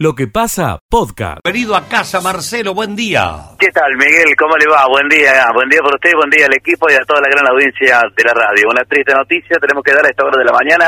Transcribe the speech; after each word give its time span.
Lo 0.00 0.14
que 0.14 0.28
pasa, 0.28 0.78
podcast. 0.88 1.42
Venido 1.42 1.74
a 1.74 1.88
casa, 1.88 2.20
Marcelo, 2.20 2.72
buen 2.72 2.94
día. 2.94 3.50
¿Qué 3.58 3.66
tal, 3.74 3.90
Miguel? 3.98 4.30
¿Cómo 4.38 4.54
le 4.54 4.70
va? 4.70 4.86
Buen 4.86 5.08
día. 5.08 5.42
Buen 5.52 5.68
día 5.68 5.80
por 5.82 5.92
usted, 5.92 6.14
buen 6.14 6.30
día 6.30 6.46
al 6.46 6.54
equipo 6.54 6.86
y 6.88 6.94
a 6.94 7.02
toda 7.02 7.20
la 7.20 7.26
gran 7.26 7.42
audiencia 7.50 7.98
de 8.14 8.22
la 8.22 8.32
radio. 8.32 8.70
Una 8.70 8.84
triste 8.84 9.12
noticia, 9.12 9.58
tenemos 9.58 9.82
que 9.82 9.90
dar 9.90 10.06
a 10.06 10.08
esta 10.08 10.22
hora 10.24 10.38
de 10.38 10.44
la 10.44 10.54
mañana. 10.54 10.86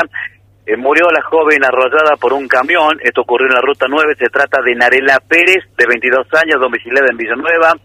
Eh, 0.65 0.77
murió 0.77 1.11
la 1.11 1.21
joven 1.23 1.59
arrollada 1.59 2.15
por 2.15 2.31
un 2.31 2.47
camión. 2.47 3.03
Esto 3.03 3.27
ocurrió 3.27 3.47
en 3.51 3.55
la 3.55 3.59
ruta 3.59 3.85
9. 3.89 4.15
Se 4.17 4.31
trata 4.31 4.61
de 4.63 4.75
Narela 4.75 5.19
Pérez, 5.27 5.67
de 5.75 5.85
22 5.91 6.27
años, 6.31 6.61
domiciliada 6.61 7.11
en 7.11 7.17
Villanueva. 7.17 7.75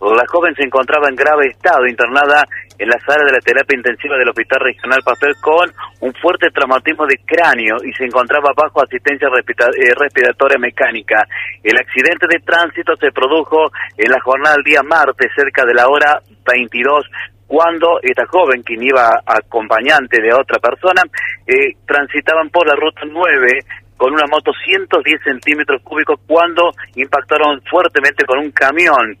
La 0.00 0.26
joven 0.28 0.54
se 0.54 0.62
encontraba 0.62 1.08
en 1.08 1.16
grave 1.16 1.48
estado, 1.48 1.86
internada 1.86 2.44
en 2.78 2.88
la 2.88 2.98
sala 3.00 3.24
de 3.24 3.32
la 3.32 3.40
terapia 3.40 3.76
intensiva 3.76 4.16
del 4.18 4.28
Hospital 4.28 4.60
Regional 4.60 5.00
Pastel 5.02 5.34
con 5.40 5.72
un 6.00 6.12
fuerte 6.20 6.50
traumatismo 6.50 7.06
de 7.06 7.16
cráneo 7.24 7.76
y 7.82 7.92
se 7.94 8.04
encontraba 8.04 8.52
bajo 8.54 8.84
asistencia 8.84 9.28
eh, 9.28 9.94
respiratoria 9.96 10.58
mecánica. 10.58 11.26
El 11.62 11.78
accidente 11.78 12.26
de 12.28 12.40
tránsito 12.44 12.94
se 12.96 13.10
produjo 13.10 13.72
en 13.96 14.10
la 14.10 14.20
jornada 14.20 14.56
del 14.56 14.64
día 14.64 14.82
martes, 14.82 15.32
cerca 15.34 15.64
de 15.64 15.74
la 15.74 15.88
hora 15.88 16.20
22 16.44 17.06
cuando 17.46 18.00
esta 18.02 18.26
joven, 18.26 18.62
quien 18.62 18.82
iba 18.82 19.22
acompañante 19.24 20.20
de 20.20 20.34
otra 20.34 20.58
persona, 20.58 21.02
eh, 21.46 21.72
transitaban 21.86 22.50
por 22.50 22.66
la 22.66 22.74
ruta 22.74 23.02
9 23.06 23.60
con 23.96 24.12
una 24.12 24.26
moto 24.26 24.52
110 24.52 25.22
centímetros 25.22 25.80
cúbicos 25.82 26.20
cuando 26.26 26.70
impactaron 26.96 27.62
fuertemente 27.62 28.26
con 28.26 28.40
un 28.40 28.50
camión 28.50 29.16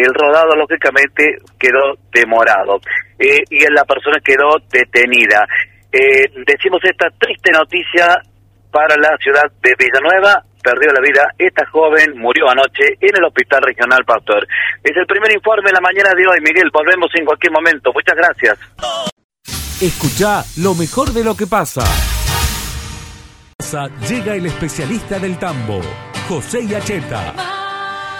el 0.00 0.12
rodado 0.12 0.54
lógicamente 0.54 1.38
quedó 1.58 1.96
demorado 2.12 2.80
eh, 3.18 3.42
y 3.50 3.60
la 3.72 3.84
persona 3.84 4.18
quedó 4.22 4.58
detenida. 4.70 5.46
Eh, 5.90 6.28
decimos 6.46 6.80
esta 6.84 7.08
triste 7.18 7.50
noticia 7.52 8.20
para 8.70 8.96
la 8.96 9.16
ciudad 9.16 9.50
de 9.62 9.74
Villanueva, 9.78 10.42
perdió 10.62 10.92
la 10.92 11.00
vida 11.00 11.22
esta 11.38 11.64
joven, 11.66 12.18
murió 12.18 12.50
anoche 12.50 12.84
en 13.00 13.16
el 13.16 13.24
Hospital 13.24 13.62
Regional 13.62 14.04
Pastor. 14.04 14.46
Es 14.82 14.96
el 14.96 15.06
primer 15.06 15.32
informe 15.32 15.70
de 15.70 15.72
la 15.72 15.80
mañana 15.80 16.10
de 16.14 16.26
hoy, 16.26 16.40
Miguel, 16.40 16.70
volvemos 16.72 17.08
en 17.14 17.24
cualquier 17.24 17.52
momento. 17.52 17.92
Muchas 17.92 18.16
gracias. 18.16 18.58
Escucha 19.80 20.42
lo 20.58 20.74
mejor 20.74 21.12
de 21.12 21.24
lo 21.24 21.36
que 21.36 21.46
pasa. 21.46 21.84
Llega 24.08 24.34
el 24.34 24.46
especialista 24.46 25.18
del 25.18 25.38
tambo, 25.38 25.80
José 26.28 26.66
Yacheta 26.66 27.65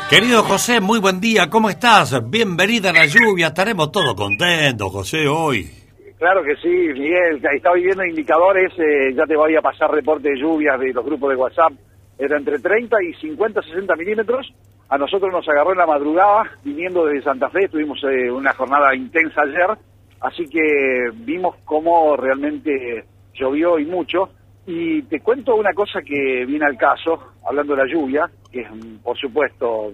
Querido 0.08 0.44
José, 0.44 0.80
muy 0.80 1.00
buen 1.00 1.20
día, 1.20 1.50
¿cómo 1.50 1.68
estás? 1.68 2.30
Bienvenida 2.30 2.90
a 2.90 2.92
la 2.92 3.06
lluvia, 3.06 3.48
estaremos 3.48 3.90
todos 3.90 4.14
contentos, 4.14 4.92
José, 4.92 5.26
hoy. 5.26 5.68
Claro 6.16 6.44
que 6.44 6.54
sí, 6.62 6.68
Miguel, 6.68 7.44
estaba 7.52 7.74
viendo 7.74 8.04
indicadores, 8.04 8.72
eh, 8.78 9.12
ya 9.16 9.24
te 9.26 9.36
voy 9.36 9.56
a 9.56 9.60
pasar 9.60 9.90
reporte 9.90 10.28
de 10.28 10.38
lluvias 10.38 10.78
de 10.78 10.92
los 10.92 11.04
grupos 11.04 11.30
de 11.30 11.36
WhatsApp, 11.36 11.72
era 12.16 12.38
entre 12.38 12.60
30 12.60 12.96
y 13.02 13.14
50, 13.14 13.60
60 13.62 13.96
milímetros, 13.96 14.46
a 14.88 14.96
nosotros 14.96 15.32
nos 15.32 15.48
agarró 15.48 15.72
en 15.72 15.78
la 15.78 15.86
madrugada, 15.86 16.52
viniendo 16.62 17.04
desde 17.06 17.24
Santa 17.24 17.50
Fe, 17.50 17.66
tuvimos 17.66 17.98
eh, 18.04 18.30
una 18.30 18.52
jornada 18.52 18.94
intensa 18.94 19.42
ayer, 19.42 19.76
así 20.20 20.44
que 20.48 21.10
vimos 21.14 21.56
cómo 21.64 22.16
realmente 22.16 23.04
llovió 23.34 23.76
y 23.80 23.86
mucho, 23.86 24.30
y 24.66 25.02
te 25.02 25.18
cuento 25.18 25.56
una 25.56 25.72
cosa 25.74 26.00
que 26.00 26.44
viene 26.46 26.64
al 26.64 26.76
caso, 26.76 27.32
hablando 27.46 27.74
de 27.74 27.84
la 27.84 27.92
lluvia, 27.92 28.30
que 28.50 28.60
es, 28.60 28.68
por 29.02 29.16
supuesto, 29.16 29.92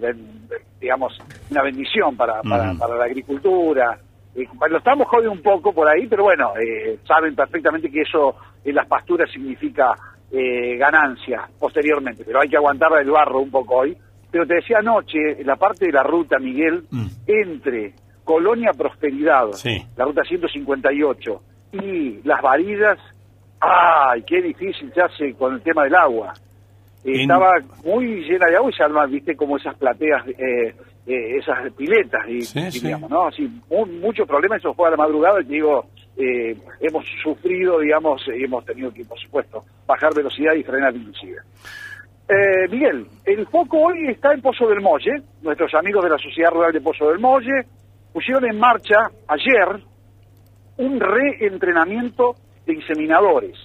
digamos, 0.80 1.18
una 1.50 1.62
bendición 1.62 2.16
para, 2.16 2.42
para, 2.42 2.72
la 2.72 3.04
agricultura. 3.04 3.98
Eh, 4.34 4.46
lo 4.68 4.78
estamos 4.78 5.06
jodiendo 5.08 5.32
un 5.32 5.42
poco 5.42 5.72
por 5.72 5.88
ahí, 5.88 6.06
pero 6.06 6.24
bueno, 6.24 6.52
eh, 6.56 6.98
saben 7.06 7.34
perfectamente 7.34 7.90
que 7.90 8.02
eso 8.02 8.34
en 8.64 8.74
las 8.74 8.86
pasturas 8.86 9.30
significa 9.30 9.92
eh, 10.30 10.76
ganancia 10.78 11.48
posteriormente, 11.58 12.24
pero 12.24 12.40
hay 12.40 12.48
que 12.48 12.56
aguantar 12.56 12.90
el 13.00 13.10
barro 13.10 13.40
un 13.40 13.50
poco 13.50 13.76
hoy. 13.76 13.96
Pero 14.30 14.46
te 14.46 14.54
decía 14.54 14.78
anoche, 14.78 15.40
en 15.40 15.46
la 15.46 15.56
parte 15.56 15.86
de 15.86 15.92
la 15.92 16.02
ruta, 16.02 16.38
Miguel, 16.38 16.84
mm. 16.90 17.06
entre 17.26 17.92
Colonia 18.24 18.70
Prosperidad, 18.72 19.48
la 19.94 20.04
ruta 20.06 20.22
158, 20.24 21.42
y 21.72 22.22
Las 22.22 22.40
Varillas, 22.40 22.98
¡Ay, 23.64 24.24
qué 24.24 24.42
difícil 24.42 24.92
se 24.92 25.00
hace 25.00 25.34
con 25.34 25.54
el 25.54 25.62
tema 25.62 25.84
del 25.84 25.94
agua! 25.94 26.32
Estaba 27.04 27.50
muy 27.84 28.22
llena 28.22 28.46
de 28.48 28.56
agua 28.56 28.70
y 28.70 28.74
se 28.74 29.06
viste, 29.08 29.36
como 29.36 29.56
esas 29.56 29.76
plateas, 29.76 30.26
eh, 30.28 30.74
eh, 31.06 31.36
esas 31.36 31.72
piletas, 31.72 32.22
y, 32.28 32.80
digamos, 32.80 33.10
¿no? 33.10 33.26
Así, 33.26 33.50
muchos 34.00 34.26
problemas, 34.28 34.60
eso 34.60 34.72
fue 34.72 34.86
a 34.86 34.92
la 34.92 34.96
madrugada, 34.96 35.40
y 35.40 35.46
digo, 35.46 35.86
eh, 36.16 36.56
hemos 36.80 37.04
sufrido, 37.22 37.80
digamos, 37.80 38.22
y 38.28 38.44
hemos 38.44 38.64
tenido 38.64 38.92
que, 38.92 39.04
por 39.04 39.18
supuesto, 39.18 39.64
bajar 39.86 40.14
velocidad 40.14 40.54
y 40.54 40.62
frenar 40.62 40.94
inclusive. 40.94 41.38
Eh, 42.28 42.68
Miguel, 42.70 43.06
el 43.24 43.46
foco 43.46 43.78
hoy 43.78 44.08
está 44.08 44.32
en 44.32 44.40
Pozo 44.40 44.68
del 44.68 44.80
Molle. 44.80 45.22
Nuestros 45.42 45.74
amigos 45.74 46.04
de 46.04 46.10
la 46.10 46.18
Sociedad 46.18 46.50
Rural 46.50 46.72
de 46.72 46.80
Pozo 46.80 47.08
del 47.08 47.18
Molle 47.18 47.66
pusieron 48.12 48.44
en 48.44 48.58
marcha 48.58 49.10
ayer 49.26 49.82
un 50.78 51.00
reentrenamiento 51.00 52.36
de 52.64 52.74
inseminadores. 52.74 53.58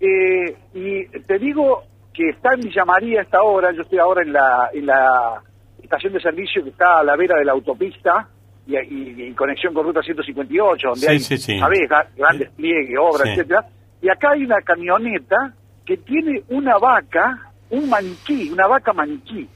Eh, 0.00 0.56
y 0.74 1.04
te 1.20 1.38
digo 1.38 1.84
que 2.12 2.30
está 2.30 2.54
en 2.54 2.60
Villa 2.60 2.84
María 2.84 3.22
esta 3.22 3.42
hora, 3.42 3.72
yo 3.72 3.82
estoy 3.82 3.98
ahora 3.98 4.22
en 4.22 4.32
la, 4.32 4.70
en 4.72 4.86
la 4.86 5.42
estación 5.82 6.12
de 6.12 6.20
servicio 6.20 6.62
que 6.62 6.70
está 6.70 7.00
a 7.00 7.04
la 7.04 7.16
vera 7.16 7.38
de 7.38 7.44
la 7.44 7.52
autopista 7.52 8.28
y, 8.66 8.74
en 8.74 9.34
conexión 9.34 9.72
con 9.72 9.84
Ruta 9.84 10.02
158, 10.02 10.88
donde 10.88 11.08
hay, 11.08 11.20
¿sabes? 11.20 11.88
Gran 12.16 12.38
despliegue, 12.38 12.98
obra, 12.98 13.30
etcétera. 13.30 13.66
Y 14.02 14.08
acá 14.08 14.30
hay 14.32 14.44
una 14.44 14.60
camioneta 14.62 15.54
que 15.84 15.98
tiene 15.98 16.42
una 16.48 16.76
vaca, 16.78 17.52
un 17.70 17.88
maniquí, 17.88 18.50
una 18.50 18.66
vaca 18.66 18.92
maniquí, 18.92 19.48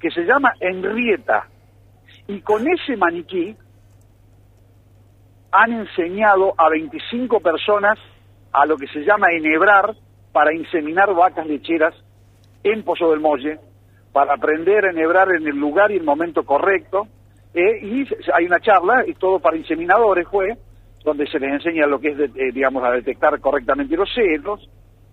que 0.00 0.10
se 0.10 0.22
llama 0.22 0.52
Henrieta. 0.60 1.46
Y 2.26 2.40
con 2.40 2.66
ese 2.66 2.96
maniquí 2.96 3.54
han 5.52 5.72
enseñado 5.72 6.52
a 6.58 6.68
25 6.68 7.40
personas 7.40 7.98
a 8.56 8.64
lo 8.64 8.78
que 8.78 8.86
se 8.86 9.00
llama 9.00 9.26
enhebrar 9.32 9.94
para 10.32 10.54
inseminar 10.54 11.14
vacas 11.14 11.46
lecheras 11.46 11.94
en 12.64 12.82
Pozo 12.84 13.10
del 13.10 13.20
Molle, 13.20 13.58
para 14.12 14.32
aprender 14.32 14.86
a 14.86 14.90
enhebrar 14.90 15.28
en 15.34 15.46
el 15.46 15.56
lugar 15.56 15.92
y 15.92 15.96
el 15.96 16.04
momento 16.04 16.42
correcto. 16.44 17.06
Eh, 17.52 17.84
y 17.86 18.08
hay 18.32 18.46
una 18.46 18.58
charla, 18.60 19.04
y 19.06 19.12
todo 19.14 19.40
para 19.40 19.58
inseminadores 19.58 20.26
fue, 20.28 20.56
donde 21.04 21.26
se 21.26 21.38
les 21.38 21.52
enseña 21.52 21.86
lo 21.86 22.00
que 22.00 22.08
es, 22.08 22.18
eh, 22.18 22.50
digamos, 22.52 22.82
a 22.82 22.92
detectar 22.92 23.38
correctamente 23.40 23.94
los 23.94 24.08
celos, 24.14 24.66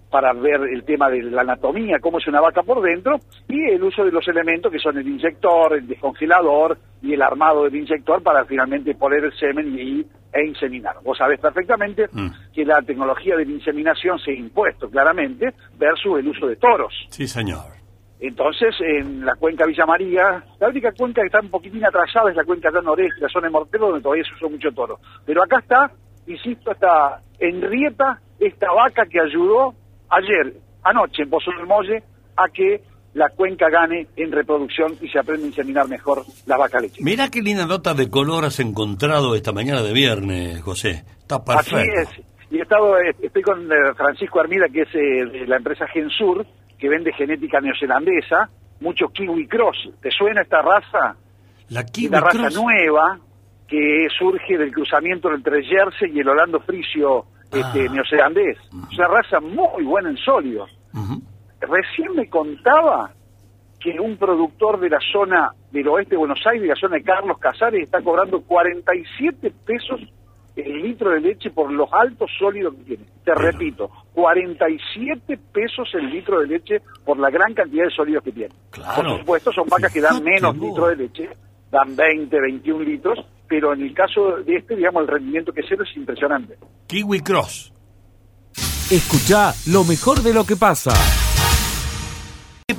para 0.09 0.31
ver 0.31 0.61
el 0.71 0.85
tema 0.85 1.09
de 1.09 1.23
la 1.23 1.41
anatomía, 1.41 1.99
cómo 1.99 2.19
es 2.19 2.27
una 2.27 2.39
vaca 2.39 2.63
por 2.63 2.81
dentro, 2.81 3.17
y 3.49 3.71
el 3.71 3.83
uso 3.83 4.05
de 4.05 4.11
los 4.11 4.25
elementos 4.27 4.71
que 4.71 4.79
son 4.79 4.97
el 4.97 5.07
inyector, 5.07 5.73
el 5.73 5.87
descongelador 5.87 6.77
y 7.01 7.13
el 7.13 7.21
armado 7.21 7.63
del 7.63 7.75
inyector 7.75 8.23
para 8.23 8.45
finalmente 8.45 8.95
poner 8.95 9.25
el 9.25 9.33
semen 9.33 9.77
y, 9.77 10.05
e 10.33 10.45
inseminar. 10.45 10.95
Vos 11.03 11.17
sabés 11.17 11.39
perfectamente 11.39 12.07
mm. 12.11 12.27
que 12.53 12.65
la 12.65 12.81
tecnología 12.81 13.37
de 13.37 13.45
la 13.45 13.51
inseminación 13.51 14.17
se 14.19 14.31
ha 14.31 14.35
impuesto 14.35 14.89
claramente 14.89 15.53
versus 15.77 16.19
el 16.19 16.27
uso 16.27 16.47
de 16.47 16.55
toros. 16.55 16.93
Sí, 17.09 17.27
señor. 17.27 17.83
Entonces, 18.19 18.73
en 18.79 19.25
la 19.25 19.35
cuenca 19.35 19.65
Villa 19.65 19.85
María, 19.85 20.43
la 20.59 20.69
única 20.69 20.93
cuenca 20.93 21.21
que 21.21 21.27
está 21.27 21.41
un 21.41 21.49
poquitín 21.49 21.85
atrasada 21.85 22.29
es 22.29 22.37
la 22.37 22.45
cuenca 22.45 22.71
de 22.71 22.81
noreste, 22.81 23.19
la 23.19 23.27
zona 23.27 23.47
de 23.47 23.51
Mortero, 23.51 23.87
donde 23.87 24.01
todavía 24.01 24.23
se 24.23 24.33
usó 24.35 24.49
mucho 24.49 24.71
toro. 24.71 24.97
Pero 25.25 25.43
acá 25.43 25.59
está, 25.59 25.91
insisto, 26.25 26.71
está 26.71 27.19
Enrieta, 27.37 28.21
esta 28.39 28.71
vaca 28.71 29.05
que 29.05 29.19
ayudó 29.19 29.73
ayer, 30.09 30.53
anoche 30.83 31.23
en 31.23 31.29
Pozo 31.29 31.51
del 31.51 31.67
Molle, 31.67 32.01
a 32.37 32.47
que 32.47 32.81
la 33.13 33.29
cuenca 33.29 33.69
gane 33.69 34.07
en 34.15 34.31
reproducción 34.31 34.97
y 35.01 35.07
se 35.09 35.19
aprenda 35.19 35.45
a 35.45 35.49
inseminar 35.49 35.87
mejor 35.87 36.23
la 36.45 36.57
vaca 36.57 36.79
leche. 36.79 37.01
Mira 37.03 37.29
qué 37.29 37.41
linda 37.41 37.65
nota 37.65 37.93
de 37.93 38.09
color 38.09 38.45
has 38.45 38.59
encontrado 38.59 39.35
esta 39.35 39.51
mañana 39.51 39.81
de 39.81 39.93
viernes, 39.93 40.61
José. 40.61 41.03
Está 41.19 41.43
perfecto. 41.43 41.77
Así 41.77 41.89
es. 41.89 42.25
Y 42.51 42.59
he 42.59 42.61
estado, 42.61 42.97
eh, 42.99 43.15
estoy 43.21 43.41
con 43.41 43.71
eh, 43.71 43.93
Francisco 43.95 44.39
Armida, 44.39 44.65
que 44.71 44.81
es 44.81 44.95
eh, 44.95 45.25
de 45.39 45.47
la 45.47 45.57
empresa 45.57 45.87
Gensur, 45.87 46.45
que 46.77 46.89
vende 46.89 47.13
genética 47.13 47.59
neozelandesa, 47.59 48.49
mucho 48.79 49.07
kiwi 49.07 49.47
cross. 49.47 49.89
¿Te 50.01 50.11
suena 50.11 50.41
esta 50.41 50.61
raza? 50.61 51.15
La 51.69 51.83
kiwi 51.83 52.07
Una 52.07 52.19
raza 52.19 52.49
nueva 52.49 53.19
que 53.67 54.07
surge 54.17 54.57
del 54.57 54.71
cruzamiento 54.71 55.33
entre 55.33 55.63
Jersey 55.63 56.11
y 56.13 56.19
el 56.19 56.29
Holando 56.29 56.59
Frisio 56.59 57.25
este, 57.51 57.87
ah. 57.87 57.91
neozelandés. 57.91 58.57
una 58.71 59.07
raza 59.07 59.39
muy 59.39 59.83
buena 59.83 60.09
en 60.09 60.17
sólidos. 60.17 60.69
Recién 61.67 62.15
me 62.15 62.29
contaba 62.29 63.11
que 63.79 63.99
un 63.99 64.17
productor 64.17 64.79
de 64.79 64.89
la 64.89 64.99
zona 65.11 65.51
del 65.71 65.87
oeste 65.89 66.11
de 66.11 66.17
Buenos 66.17 66.39
Aires, 66.45 66.61
de 66.61 66.67
la 66.69 66.75
zona 66.75 66.95
de 66.97 67.03
Carlos 67.03 67.37
Casares, 67.37 67.83
está 67.83 68.01
cobrando 68.01 68.41
47 68.41 69.51
pesos 69.65 70.01
el 70.55 70.83
litro 70.83 71.09
de 71.09 71.19
leche 71.19 71.49
por 71.49 71.71
los 71.71 71.89
altos 71.91 72.29
sólidos 72.37 72.75
que 72.75 72.83
tiene. 72.83 73.05
Te 73.25 73.33
repito, 73.33 73.89
47 74.13 75.37
pesos 75.51 75.89
el 75.95 76.09
litro 76.11 76.39
de 76.39 76.47
leche 76.47 76.81
por 77.03 77.17
la 77.17 77.29
gran 77.29 77.53
cantidad 77.53 77.85
de 77.85 77.91
sólidos 77.91 78.23
que 78.23 78.31
tiene. 78.31 78.53
Por 78.71 79.19
supuesto, 79.19 79.51
son 79.51 79.67
vacas 79.67 79.91
que 79.91 80.01
dan 80.01 80.23
menos 80.23 80.55
litro 80.55 80.87
de 80.87 80.95
leche, 80.95 81.29
dan 81.71 81.95
20, 81.95 82.39
21 82.39 82.83
litros, 82.83 83.19
pero 83.47 83.73
en 83.73 83.81
el 83.81 83.93
caso 83.93 84.37
de 84.45 84.57
este, 84.57 84.75
digamos, 84.75 85.01
el 85.01 85.07
rendimiento 85.07 85.51
que 85.51 85.61
cero 85.67 85.83
es 85.89 85.97
impresionante. 85.97 86.57
Kiwi 86.87 87.21
Cross. 87.21 87.73
Escucha 88.91 89.53
lo 89.71 89.83
mejor 89.83 90.21
de 90.21 90.33
lo 90.33 90.45
que 90.45 90.55
pasa. 90.55 90.91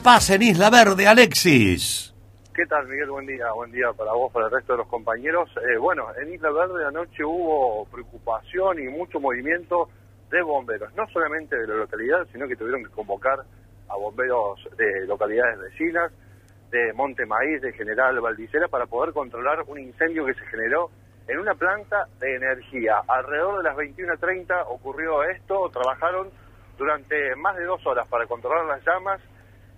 Pasa 0.04 0.34
en 0.34 0.42
Isla 0.42 0.68
Verde, 0.68 1.08
Alexis? 1.08 2.14
¿Qué 2.54 2.66
tal, 2.66 2.86
Miguel? 2.86 3.10
Buen 3.10 3.26
día. 3.26 3.50
Buen 3.52 3.72
día 3.72 3.90
para 3.96 4.12
vos, 4.12 4.30
para 4.30 4.46
el 4.46 4.52
resto 4.52 4.74
de 4.74 4.78
los 4.80 4.86
compañeros. 4.86 5.48
Eh, 5.56 5.78
bueno, 5.78 6.08
en 6.20 6.34
Isla 6.34 6.50
Verde 6.50 6.84
anoche 6.84 7.24
hubo 7.24 7.86
preocupación 7.86 8.80
y 8.80 8.88
mucho 8.88 9.18
movimiento 9.18 9.88
de 10.30 10.42
bomberos, 10.42 10.94
no 10.94 11.06
solamente 11.08 11.56
de 11.56 11.66
la 11.66 11.76
localidad, 11.76 12.26
sino 12.32 12.46
que 12.46 12.54
tuvieron 12.54 12.84
que 12.84 12.90
convocar 12.90 13.44
a 13.88 13.96
bomberos 13.96 14.60
de 14.76 15.06
localidades 15.06 15.58
vecinas, 15.58 16.12
de 16.70 16.92
Monte 16.92 17.24
Maíz, 17.24 17.62
de 17.62 17.72
General 17.72 18.20
Valdicera, 18.20 18.68
para 18.68 18.84
poder 18.84 19.14
controlar 19.14 19.62
un 19.66 19.78
incendio 19.78 20.26
que 20.26 20.34
se 20.34 20.44
generó 20.46 20.90
en 21.28 21.38
una 21.38 21.54
planta 21.54 22.08
de 22.20 22.36
energía. 22.36 23.00
Alrededor 23.08 23.56
de 23.56 23.70
las 23.70 23.76
21.30 23.78 24.66
ocurrió 24.68 25.24
esto, 25.24 25.70
trabajaron 25.72 26.28
durante 26.76 27.34
más 27.36 27.56
de 27.56 27.64
dos 27.64 27.86
horas 27.86 28.06
para 28.08 28.26
controlar 28.26 28.66
las 28.66 28.84
llamas 28.84 29.18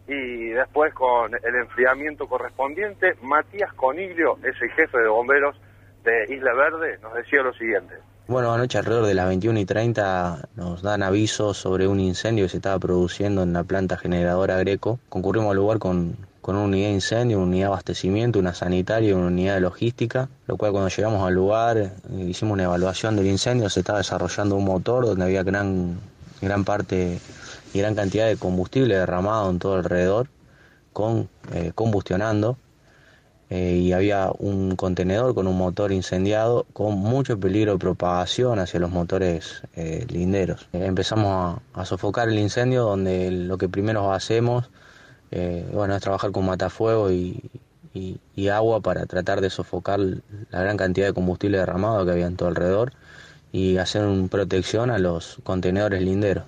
y 0.08 0.50
después 0.50 0.94
con 0.94 1.35
el 1.35 1.55
enfriamiento 1.55 2.26
correspondiente, 2.29 3.14
Matías 3.23 3.73
Coniglio 3.75 4.38
es 4.43 4.61
el 4.61 4.70
jefe 4.70 4.99
de 4.99 5.08
bomberos 5.08 5.56
de 6.05 6.35
Isla 6.35 6.55
Verde, 6.55 6.99
nos 7.03 7.14
decía 7.14 7.43
lo 7.43 7.53
siguiente. 7.53 7.94
Bueno, 8.29 8.53
anoche 8.53 8.79
alrededor 8.79 9.06
de 9.06 9.14
las 9.14 9.29
21 9.29 9.61
y 9.61 9.64
30 9.64 10.49
nos 10.56 10.82
dan 10.82 11.05
aviso 11.05 11.55
sobre 11.55 11.87
un 11.87 12.00
incendio 12.00 12.44
que 12.44 12.49
se 12.49 12.56
estaba 12.56 12.79
produciendo 12.79 13.43
en 13.43 13.53
la 13.53 13.62
planta 13.62 13.97
generadora 13.97 14.58
Greco. 14.58 14.99
Concurrimos 15.08 15.50
al 15.50 15.56
lugar 15.56 15.79
con, 15.79 16.17
con 16.41 16.56
una 16.56 16.64
unidad 16.64 16.88
de 16.88 16.94
incendio, 16.94 17.38
una 17.38 17.47
unidad 17.47 17.67
de 17.67 17.73
abastecimiento, 17.73 18.38
una 18.41 18.52
sanitaria 18.52 19.11
y 19.11 19.12
una 19.12 19.26
unidad 19.26 19.55
de 19.55 19.61
logística, 19.61 20.29
lo 20.49 20.56
cual 20.56 20.73
cuando 20.73 20.88
llegamos 20.88 21.25
al 21.26 21.35
lugar 21.35 21.76
eh, 21.76 21.93
hicimos 22.17 22.55
una 22.55 22.64
evaluación 22.64 23.14
del 23.14 23.26
incendio, 23.26 23.70
se 23.70 23.81
estaba 23.81 23.99
desarrollando 23.99 24.56
un 24.56 24.64
motor 24.64 25.06
donde 25.06 25.25
había 25.25 25.44
gran, 25.44 26.00
gran 26.41 26.64
parte 26.64 27.20
gran 27.76 27.94
cantidad 27.94 28.26
de 28.26 28.37
combustible 28.37 28.96
derramado 28.96 29.50
en 29.50 29.58
todo 29.58 29.75
alrededor, 29.75 30.28
con, 30.93 31.28
eh, 31.52 31.73
combustionando. 31.75 32.58
Eh, 33.49 33.76
y 33.76 33.93
había 33.93 34.32
un 34.38 34.75
contenedor 34.75 35.32
con 35.32 35.46
un 35.46 35.56
motor 35.56 35.93
incendiado 35.93 36.67
con 36.73 36.99
mucho 36.99 37.38
peligro 37.38 37.73
de 37.73 37.78
propagación 37.78 38.58
hacia 38.58 38.81
los 38.81 38.90
motores 38.90 39.62
eh, 39.76 40.05
linderos. 40.08 40.69
empezamos 40.73 41.61
a, 41.73 41.84
sofocar 41.84 42.28
el 42.28 42.40
incendio 42.40 42.82
donde 42.82 43.31
lo 43.31 43.56
que 43.56 43.69
primero 43.69 44.12
hacemos 44.12 44.69
bueno, 45.73 45.94
es 45.94 46.02
trabajar 46.02 46.32
con 46.32 46.46
matafuego 46.46 47.12
y, 47.12 47.40
agua 48.50 48.81
para 48.81 49.06
tratar 49.06 49.40
de 49.40 49.50
sofocar 49.50 50.00
la 50.00 50.61
gran 50.62 50.76
cantidad 50.76 51.06
de 51.06 51.12
combustible 51.12 51.58
derramado 51.58 52.05
que 52.05 52.12
había 52.12 52.26
en 52.26 52.37
todo 52.37 52.49
alrededor 52.49 52.93
y 53.52 53.78
hacer 53.78 54.04
una 54.04 54.28
protección 54.28 54.90
a 54.90 54.98
los 54.98 55.38
contenedores 55.44 56.02
linderos. 56.02 56.44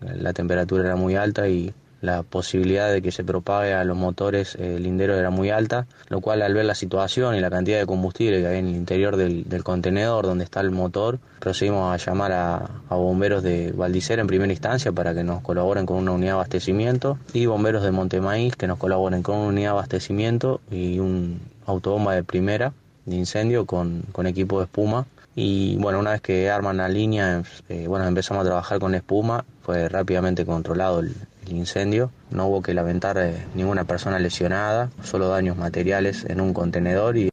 la 0.00 0.32
temperatura 0.32 0.84
era 0.84 0.96
muy 0.96 1.14
alta 1.14 1.48
y 1.48 1.72
la 2.00 2.22
posibilidad 2.22 2.92
de 2.92 3.02
que 3.02 3.10
se 3.10 3.24
propague 3.24 3.74
a 3.74 3.84
los 3.84 3.96
motores 3.96 4.56
eh, 4.58 4.78
linderos 4.78 5.18
era 5.18 5.30
muy 5.30 5.50
alta, 5.50 5.86
lo 6.08 6.20
cual 6.20 6.42
al 6.42 6.54
ver 6.54 6.64
la 6.64 6.74
situación 6.74 7.34
y 7.34 7.40
la 7.40 7.50
cantidad 7.50 7.78
de 7.78 7.86
combustible 7.86 8.40
que 8.40 8.46
había 8.46 8.58
en 8.58 8.68
el 8.68 8.76
interior 8.76 9.16
del, 9.16 9.44
contenedor 9.64 10.24
donde 10.24 10.44
está 10.44 10.60
el 10.60 10.70
motor, 10.70 11.18
procedimos 11.40 11.92
a 11.92 11.96
llamar 11.96 12.32
a, 12.32 12.70
bomberos 12.88 13.42
de 13.42 13.72
Valdicera 13.72 14.20
en 14.20 14.28
primera 14.28 14.52
instancia 14.52 14.92
para 14.92 15.14
que 15.14 15.24
nos 15.24 15.42
colaboren 15.42 15.86
con 15.86 15.96
una 15.96 16.12
unidad 16.12 16.32
de 16.32 16.34
abastecimiento 16.34 17.18
y 17.32 17.46
bomberos 17.46 17.82
de 17.82 17.90
Montemaíz 17.90 18.54
que 18.56 18.66
nos 18.66 18.78
colaboren 18.78 19.22
con 19.22 19.36
una 19.36 19.48
unidad 19.48 19.68
de 19.68 19.72
abastecimiento 19.72 20.60
y 20.70 20.98
un 20.98 21.40
autobomba 21.66 22.14
de 22.14 22.22
primera 22.22 22.72
de 23.06 23.16
incendio 23.16 23.66
con, 23.66 24.02
con 24.12 24.26
equipo 24.26 24.58
de 24.58 24.66
espuma 24.66 25.06
y 25.40 25.76
bueno, 25.76 26.00
una 26.00 26.10
vez 26.10 26.20
que 26.20 26.50
arman 26.50 26.78
la 26.78 26.88
línea, 26.88 27.44
eh, 27.68 27.86
bueno, 27.86 28.04
empezamos 28.08 28.42
a 28.42 28.48
trabajar 28.48 28.80
con 28.80 28.96
espuma, 28.96 29.44
fue 29.62 29.88
rápidamente 29.88 30.44
controlado 30.44 30.98
el, 30.98 31.14
incendio, 31.46 32.10
no 32.30 32.48
hubo 32.48 32.60
que 32.60 32.74
lamentar 32.74 33.16
eh, 33.18 33.46
ninguna 33.54 33.84
persona 33.84 34.18
lesionada, 34.18 34.90
solo 35.04 35.28
daños 35.28 35.56
materiales 35.56 36.24
en 36.28 36.40
un 36.40 36.52
contenedor 36.52 37.16
y... 37.16 37.30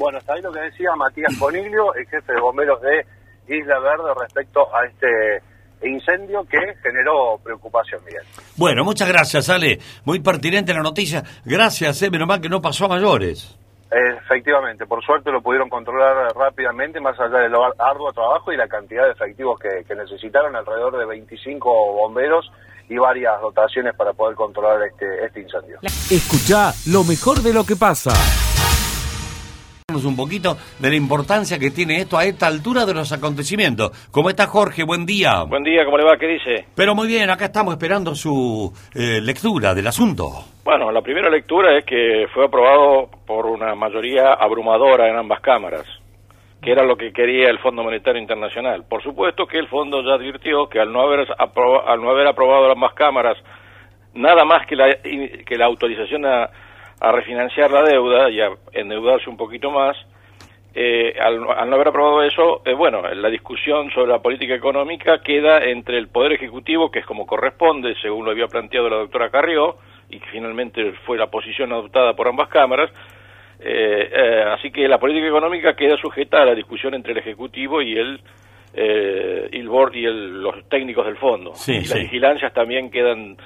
Bueno, 0.00 0.18
está 0.18 0.34
ahí 0.34 0.42
lo 0.42 0.52
que 0.52 0.60
decía 0.62 0.90
Matías 0.96 1.32
Coniglio, 1.38 1.94
el 1.94 2.06
jefe 2.08 2.32
de 2.32 2.40
bomberos 2.40 2.80
de 2.82 3.06
Isla 3.56 3.78
Verde 3.78 4.12
respecto 4.20 4.66
a 4.74 4.84
este 4.84 5.88
incendio 5.88 6.44
que 6.44 6.58
generó 6.82 7.38
preocupación, 7.42 8.04
Miguel. 8.04 8.24
Bueno, 8.56 8.84
muchas 8.84 9.08
gracias, 9.08 9.48
Ale. 9.48 9.78
Muy 10.04 10.18
pertinente 10.18 10.74
la 10.74 10.82
noticia. 10.82 11.22
Gracias, 11.44 12.02
eh, 12.02 12.10
menos 12.10 12.26
mal 12.26 12.40
que 12.40 12.48
no 12.48 12.60
pasó 12.60 12.86
a 12.86 12.88
mayores. 12.88 13.56
Efectivamente, 13.90 14.86
por 14.86 15.02
suerte 15.02 15.30
lo 15.30 15.40
pudieron 15.40 15.70
controlar 15.70 16.34
rápidamente, 16.34 17.00
más 17.00 17.18
allá 17.18 17.38
del 17.38 17.54
arduo 17.78 18.12
trabajo 18.12 18.52
y 18.52 18.56
la 18.56 18.68
cantidad 18.68 19.04
de 19.04 19.12
efectivos 19.12 19.58
que, 19.58 19.94
necesitaron, 19.94 20.54
alrededor 20.54 20.98
de 20.98 21.06
25 21.06 21.92
bomberos 21.94 22.50
y 22.88 22.96
varias 22.98 23.40
dotaciones 23.40 23.94
para 23.94 24.12
poder 24.12 24.36
controlar 24.36 24.82
este, 24.82 25.24
este 25.24 25.40
incendio. 25.40 25.78
Escucha 26.10 26.72
lo 26.86 27.04
mejor 27.04 27.38
de 27.38 27.52
lo 27.52 27.64
que 27.64 27.76
pasa 27.76 28.10
un 29.88 30.16
poquito 30.16 30.54
de 30.78 30.90
la 30.90 30.96
importancia 30.96 31.58
que 31.58 31.70
tiene 31.70 31.96
esto 31.96 32.18
a 32.18 32.24
esta 32.26 32.46
altura 32.46 32.84
de 32.84 32.92
los 32.92 33.10
acontecimientos. 33.10 33.90
¿Cómo 34.12 34.28
está 34.28 34.46
Jorge? 34.46 34.84
Buen 34.84 35.06
día. 35.06 35.44
Buen 35.48 35.62
día, 35.62 35.86
¿cómo 35.86 35.96
le 35.96 36.04
va? 36.04 36.18
¿Qué 36.18 36.26
dice? 36.26 36.66
Pero 36.76 36.94
muy 36.94 37.08
bien, 37.08 37.30
acá 37.30 37.46
estamos 37.46 37.72
esperando 37.72 38.14
su 38.14 38.70
eh, 38.94 39.18
lectura 39.22 39.72
del 39.72 39.86
asunto. 39.86 40.44
Bueno, 40.62 40.92
la 40.92 41.00
primera 41.00 41.30
lectura 41.30 41.78
es 41.78 41.86
que 41.86 42.26
fue 42.34 42.44
aprobado 42.44 43.08
por 43.26 43.46
una 43.46 43.74
mayoría 43.74 44.34
abrumadora 44.34 45.08
en 45.08 45.16
ambas 45.16 45.40
cámaras, 45.40 45.86
que 46.60 46.70
era 46.70 46.84
lo 46.84 46.94
que 46.94 47.10
quería 47.10 47.48
el 47.48 47.58
Fondo 47.58 47.82
Monetario 47.82 48.20
Internacional. 48.20 48.84
Por 48.86 49.02
supuesto 49.02 49.46
que 49.46 49.56
el 49.56 49.68
fondo 49.68 50.02
ya 50.04 50.16
advirtió 50.16 50.68
que 50.68 50.80
al 50.80 50.92
no 50.92 51.00
haber, 51.00 51.26
al 51.30 52.02
no 52.02 52.10
haber 52.10 52.26
aprobado 52.26 52.70
ambas 52.70 52.92
cámaras 52.92 53.38
nada 54.12 54.44
más 54.44 54.66
que 54.66 54.76
la, 54.76 54.96
que 55.02 55.56
la 55.56 55.64
autorización 55.64 56.26
a 56.26 56.50
a 57.00 57.12
refinanciar 57.12 57.70
la 57.70 57.82
deuda 57.82 58.30
y 58.30 58.40
a 58.40 58.50
endeudarse 58.72 59.30
un 59.30 59.36
poquito 59.36 59.70
más, 59.70 59.96
eh, 60.74 61.14
al, 61.20 61.40
no 61.40 61.50
haber 61.50 61.88
aprobado 61.88 62.22
eso, 62.22 62.62
eh, 62.64 62.74
bueno, 62.74 63.02
la 63.02 63.28
discusión 63.30 63.90
sobre 63.90 64.12
la 64.12 64.20
política 64.20 64.54
económica 64.54 65.18
queda 65.24 65.64
entre 65.64 65.98
el 65.98 66.08
Poder 66.08 66.32
Ejecutivo, 66.32 66.90
que 66.90 67.00
es 67.00 67.06
como 67.06 67.26
corresponde, 67.26 67.94
según 68.00 68.24
lo 68.24 68.30
había 68.30 68.46
planteado 68.46 68.88
la 68.88 68.98
doctora 68.98 69.30
Carrió, 69.30 69.76
y 70.10 70.20
que 70.20 70.26
finalmente 70.30 70.92
fue 71.04 71.18
la 71.18 71.26
posición 71.26 71.72
adoptada 71.72 72.14
por 72.14 72.28
ambas 72.28 72.48
cámaras, 72.48 72.90
eh, 73.60 74.44
así 74.56 74.70
que 74.70 74.86
la 74.86 74.98
política 74.98 75.26
económica 75.26 75.74
queda 75.74 75.96
sujeta 75.96 76.42
a 76.42 76.46
la 76.46 76.54
discusión 76.54 76.94
entre 76.94 77.12
el 77.12 77.18
Ejecutivo 77.18 77.82
y 77.82 77.98
el 77.98 78.20
el 78.74 79.68
board 79.68 79.94
y 79.94 80.02
los 80.02 80.68
técnicos 80.68 81.04
del 81.04 81.16
fondo. 81.16 81.52
y 81.66 81.80
las 81.80 81.94
vigilancias 81.94 82.52
también 82.52 82.90
quedan 82.90 83.36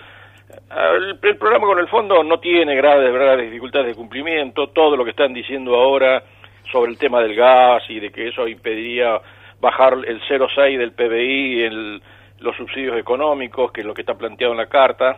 el, 1.00 1.36
programa 1.38 1.66
con 1.66 1.78
el 1.78 1.88
fondo 1.88 2.22
no 2.22 2.38
tiene 2.40 2.74
graves, 2.74 3.12
graves 3.12 3.44
dificultades 3.44 3.88
de 3.88 3.94
cumplimiento. 3.94 4.68
Todo 4.68 4.96
lo 4.96 5.04
que 5.04 5.10
están 5.10 5.32
diciendo 5.32 5.74
ahora 5.74 6.22
sobre 6.70 6.90
el 6.90 6.98
tema 6.98 7.20
del 7.20 7.34
gas 7.34 7.82
y 7.88 8.00
de 8.00 8.10
que 8.10 8.28
eso 8.28 8.48
impediría 8.48 9.20
bajar 9.60 9.94
el 10.06 10.20
0,6 10.22 10.78
del 10.78 10.92
PBI 10.92 11.64
en 11.64 12.02
los 12.40 12.56
subsidios 12.56 12.98
económicos, 12.98 13.70
que 13.72 13.82
es 13.82 13.86
lo 13.86 13.94
que 13.94 14.02
está 14.02 14.14
planteado 14.14 14.52
en 14.52 14.58
la 14.58 14.66
carta. 14.66 15.16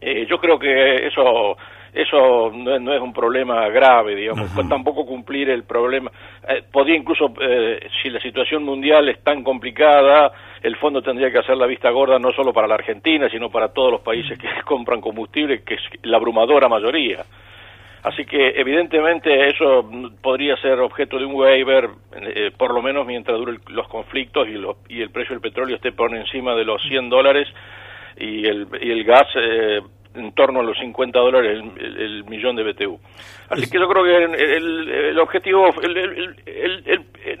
Eh, 0.00 0.26
yo 0.28 0.38
creo 0.38 0.58
que 0.58 1.06
eso 1.06 1.56
eso 1.96 2.52
no, 2.52 2.94
es 2.94 3.00
un 3.00 3.14
problema 3.14 3.68
grave, 3.70 4.14
digamos, 4.14 4.50
tampoco 4.68 5.06
cumplir 5.06 5.48
el 5.48 5.64
problema. 5.64 6.10
Eh, 6.46 6.62
podría 6.70 6.94
incluso, 6.94 7.32
eh, 7.40 7.88
si 8.02 8.10
la 8.10 8.20
situación 8.20 8.64
mundial 8.64 9.08
es 9.08 9.22
tan 9.24 9.42
complicada, 9.42 10.30
el 10.66 10.76
fondo 10.76 11.00
tendría 11.00 11.30
que 11.30 11.38
hacer 11.38 11.56
la 11.56 11.66
vista 11.66 11.90
gorda 11.90 12.18
no 12.18 12.32
solo 12.32 12.52
para 12.52 12.66
la 12.66 12.74
Argentina, 12.74 13.28
sino 13.30 13.50
para 13.50 13.68
todos 13.68 13.92
los 13.92 14.00
países 14.00 14.36
que 14.36 14.48
compran 14.64 15.00
combustible, 15.00 15.62
que 15.62 15.74
es 15.74 15.80
la 16.02 16.16
abrumadora 16.16 16.68
mayoría. 16.68 17.24
Así 18.02 18.24
que 18.24 18.48
evidentemente 18.56 19.48
eso 19.48 19.88
podría 20.20 20.56
ser 20.56 20.80
objeto 20.80 21.18
de 21.18 21.24
un 21.24 21.34
waiver, 21.34 21.88
eh, 22.20 22.50
por 22.56 22.74
lo 22.74 22.82
menos 22.82 23.06
mientras 23.06 23.38
duren 23.38 23.60
los 23.68 23.86
conflictos 23.88 24.48
y, 24.48 24.54
y, 24.92 25.02
el 25.02 25.10
precio 25.10 25.34
del 25.34 25.40
petróleo 25.40 25.76
esté 25.76 25.92
por 25.92 26.14
encima 26.14 26.54
de 26.54 26.64
los 26.64 26.82
100 26.82 27.10
dólares 27.10 27.48
y 28.16 28.46
el, 28.46 28.66
y 28.80 28.90
el 28.90 29.04
gas 29.04 29.26
eh, 29.36 29.80
en 30.14 30.32
torno 30.32 30.60
a 30.60 30.62
los 30.62 30.78
50 30.78 31.18
dólares 31.18 31.62
el, 31.78 32.24
millón 32.24 32.56
de 32.56 32.64
BTU. 32.64 32.98
Así 33.50 33.70
que 33.70 33.78
yo 33.78 33.88
creo 33.88 34.04
que 34.04 34.24
el, 34.24 34.88
el 34.88 35.18
objetivo 35.18 35.66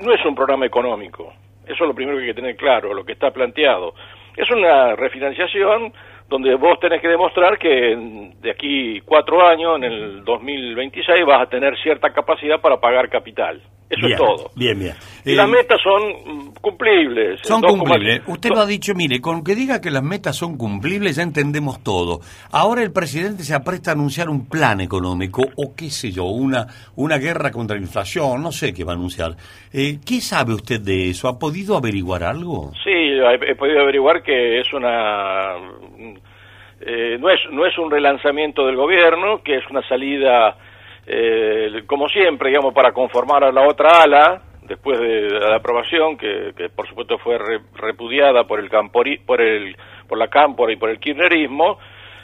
no 0.00 0.12
es 0.12 0.24
un 0.24 0.34
programa 0.34 0.66
económico, 0.66 1.32
eso 1.66 1.84
es 1.84 1.88
lo 1.88 1.94
primero 1.94 2.16
que 2.16 2.24
hay 2.24 2.30
que 2.30 2.40
tener 2.40 2.56
claro, 2.56 2.94
lo 2.94 3.04
que 3.04 3.12
está 3.12 3.30
planteado. 3.30 3.94
Es 4.36 4.50
una 4.50 4.94
refinanciación 4.94 5.92
donde 6.28 6.54
vos 6.56 6.78
tenés 6.80 7.00
que 7.00 7.08
demostrar 7.08 7.58
que 7.58 8.30
de 8.40 8.50
aquí 8.50 9.00
cuatro 9.04 9.46
años, 9.46 9.76
en 9.76 9.84
el 9.84 10.24
2026, 10.24 11.24
vas 11.24 11.42
a 11.42 11.46
tener 11.50 11.76
cierta 11.82 12.12
capacidad 12.12 12.60
para 12.60 12.80
pagar 12.80 13.08
capital. 13.08 13.62
Eso 13.88 14.06
es 14.08 14.16
todo. 14.16 14.50
Bien, 14.56 14.76
bien. 14.76 14.94
Y 15.24 15.34
las 15.34 15.48
eh, 15.48 15.52
metas 15.52 15.80
son 15.80 16.02
mm, 16.02 16.54
cumplibles. 16.60 17.40
Son 17.44 17.62
cumplibles. 17.62 18.22
Usted 18.26 18.50
lo 18.50 18.60
ha 18.60 18.66
dicho, 18.66 18.94
mire, 18.94 19.20
con 19.20 19.44
que 19.44 19.54
diga 19.54 19.80
que 19.80 19.92
las 19.92 20.02
metas 20.02 20.34
son 20.34 20.56
cumplibles 20.56 21.16
ya 21.16 21.22
entendemos 21.22 21.84
todo. 21.84 22.20
Ahora 22.50 22.82
el 22.82 22.92
presidente 22.92 23.44
se 23.44 23.54
apresta 23.54 23.92
a 23.92 23.94
anunciar 23.94 24.28
un 24.28 24.48
plan 24.48 24.80
económico 24.80 25.42
o 25.56 25.74
qué 25.76 25.90
sé 25.90 26.10
yo, 26.10 26.24
una, 26.24 26.66
una 26.96 27.18
guerra 27.18 27.52
contra 27.52 27.76
la 27.76 27.82
inflación, 27.82 28.42
no 28.42 28.50
sé 28.50 28.74
qué 28.74 28.82
va 28.82 28.92
a 28.92 28.96
anunciar. 28.96 29.36
Eh, 29.72 29.98
¿Qué 30.04 30.20
sabe 30.20 30.54
usted 30.54 30.80
de 30.80 31.10
eso? 31.10 31.28
¿Ha 31.28 31.38
podido 31.38 31.76
averiguar 31.76 32.24
algo? 32.24 32.72
Sí, 32.82 33.05
he, 33.16 33.54
podido 33.54 33.80
averiguar 33.80 34.22
que 34.22 34.60
es 34.60 34.72
una 34.72 35.56
eh, 36.80 37.16
no, 37.18 37.30
es, 37.30 37.40
no 37.50 37.66
es 37.66 37.76
un 37.78 37.90
relanzamiento 37.90 38.66
del 38.66 38.76
gobierno, 38.76 39.42
que 39.42 39.56
es 39.56 39.66
una 39.70 39.82
salida, 39.88 40.56
eh, 41.06 41.82
como 41.86 42.08
siempre, 42.08 42.50
digamos, 42.50 42.74
para 42.74 42.92
conformar 42.92 43.44
a 43.44 43.52
la 43.52 43.66
otra 43.66 44.02
ala, 44.02 44.42
después 44.62 44.98
de 44.98 45.30
la 45.30 45.56
aprobación, 45.56 46.18
que, 46.18 46.52
que 46.56 46.68
por 46.68 46.86
supuesto 46.88 47.18
fue 47.18 47.38
repudiada 47.74 48.44
por 48.44 48.60
el 48.60 48.68
campori, 48.68 49.18
por 49.18 49.40
el 49.40 49.76
por 50.06 50.18
la 50.18 50.28
cámpora 50.28 50.72
y 50.72 50.76
por 50.76 50.90
el 50.90 51.00
kirchnerismo, 51.00 51.78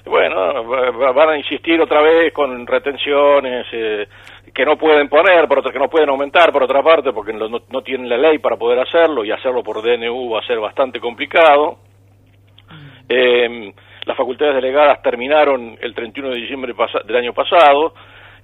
bueno, 0.04 0.64
van 0.64 1.28
a 1.30 1.38
insistir 1.38 1.80
otra 1.80 2.02
vez 2.02 2.32
con 2.32 2.66
retenciones 2.66 3.66
eh, 3.72 4.08
que 4.54 4.64
no 4.64 4.76
pueden 4.76 5.08
poner, 5.08 5.48
por 5.48 5.60
otra, 5.60 5.72
que 5.72 5.78
no 5.78 5.88
pueden 5.88 6.10
aumentar, 6.10 6.52
por 6.52 6.62
otra 6.62 6.82
parte, 6.82 7.12
porque 7.12 7.32
no, 7.32 7.48
no, 7.48 7.82
tienen 7.82 8.08
la 8.08 8.18
ley 8.18 8.38
para 8.38 8.56
poder 8.56 8.78
hacerlo 8.80 9.24
y 9.24 9.30
hacerlo 9.30 9.62
por 9.62 9.82
DNU 9.82 10.30
va 10.30 10.40
a 10.40 10.46
ser 10.46 10.58
bastante 10.60 11.00
complicado. 11.00 11.78
Eh, 13.08 13.72
las 14.04 14.16
facultades 14.16 14.56
delegadas 14.56 15.00
terminaron 15.02 15.78
el 15.80 15.94
31 15.94 16.30
de 16.30 16.40
diciembre 16.40 16.74
del 17.04 17.16
año 17.16 17.32
pasado. 17.32 17.94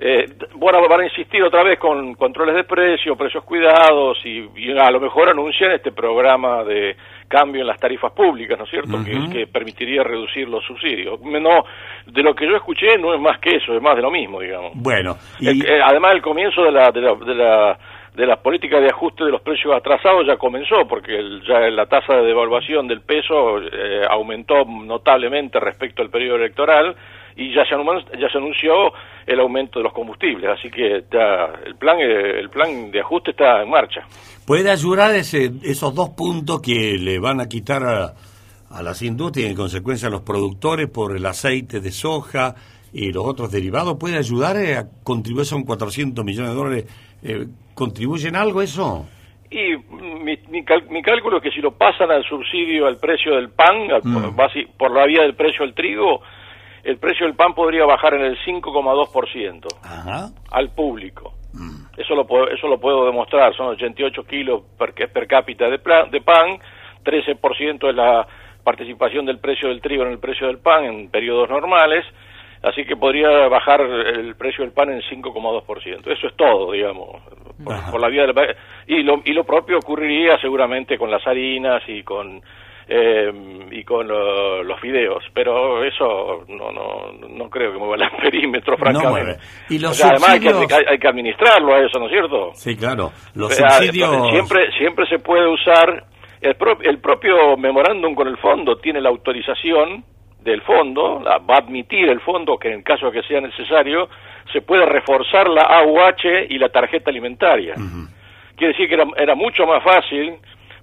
Eh, 0.00 0.26
bueno, 0.54 0.80
van 0.88 1.00
a 1.00 1.04
insistir 1.04 1.42
otra 1.42 1.64
vez 1.64 1.78
con 1.78 2.14
controles 2.14 2.54
de 2.54 2.64
precio, 2.64 3.16
precios 3.16 3.42
cuidados 3.44 4.18
y, 4.24 4.70
a 4.78 4.90
lo 4.90 5.00
mejor 5.00 5.28
anuncian 5.28 5.72
este 5.72 5.90
programa 5.90 6.62
de 6.62 6.96
cambio 7.28 7.60
en 7.60 7.66
las 7.66 7.78
tarifas 7.78 8.12
públicas, 8.12 8.58
¿no 8.58 8.64
es 8.64 8.70
cierto? 8.70 8.98
que, 9.04 9.46
permitiría 9.46 10.02
reducir 10.02 10.48
los 10.48 10.64
subsidios. 10.64 11.20
No, 11.20 11.64
de 12.06 12.22
lo 12.22 12.34
que 12.34 12.46
yo 12.46 12.56
escuché 12.56 12.98
no 12.98 13.14
es 13.14 13.20
más 13.20 13.38
que 13.38 13.56
eso, 13.56 13.74
es 13.74 13.82
más 13.82 13.96
de 13.96 14.02
lo 14.02 14.10
mismo, 14.10 14.40
digamos. 14.40 14.72
Bueno, 14.74 15.16
y... 15.38 15.66
Además 15.66 16.12
el 16.14 16.22
comienzo 16.22 16.62
de 16.62 16.72
la, 16.72 16.90
de 16.90 17.00
la, 17.00 17.14
de 17.14 17.34
la 17.34 17.78
de 18.18 18.26
las 18.26 18.40
políticas 18.40 18.80
de 18.80 18.88
ajuste 18.88 19.24
de 19.24 19.30
los 19.30 19.42
precios 19.42 19.72
atrasados 19.72 20.26
ya 20.26 20.36
comenzó, 20.36 20.88
porque 20.88 21.12
ya 21.46 21.60
la 21.70 21.86
tasa 21.86 22.16
de 22.16 22.26
devaluación 22.26 22.88
del 22.88 23.00
peso 23.00 23.60
eh, 23.60 24.02
aumentó 24.10 24.64
notablemente 24.64 25.60
respecto 25.60 26.02
al 26.02 26.10
periodo 26.10 26.34
electoral 26.34 26.96
y 27.36 27.54
ya 27.54 27.64
se, 27.64 27.76
ya 28.18 28.28
se 28.28 28.38
anunció 28.38 28.92
el 29.28 29.40
aumento 29.40 29.78
de 29.78 29.84
los 29.84 29.92
combustibles, 29.92 30.50
así 30.50 30.70
que 30.70 31.04
ya 31.12 31.52
el 31.64 31.76
plan 31.76 31.98
eh, 32.00 32.40
el 32.40 32.48
plan 32.48 32.90
de 32.90 33.00
ajuste 33.00 33.32
está 33.32 33.62
en 33.62 33.70
marcha. 33.70 34.00
¿Puede 34.46 34.70
ayudar 34.70 35.14
ese, 35.14 35.52
esos 35.62 35.94
dos 35.94 36.10
puntos 36.10 36.62
que 36.62 36.96
le 36.98 37.18
van 37.18 37.40
a 37.40 37.48
quitar 37.48 37.84
a, 37.84 38.14
a 38.70 38.82
las 38.82 39.02
industrias 39.02 39.48
y 39.48 39.50
en 39.50 39.56
consecuencia 39.56 40.08
a 40.08 40.10
los 40.10 40.22
productores 40.22 40.88
por 40.88 41.14
el 41.14 41.26
aceite 41.26 41.80
de 41.80 41.90
soja 41.90 42.54
y 42.92 43.12
los 43.12 43.26
otros 43.26 43.52
derivados? 43.52 43.98
¿Puede 43.98 44.16
ayudar 44.16 44.56
a 44.56 44.86
contribuir 45.04 45.46
a 45.52 45.56
un 45.56 45.64
400 45.64 46.24
millones 46.24 46.50
de 46.50 46.56
dólares? 46.56 46.84
Eh, 47.22 47.46
¿Contribuyen 47.74 48.36
algo 48.36 48.62
eso? 48.62 49.06
Y 49.50 49.76
mi, 50.22 50.38
mi, 50.50 51.02
cálculo 51.02 51.38
es 51.38 51.42
que 51.42 51.50
si 51.50 51.60
lo 51.60 51.72
pasan 51.72 52.10
al 52.10 52.22
subsidio 52.24 52.86
al 52.86 52.98
precio 52.98 53.34
del 53.36 53.50
pan, 53.50 53.88
mm. 54.02 54.36
por 54.76 54.90
la 54.94 55.06
vía 55.06 55.22
del 55.22 55.34
precio 55.34 55.64
del 55.64 55.74
trigo, 55.74 56.20
el 56.88 56.96
precio 56.96 57.26
del 57.26 57.36
pan 57.36 57.52
podría 57.52 57.84
bajar 57.84 58.14
en 58.14 58.22
el 58.22 58.38
5,2% 58.38 60.32
al 60.50 60.70
público. 60.70 61.34
Mm. 61.52 61.84
Eso, 61.98 62.14
lo 62.14 62.26
puedo, 62.26 62.48
eso 62.48 62.66
lo 62.66 62.80
puedo 62.80 63.04
demostrar, 63.04 63.54
son 63.54 63.68
88 63.68 64.24
kilos 64.24 64.62
per, 64.78 64.94
per 64.94 65.26
cápita 65.26 65.66
de, 65.66 65.78
de 66.10 66.20
pan, 66.22 66.58
13% 67.04 67.90
es 67.90 67.94
la 67.94 68.26
participación 68.64 69.26
del 69.26 69.38
precio 69.38 69.68
del 69.68 69.82
trigo 69.82 70.04
en 70.04 70.12
el 70.12 70.18
precio 70.18 70.46
del 70.46 70.60
pan 70.60 70.84
en 70.84 71.10
periodos 71.10 71.50
normales, 71.50 72.06
así 72.62 72.86
que 72.86 72.96
podría 72.96 73.48
bajar 73.48 73.82
el 73.82 74.34
precio 74.36 74.64
del 74.64 74.72
pan 74.72 74.90
en 74.90 75.02
5,2%. 75.02 76.10
Eso 76.10 76.26
es 76.26 76.36
todo, 76.36 76.72
digamos, 76.72 77.22
por, 77.90 78.00
la 78.00 78.08
vía 78.08 78.26
del... 78.26 78.56
Y 78.86 79.02
lo, 79.02 79.20
y 79.26 79.34
lo 79.34 79.44
propio 79.44 79.76
ocurriría 79.76 80.38
seguramente 80.40 80.96
con 80.96 81.10
las 81.10 81.26
harinas 81.26 81.82
y 81.86 82.02
con 82.02 82.40
eh, 82.90 83.30
y 83.70 83.84
con 83.84 84.08
los 84.08 84.80
fideos, 84.80 85.22
pero 85.34 85.84
eso 85.84 86.44
no 86.48 86.72
no 86.72 87.12
no 87.28 87.50
creo 87.50 87.72
que 87.72 87.78
mueva 87.78 87.96
el 87.96 88.10
perímetro, 88.22 88.78
francamente. 88.78 89.36
y 89.68 89.78
los 89.78 90.02
además 90.02 90.30
hay 90.30 90.40
que, 90.40 90.48
hay, 90.48 90.98
que, 90.98 91.08
administrarlo 91.08 91.74
a 91.74 91.84
eso, 91.84 91.98
¿no 91.98 92.06
es 92.06 92.12
cierto? 92.12 92.50
Sí, 92.54 92.76
claro. 92.76 93.12
Los 93.34 93.54
subsidios... 93.54 94.30
Siempre, 94.30 94.72
siempre 94.78 95.06
se 95.06 95.18
puede 95.18 95.46
usar, 95.46 96.04
el, 96.40 96.56
el 96.82 96.98
propio 96.98 97.58
memorándum 97.58 98.14
con 98.14 98.26
el 98.26 98.38
fondo 98.38 98.78
tiene 98.78 99.02
la 99.02 99.10
autorización 99.10 100.02
del 100.40 100.62
fondo, 100.62 101.22
va 101.22 101.54
a 101.54 101.58
admitir 101.58 102.08
el 102.08 102.20
fondo 102.20 102.56
que 102.56 102.72
en 102.72 102.82
caso 102.82 103.10
de 103.10 103.20
que 103.20 103.28
sea 103.28 103.42
necesario, 103.42 104.08
se 104.50 104.62
puede 104.62 104.86
reforzar 104.86 105.46
la 105.48 105.62
AUH 105.62 106.46
y 106.48 106.56
la 106.58 106.70
tarjeta 106.70 107.10
alimentaria. 107.10 107.74
Quiere 108.56 108.72
decir 108.72 108.88
que 108.88 108.94
era, 108.94 109.04
era 109.16 109.34
mucho 109.34 109.66
más 109.66 109.84
fácil, 109.84 110.36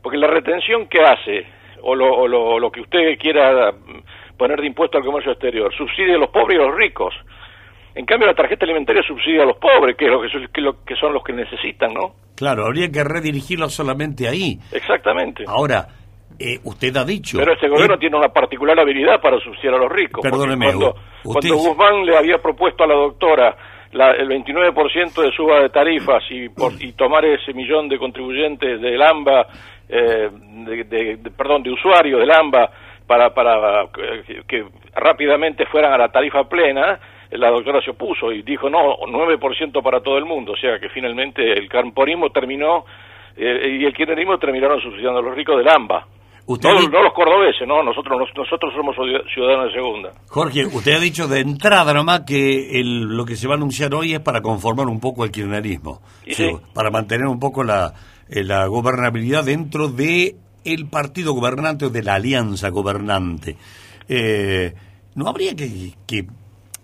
porque 0.04 0.18
la 0.18 0.28
retención 0.28 0.88
que 0.88 1.02
hace 1.02 1.55
o 1.88 1.94
lo, 1.96 2.60
lo, 2.60 2.72
que 2.72 2.82
usted 2.82 3.18
quiera 3.20 3.72
poner 4.38 4.60
de 4.60 4.68
impuesto 4.68 4.98
al 4.98 5.06
comercio 5.06 5.32
exterior, 5.32 5.72
subsidia 5.75 6.15
a 6.15 6.18
los 6.18 6.30
pobres 6.30 6.58
y 6.58 6.62
a 6.62 6.65
los 6.65 6.75
ricos. 6.75 7.13
En 7.94 8.06
cambio, 8.06 8.27
la 8.27 8.34
tarjeta 8.34 8.65
alimentaria 8.65 9.04
subsidia 9.04 9.44
a 9.44 9.46
los 9.46 9.58
pobres, 9.58 9.96
que 9.96 10.06
es 10.06 10.12
lo 10.12 10.22
que, 10.22 10.30
son, 10.30 10.50
lo 10.63 10.84
que 10.84 10.96
son 10.96 11.13
los 11.13 11.24
que 11.24 11.32
necesitan, 11.32 11.94
¿no? 11.94 12.15
Claro, 12.36 12.65
habría 12.65 12.89
que 12.89 13.04
redirigirlo 13.04 13.70
solamente 13.70 14.27
ahí. 14.27 14.58
Exactamente. 14.72 15.46
Ahora, 15.48 15.88
eh, 16.39 16.60
usted 16.63 16.98
ha 16.98 17.06
dicho... 17.06 17.38
Pero 17.38 17.54
este 17.54 17.70
gobierno 17.70 17.98
tiene 17.98 18.18
una 18.18 18.30
particular 18.30 18.77
habilidad 18.80 19.22
para 19.22 19.39
subsidiar 19.39 19.75
a 19.75 19.77
los 19.77 19.92
ricos. 19.92 20.22
Perdóneme, 20.24 20.65
cuando, 20.65 20.96
cuando 21.24 21.56
Guzmán 21.56 22.04
le 22.04 22.18
había 22.18 22.39
propuesto 22.39 22.84
a 22.84 22.88
la 22.88 22.96
doctora 22.96 23.56
la, 23.96 24.12
el 24.12 24.28
29% 24.28 25.22
de 25.22 25.32
suba 25.32 25.62
de 25.62 25.70
tarifas 25.70 26.24
y, 26.30 26.50
por, 26.50 26.74
y 26.80 26.92
tomar 26.94 27.24
ese 27.24 27.54
millón 27.54 27.88
de 27.88 27.98
contribuyentes 27.98 28.82
del 28.82 29.02
AMBA 29.02 29.48
eh, 29.88 30.30
de, 30.32 31.18
perdón, 31.36 31.64
de 31.64 31.72
usuarios 31.72 32.20
del 32.20 32.30
AMBA 32.30 32.70
para, 33.08 33.34
para 33.34 33.84
eh, 33.84 34.42
que, 34.46 34.66
rápidamente 34.96 35.66
fueran 35.68 35.94
a 35.94 35.98
la 35.98 36.10
tarifa 36.10 36.44
plena, 36.44 37.00
la 37.32 37.50
doctora 37.50 37.82
se 37.82 37.92
opuso 37.92 38.34
y 38.34 38.42
dijo 38.42 38.70
no, 38.70 38.98
9% 38.98 39.82
para 39.82 40.02
todo 40.02 40.18
el 40.18 40.25
mundo, 40.25 40.52
o 40.52 40.58
sea 40.58 40.78
que 40.78 40.90
finalmente 40.90 41.54
el 41.54 41.70
camporismo 41.70 42.32
terminó 42.32 42.86
eh, 43.38 43.78
y 43.80 43.86
el 43.86 43.94
kirchnerismo 43.94 44.38
terminaron 44.38 44.82
subsidiando 44.82 45.20
a 45.20 45.24
los 45.24 45.36
ricos 45.36 45.58
del 45.58 45.70
AMBA. 45.70 46.06
No, 46.48 47.04
los 47.04 47.14
cordobeses, 47.14 47.68
no, 47.68 47.82
nosotros 47.84 48.20
nosotros 48.36 48.74
somos 48.75 48.96
ciudadanos 49.34 49.68
de 49.68 49.74
segunda. 49.74 50.12
Jorge, 50.28 50.66
usted 50.66 50.94
ha 50.94 51.00
dicho 51.00 51.28
de 51.28 51.40
entrada 51.40 51.94
nomás 51.94 52.22
que 52.22 52.80
el, 52.80 53.02
lo 53.02 53.25
que 53.25 53.36
se 53.36 53.48
va 53.48 53.56
a 53.56 53.58
anunciar 53.58 53.94
hoy 53.96 54.14
es 54.14 54.20
para 54.20 54.42
conformar 54.42 54.88
un 54.88 55.00
poco 55.00 55.24
el 55.25 55.32
kirchnerismo, 55.32 56.02
para 56.74 56.92
mantener 56.92 57.25
un 57.25 57.40
poco 57.40 57.64
la, 57.64 57.94
eh, 58.30 58.44
la 58.44 58.68
gobernabilidad 58.68 59.44
dentro 59.44 59.88
de 59.88 60.36
el 60.64 60.88
partido 60.88 61.34
gobernante 61.34 61.86
o 61.86 61.90
de 61.90 62.04
la 62.04 62.16
alianza 62.16 62.70
gobernante. 62.70 63.56
Eh, 64.08 64.74
¿No 65.16 65.28
habría 65.28 65.56
que, 65.56 65.94
que, 66.06 66.28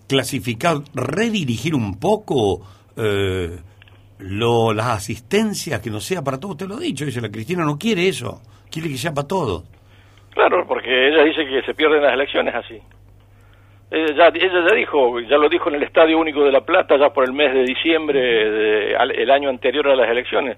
clasificar, 0.07 0.77
redirigir 0.93 1.75
un 1.75 1.99
poco 1.99 2.61
eh, 2.95 3.59
lo, 4.19 4.73
las 4.73 4.87
asistencias, 4.87 5.81
que 5.81 5.89
no 5.89 5.99
sea 5.99 6.23
para 6.23 6.39
todo? 6.39 6.53
Usted 6.53 6.67
lo 6.67 6.77
ha 6.77 6.79
dicho, 6.79 7.05
dice, 7.05 7.21
la 7.21 7.31
Cristina 7.31 7.63
no 7.63 7.77
quiere 7.77 8.07
eso, 8.07 8.41
quiere 8.71 8.89
que 8.89 8.97
sea 8.97 9.11
para 9.11 9.27
todo. 9.27 9.63
Claro, 10.31 10.65
porque 10.67 11.09
ella 11.09 11.23
dice 11.23 11.45
que 11.45 11.61
se 11.63 11.73
pierden 11.73 12.01
las 12.01 12.13
elecciones 12.13 12.55
así. 12.55 12.79
Ella 13.91 14.15
ya, 14.15 14.27
ella 14.27 14.65
ya 14.69 14.75
dijo, 14.75 15.19
ya 15.19 15.37
lo 15.37 15.49
dijo 15.49 15.69
en 15.69 15.75
el 15.75 15.83
Estadio 15.83 16.17
Único 16.17 16.43
de 16.43 16.51
La 16.51 16.61
Plata, 16.61 16.95
ya 16.97 17.09
por 17.09 17.25
el 17.25 17.33
mes 17.33 17.53
de 17.53 17.63
diciembre, 17.63 18.93
el 18.93 19.31
año 19.31 19.49
anterior 19.49 19.89
a 19.89 19.95
las 19.95 20.09
elecciones 20.09 20.57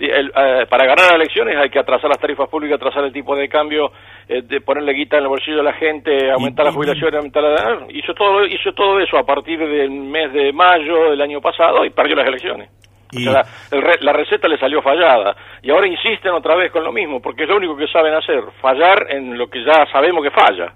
eh, 0.00 0.66
para 0.68 0.86
ganar 0.86 1.06
las 1.06 1.14
elecciones 1.14 1.56
hay 1.56 1.70
que 1.70 1.78
atrasar 1.78 2.08
las 2.08 2.20
tarifas 2.20 2.48
públicas, 2.48 2.76
atrasar 2.76 3.04
el 3.04 3.12
tipo 3.12 3.34
de 3.34 3.48
cambio, 3.48 3.90
eh, 4.28 4.42
de 4.42 4.60
ponerle 4.60 4.92
guita 4.92 5.16
en 5.16 5.24
el 5.24 5.28
bolsillo 5.28 5.58
de 5.58 5.62
la 5.64 5.72
gente, 5.72 6.30
aumentar 6.30 6.66
las 6.66 6.74
jubilaciones, 6.74 7.14
aumentar 7.14 7.42
la... 7.42 7.86
Hizo 7.90 8.14
todo, 8.14 8.46
hizo 8.46 8.72
todo 8.72 9.00
eso 9.00 9.18
a 9.18 9.24
partir 9.24 9.58
del 9.58 9.90
mes 9.90 10.32
de 10.32 10.52
mayo 10.52 11.10
del 11.10 11.20
año 11.20 11.40
pasado 11.40 11.84
y 11.84 11.90
perdió 11.90 12.14
las 12.14 12.28
elecciones. 12.28 12.70
La, 13.12 14.12
receta 14.12 14.48
le 14.48 14.58
salió 14.58 14.82
fallada 14.82 15.36
y 15.62 15.70
ahora 15.70 15.86
insisten 15.86 16.32
otra 16.32 16.56
vez 16.56 16.70
con 16.70 16.84
lo 16.84 16.92
mismo 16.92 17.20
porque 17.20 17.44
es 17.44 17.48
lo 17.48 17.56
único 17.56 17.76
que 17.76 17.86
saben 17.88 18.14
hacer, 18.14 18.42
fallar 18.60 19.06
en 19.10 19.36
lo 19.36 19.48
que 19.48 19.64
ya 19.64 19.86
sabemos 19.90 20.22
que 20.22 20.30
falla. 20.30 20.74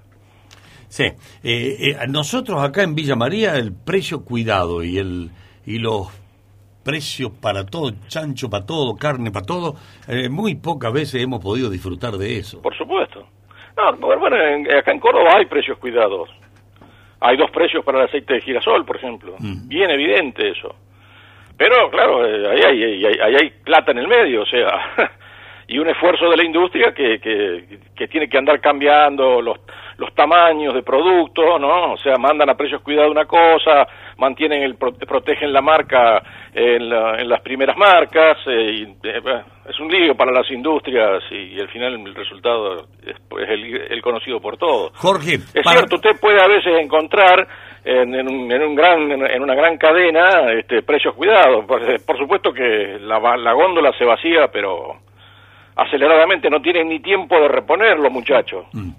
Sí, 0.89 1.05
eh, 1.43 1.97
nosotros 2.09 2.63
acá 2.63 2.83
en 2.83 2.95
Villa 2.95 3.17
María 3.17 3.57
el 3.57 3.73
precio 3.75 4.25
cuidado 4.25 4.83
y 4.83 4.99
el 4.99 5.31
y 5.65 5.79
los 5.79 6.09
precios 6.85 7.31
para 7.41 7.65
todo, 7.65 7.93
chancho 8.09 8.51
para 8.51 8.67
todo, 8.67 8.97
carne 8.97 9.31
para 9.31 9.47
todo, 9.47 9.75
eh, 10.09 10.29
muy 10.29 10.57
pocas 10.57 10.93
veces 10.93 11.23
hemos 11.23 11.43
podido 11.43 11.71
disfrutar 11.71 12.13
de 12.15 12.39
eso. 12.39 12.61
Por 12.61 12.77
supuesto. 12.77 13.27
No, 13.77 14.19
bueno, 14.19 14.37
acá 14.79 14.93
en 14.93 15.01
Córdoba 15.01 15.37
hay 15.37 15.47
precios 15.47 15.79
cuidados. 15.79 16.29
Hay 17.21 17.37
dos 17.37 17.51
precios 17.51 17.85
para 17.85 18.01
el 18.01 18.09
aceite 18.09 18.35
de 18.35 18.41
girasol, 18.41 18.85
por 18.85 18.97
ejemplo. 18.97 19.37
Mm. 19.39 19.69
Bien 19.69 19.91
evidente 19.91 20.51
eso. 20.51 20.75
Pero, 21.63 21.89
claro, 21.91 22.27
eh, 22.27 22.45
ahí 22.51 22.61
hay, 22.83 23.05
ahí, 23.05 23.37
hay, 23.41 23.51
plata 23.63 23.93
en 23.93 23.99
el 23.99 24.09
medio, 24.09 24.43
o 24.43 24.47
sea, 24.47 24.97
y 25.69 25.79
un 25.79 25.89
esfuerzo 25.89 26.29
de 26.29 26.37
la 26.37 26.45
industria 26.45 26.93
que, 26.93 27.21
que, 27.21 27.79
que 27.95 28.09
tiene 28.09 28.29
que 28.29 28.37
andar 28.37 28.61
cambiando 28.61 29.41
los, 29.41 29.61
los 29.97 30.13
tamaños 30.13 30.75
de 30.75 30.83
productos, 30.83 31.61
¿no? 31.61 31.93
O 31.93 31.97
sea, 31.99 32.17
mandan 32.19 32.51
a 32.51 32.57
precios 32.57 32.83
cuidados 32.83 33.13
una 33.13 33.27
cosa, 33.27 33.87
mantienen 34.19 34.65
el, 34.65 34.75
protegen 34.75 35.53
la 35.53 35.63
marca 35.63 36.21
en, 36.53 36.89
las 36.89 37.41
primeras 37.43 37.77
marcas, 37.77 38.39
eh, 38.47 38.73
y, 38.73 38.83
eh, 39.07 39.21
es 39.69 39.79
un 39.79 39.89
lío 39.89 40.17
para 40.17 40.33
las 40.33 40.51
industrias 40.51 41.23
y, 41.31 41.61
al 41.61 41.69
final 41.69 41.95
el 41.95 42.15
resultado 42.17 42.89
es, 43.07 43.49
el, 43.49 44.03
conocido 44.03 44.41
por 44.41 44.57
todos. 44.57 44.91
Jorge, 44.97 45.35
es 45.35 45.65
cierto, 45.65 45.95
usted 45.95 46.19
puede 46.21 46.43
a 46.43 46.49
veces 46.49 46.73
encontrar 46.81 47.47
en, 47.85 48.29
un, 48.29 48.75
gran, 48.75 49.11
en 49.11 49.43
una 49.43 49.55
gran 49.55 49.77
cadena 49.77 50.53
este, 50.53 50.83
precios 50.83 51.15
cuidados. 51.15 51.65
Por, 51.67 52.19
supuesto 52.19 52.53
que 52.53 52.99
la, 53.01 53.19
la 53.37 53.53
góndola 53.53 53.93
se 53.99 54.05
vacía, 54.05 54.49
pero 54.53 54.97
aceleradamente 55.77 56.49
no 56.51 56.61
tienen 56.61 56.89
ni 56.89 57.01
tiempo 57.01 57.37
de 57.41 57.49
reponerlo, 57.49 58.11
muchachos. 58.11 58.67
Mm. 58.73 58.91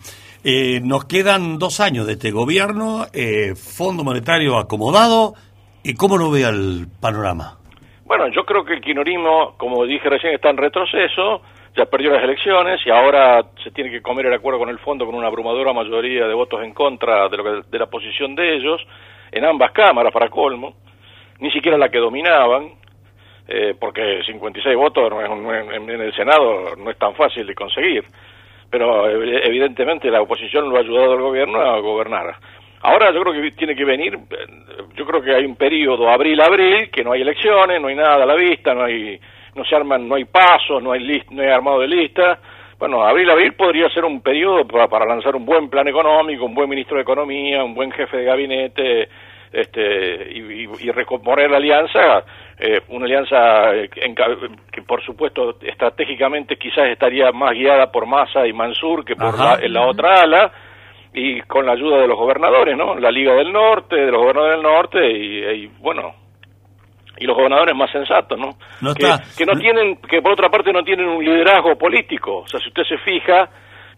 Eh, 0.44 0.82
nos 0.84 1.06
quedan 1.06 1.58
dos 1.58 1.80
años 1.80 2.06
de 2.06 2.14
este 2.14 2.32
gobierno, 2.32 3.06
eh, 3.14 3.56
Fondo 3.56 4.04
Monetario 4.04 4.58
acomodado, 4.58 5.36
¿y 5.84 5.94
cómo 5.94 6.18
lo 6.18 6.30
ve 6.32 6.44
el 6.44 6.88
panorama? 7.00 7.58
Bueno, 8.06 8.28
yo 8.28 8.44
creo 8.44 8.66
que 8.66 8.74
el 8.74 8.82
quinorismo, 8.82 9.56
como 9.58 9.86
dije 9.86 10.10
recién, 10.10 10.34
está 10.34 10.50
en 10.50 10.58
retroceso, 10.58 11.42
ya 11.76 11.86
perdió 11.86 12.12
las 12.12 12.24
elecciones 12.24 12.80
y 12.86 12.90
ahora 12.90 13.44
se 13.64 13.72
tiene 13.72 13.90
que 13.90 14.02
comer 14.02 14.28
el 14.28 14.34
acuerdo 14.34 14.60
con 14.60 14.70
el 14.70 14.80
fondo 14.80 15.06
con 15.06 15.16
una 15.16 15.28
abrumadora 15.28 15.74
mayoría 15.74 16.28
de 16.28 16.34
votos 16.34 16.64
en 16.64 16.74
contra 16.74 17.28
de, 17.30 17.38
lo 17.38 17.62
de 17.62 17.80
la 17.80 17.88
posición 17.88 18.36
de 18.36 18.56
ellos, 18.56 18.82
en 19.32 19.46
ambas 19.46 19.72
cámaras, 19.72 20.14
para 20.14 20.30
colmo, 20.30 20.76
ni 21.40 21.52
siquiera 21.52 21.78
la 21.78 21.90
que 21.90 21.98
dominaban, 21.98 22.70
eh, 23.48 23.76
porque 23.80 24.22
56 24.26 24.76
votos 24.76 25.12
en, 25.12 25.90
el 25.90 26.14
Senado 26.14 26.76
no 26.78 26.90
es 26.92 26.98
tan 26.98 27.16
fácil 27.16 27.46
de 27.46 27.56
conseguir 27.56 28.06
pero 28.74 29.08
evidentemente 29.08 30.10
la 30.10 30.24
oposición 30.24 30.68
lo 30.68 30.78
ha 30.78 30.80
ayudado 30.80 31.12
al 31.12 31.22
gobierno 31.22 31.62
a 31.62 31.80
gobernar. 31.80 32.34
Ahora 32.82 33.14
yo 33.14 33.22
creo 33.22 33.40
que 33.40 33.52
tiene 33.52 33.76
que 33.76 33.86
venir, 33.86 34.18
yo 34.96 35.06
creo 35.06 35.22
que 35.22 35.32
hay 35.32 35.46
un 35.46 35.56
periodo 35.56 36.10
abril-abril, 36.10 36.90
que 36.90 37.04
no 37.04 37.12
hay 37.12 37.22
elecciones, 37.22 37.80
no 37.80 37.90
hay 37.90 37.96
nada 37.96 38.24
a 38.24 38.26
la 38.26 38.34
vista, 38.34 38.74
no 38.74 38.86
hay, 38.86 39.20
no 39.56 39.64
se 39.66 39.76
arman, 39.76 40.08
no 40.08 40.16
hay 40.16 40.26
pasos, 40.26 40.82
no 40.82 40.92
hay 40.92 41.24
no 41.32 41.42
hay 41.42 41.50
armado 41.50 41.80
de 41.80 41.88
lista. 41.88 42.40
Bueno, 42.80 43.04
abril-abril 43.04 43.54
podría 43.54 43.90
ser 43.90 44.04
un 44.04 44.22
periodo 44.22 44.68
para, 44.68 44.88
para 44.88 45.06
lanzar 45.06 45.36
un 45.36 45.46
buen 45.46 45.70
plan 45.70 45.88
económico, 45.88 46.46
un 46.46 46.54
buen 46.54 46.70
ministro 46.70 46.98
de 46.98 47.04
Economía, 47.04 47.64
un 47.64 47.74
buen 47.74 47.92
jefe 47.92 48.18
de 48.18 48.24
gabinete, 48.26 49.10
este, 49.54 50.32
y, 50.34 50.68
y, 50.80 50.92
recomponer 50.92 51.50
la 51.50 51.58
alianza, 51.58 52.26
eh, 52.58 52.82
una 52.90 53.06
alianza 53.06 53.74
eh, 53.76 53.90
que 53.90 54.82
por 54.82 55.04
supuesto 55.04 55.58
estratégicamente 55.62 56.58
quizás 56.58 56.90
estaría 56.90 57.32
más 57.32 57.52
guiada 57.52 57.92
por 57.92 58.08
Massa 58.08 58.48
y 58.48 58.54
Mansur 58.54 59.06
que 59.06 59.16
por 59.16 59.38
la, 59.38 59.60
en 59.62 59.72
la 59.72 59.86
otra 59.86 60.24
ala, 60.24 60.52
y 61.14 61.42
con 61.42 61.66
la 61.66 61.74
ayuda 61.74 62.02
de 62.02 62.08
los 62.08 62.18
gobernadores, 62.18 62.76
¿no? 62.76 62.96
La 62.96 63.12
Liga 63.12 63.36
del 63.36 63.54
Norte, 63.54 63.96
de 63.96 64.12
los 64.12 64.20
gobernadores 64.20 64.56
del 64.56 64.64
Norte, 64.64 65.12
y, 65.12 65.68
bueno, 65.80 66.16
y 67.18 67.26
los 67.26 67.36
gobernadores 67.36 67.76
más 67.76 67.92
sensatos, 67.92 68.40
¿no? 68.40 68.52
que, 68.96 69.08
que, 69.38 69.46
no 69.46 69.54
tienen, 69.60 69.98
que 69.98 70.22
por 70.22 70.34
otra 70.34 70.50
parte 70.50 70.74
no 70.74 70.84
tienen 70.84 71.08
un 71.08 71.24
liderazgo 71.24 71.76
político, 71.76 72.40
o 72.40 72.48
sea, 72.48 72.60
si 72.60 72.70
usted 72.70 72.84
se 72.84 72.98
fija, 72.98 73.50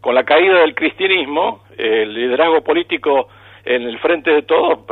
con 0.05 0.13
la 0.13 0.23
caída 0.23 0.59
del 0.59 0.75
cristianismo, 0.75 1.63
el 1.75 2.13
liderazgo 2.13 2.61
político 2.61 3.27
en 3.65 3.81
el 3.81 3.97
frente 3.97 4.29
de 4.29 4.43
todos, 4.43 4.85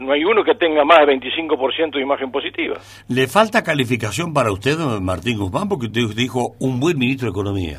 no 0.00 0.12
hay 0.12 0.24
uno 0.24 0.42
que 0.42 0.56
tenga 0.56 0.84
más 0.84 1.06
de 1.06 1.14
25% 1.14 1.92
de 1.92 2.00
imagen 2.00 2.32
positiva. 2.32 2.76
¿Le 3.08 3.28
falta 3.28 3.62
calificación 3.62 4.34
para 4.34 4.50
usted, 4.50 4.76
Martín 5.00 5.38
Guzmán? 5.38 5.68
Porque 5.68 5.86
usted 5.86 6.02
dijo 6.16 6.56
un 6.58 6.80
buen 6.80 6.98
ministro 6.98 7.26
de 7.26 7.30
Economía. 7.30 7.78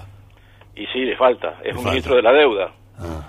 Y 0.73 0.85
sí, 0.87 0.99
le 0.99 1.17
falta. 1.17 1.57
Es 1.61 1.75
un 1.75 1.83
ministro 1.83 2.15
de 2.15 2.21
la 2.21 2.31
deuda. 2.31 2.71
Ah. 2.97 3.27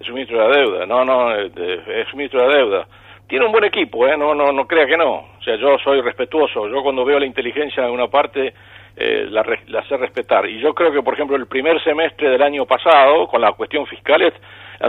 Es 0.00 0.08
un 0.08 0.14
ministro 0.14 0.40
de 0.40 0.48
la 0.48 0.56
deuda. 0.56 0.86
No, 0.86 1.04
no, 1.04 1.32
es 1.36 2.12
un 2.12 2.18
ministro 2.18 2.42
de 2.42 2.48
la 2.48 2.56
deuda. 2.56 2.88
Tiene 3.28 3.46
un 3.46 3.52
buen 3.52 3.64
equipo, 3.64 4.08
¿eh? 4.08 4.16
No, 4.18 4.34
no, 4.34 4.50
no 4.50 4.66
crea 4.66 4.86
que 4.86 4.96
no. 4.96 5.37
O 5.48 5.50
sea, 5.50 5.56
yo 5.56 5.78
soy 5.78 6.02
respetuoso. 6.02 6.68
Yo 6.68 6.82
cuando 6.82 7.04
veo 7.04 7.18
la 7.18 7.26
inteligencia 7.26 7.84
de 7.84 7.90
una 7.90 8.08
parte... 8.08 8.52
Eh, 9.00 9.28
la, 9.30 9.44
la, 9.68 9.86
sé 9.86 9.96
respetar. 9.96 10.44
Y 10.46 10.60
yo 10.60 10.74
creo 10.74 10.90
que, 10.90 11.02
por 11.02 11.14
ejemplo, 11.14 11.36
el 11.36 11.46
primer 11.46 11.80
semestre 11.84 12.30
del 12.30 12.42
año 12.42 12.66
pasado, 12.66 13.28
con 13.28 13.40
la 13.40 13.52
cuestión 13.52 13.86
fiscal, 13.86 14.20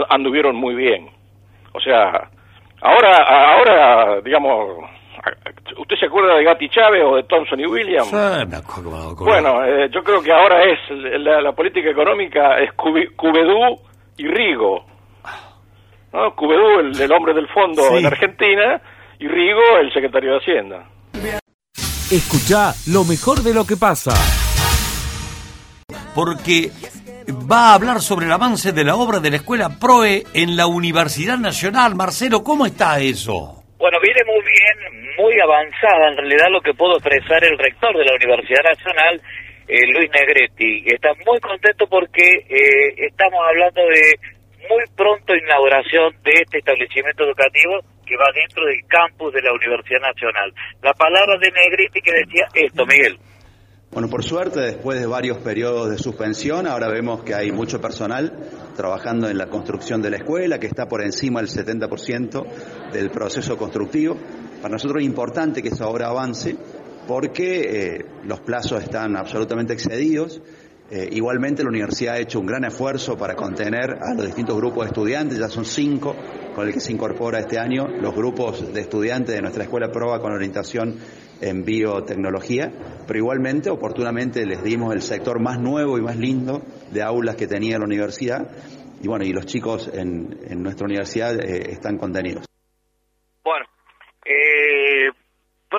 anduvieron 0.08 0.56
muy 0.56 0.74
bien. 0.74 1.08
O 1.72 1.80
sea, 1.80 2.28
ahora, 2.80 3.54
ahora, 3.54 4.20
digamos, 4.20 4.84
¿usted 5.78 5.96
se 5.96 6.06
acuerda 6.06 6.34
de 6.34 6.42
Gatti 6.42 6.68
Chávez 6.70 7.04
o 7.04 7.14
de 7.14 7.22
Thompson 7.22 7.60
y 7.60 7.66
Williams? 7.66 8.10
bueno, 9.20 9.64
eh, 9.64 9.88
yo 9.92 10.02
creo 10.02 10.20
que 10.20 10.32
ahora 10.32 10.64
es 10.64 10.78
la, 10.90 11.52
política 11.52 11.90
económica 11.90 12.58
es 12.58 12.72
Cubedú 12.72 13.76
y 14.16 14.26
Rigo. 14.26 14.86
¿no? 16.12 16.34
Cubedú, 16.34 16.80
el, 16.80 17.12
hombre 17.12 17.32
del 17.32 17.46
fondo 17.46 17.96
en 17.96 18.06
Argentina, 18.06 18.80
y 19.20 19.28
Rigo, 19.28 19.78
el 19.80 19.92
secretario 19.92 20.32
de 20.32 20.38
Hacienda. 20.38 20.88
Escucha 22.10 22.72
lo 22.90 23.04
mejor 23.04 23.42
de 23.44 23.54
lo 23.54 23.66
que 23.66 23.76
pasa. 23.76 24.12
Porque 26.14 26.70
va 27.30 27.70
a 27.70 27.74
hablar 27.74 28.00
sobre 28.00 28.26
el 28.26 28.32
avance 28.32 28.72
de 28.72 28.82
la 28.82 28.96
obra 28.96 29.20
de 29.20 29.30
la 29.30 29.36
Escuela 29.36 29.68
PROE 29.78 30.24
en 30.34 30.56
la 30.56 30.66
Universidad 30.66 31.36
Nacional. 31.36 31.94
Marcelo, 31.94 32.42
¿cómo 32.42 32.66
está 32.66 32.98
eso? 32.98 33.62
Bueno, 33.78 33.98
viene 34.02 34.20
muy 34.26 34.42
bien, 34.42 35.14
muy 35.18 35.38
avanzada 35.40 36.10
en 36.10 36.16
realidad 36.16 36.46
lo 36.50 36.60
que 36.60 36.74
pudo 36.74 36.96
expresar 36.96 37.44
el 37.44 37.58
rector 37.58 37.96
de 37.96 38.04
la 38.04 38.14
Universidad 38.14 38.64
Nacional, 38.64 39.20
eh, 39.68 39.86
Luis 39.92 40.10
Negretti. 40.10 40.82
Está 40.86 41.10
muy 41.26 41.38
contento 41.40 41.86
porque 41.86 42.24
eh, 42.48 43.06
estamos 43.06 43.40
hablando 43.48 43.82
de 43.82 44.39
muy 44.68 44.84
pronto 44.96 45.34
inauguración 45.34 46.14
de 46.22 46.32
este 46.42 46.58
establecimiento 46.58 47.24
educativo 47.24 47.80
que 48.04 48.16
va 48.16 48.26
dentro 48.34 48.66
del 48.66 48.84
campus 48.86 49.32
de 49.32 49.42
la 49.42 49.52
Universidad 49.52 50.00
Nacional. 50.00 50.52
La 50.82 50.92
palabra 50.94 51.38
de 51.38 51.50
Negretti 51.50 52.00
que 52.00 52.12
decía 52.12 52.46
esto, 52.54 52.84
Miguel. 52.84 53.18
Bueno, 53.92 54.08
por 54.08 54.22
suerte, 54.22 54.60
después 54.60 55.00
de 55.00 55.06
varios 55.06 55.38
periodos 55.38 55.90
de 55.90 55.98
suspensión, 55.98 56.68
ahora 56.68 56.88
vemos 56.88 57.24
que 57.24 57.34
hay 57.34 57.50
mucho 57.50 57.80
personal 57.80 58.32
trabajando 58.76 59.28
en 59.28 59.36
la 59.36 59.46
construcción 59.46 60.00
de 60.00 60.10
la 60.10 60.18
escuela, 60.18 60.60
que 60.60 60.68
está 60.68 60.86
por 60.86 61.02
encima 61.02 61.40
del 61.40 61.48
70% 61.48 62.90
del 62.92 63.10
proceso 63.10 63.56
constructivo. 63.56 64.16
Para 64.62 64.72
nosotros 64.74 65.02
es 65.02 65.06
importante 65.06 65.60
que 65.60 65.70
esa 65.70 65.88
obra 65.88 66.08
avance 66.08 66.56
porque 67.08 67.60
eh, 67.62 68.06
los 68.22 68.40
plazos 68.40 68.80
están 68.82 69.16
absolutamente 69.16 69.72
excedidos. 69.72 70.40
Eh, 70.90 71.08
igualmente 71.12 71.62
la 71.62 71.68
universidad 71.68 72.14
ha 72.14 72.18
hecho 72.18 72.40
un 72.40 72.46
gran 72.46 72.64
esfuerzo 72.64 73.16
para 73.16 73.36
contener 73.36 73.98
a 74.02 74.12
los 74.12 74.26
distintos 74.26 74.56
grupos 74.56 74.84
de 74.84 74.88
estudiantes, 74.88 75.38
ya 75.38 75.48
son 75.48 75.64
cinco 75.64 76.16
con 76.52 76.66
el 76.66 76.74
que 76.74 76.80
se 76.80 76.92
incorpora 76.92 77.38
este 77.38 77.60
año. 77.60 77.86
Los 77.86 78.12
grupos 78.14 78.72
de 78.74 78.80
estudiantes 78.80 79.34
de 79.36 79.40
nuestra 79.40 79.62
escuela 79.62 79.92
prueba 79.92 80.20
con 80.20 80.32
orientación 80.32 80.98
en 81.40 81.64
biotecnología, 81.64 82.72
pero 83.06 83.18
igualmente, 83.18 83.70
oportunamente, 83.70 84.44
les 84.44 84.64
dimos 84.64 84.92
el 84.92 85.00
sector 85.00 85.40
más 85.40 85.60
nuevo 85.60 85.96
y 85.96 86.02
más 86.02 86.16
lindo 86.16 86.62
de 86.90 87.02
aulas 87.02 87.36
que 87.36 87.46
tenía 87.46 87.78
la 87.78 87.84
universidad, 87.84 88.50
y 89.00 89.06
bueno, 89.06 89.24
y 89.24 89.32
los 89.32 89.46
chicos 89.46 89.88
en, 89.94 90.38
en 90.46 90.62
nuestra 90.62 90.86
universidad 90.86 91.38
eh, 91.40 91.70
están 91.70 91.98
contenidos. 91.98 92.44
Bueno, 93.44 93.64
eh, 94.26 95.08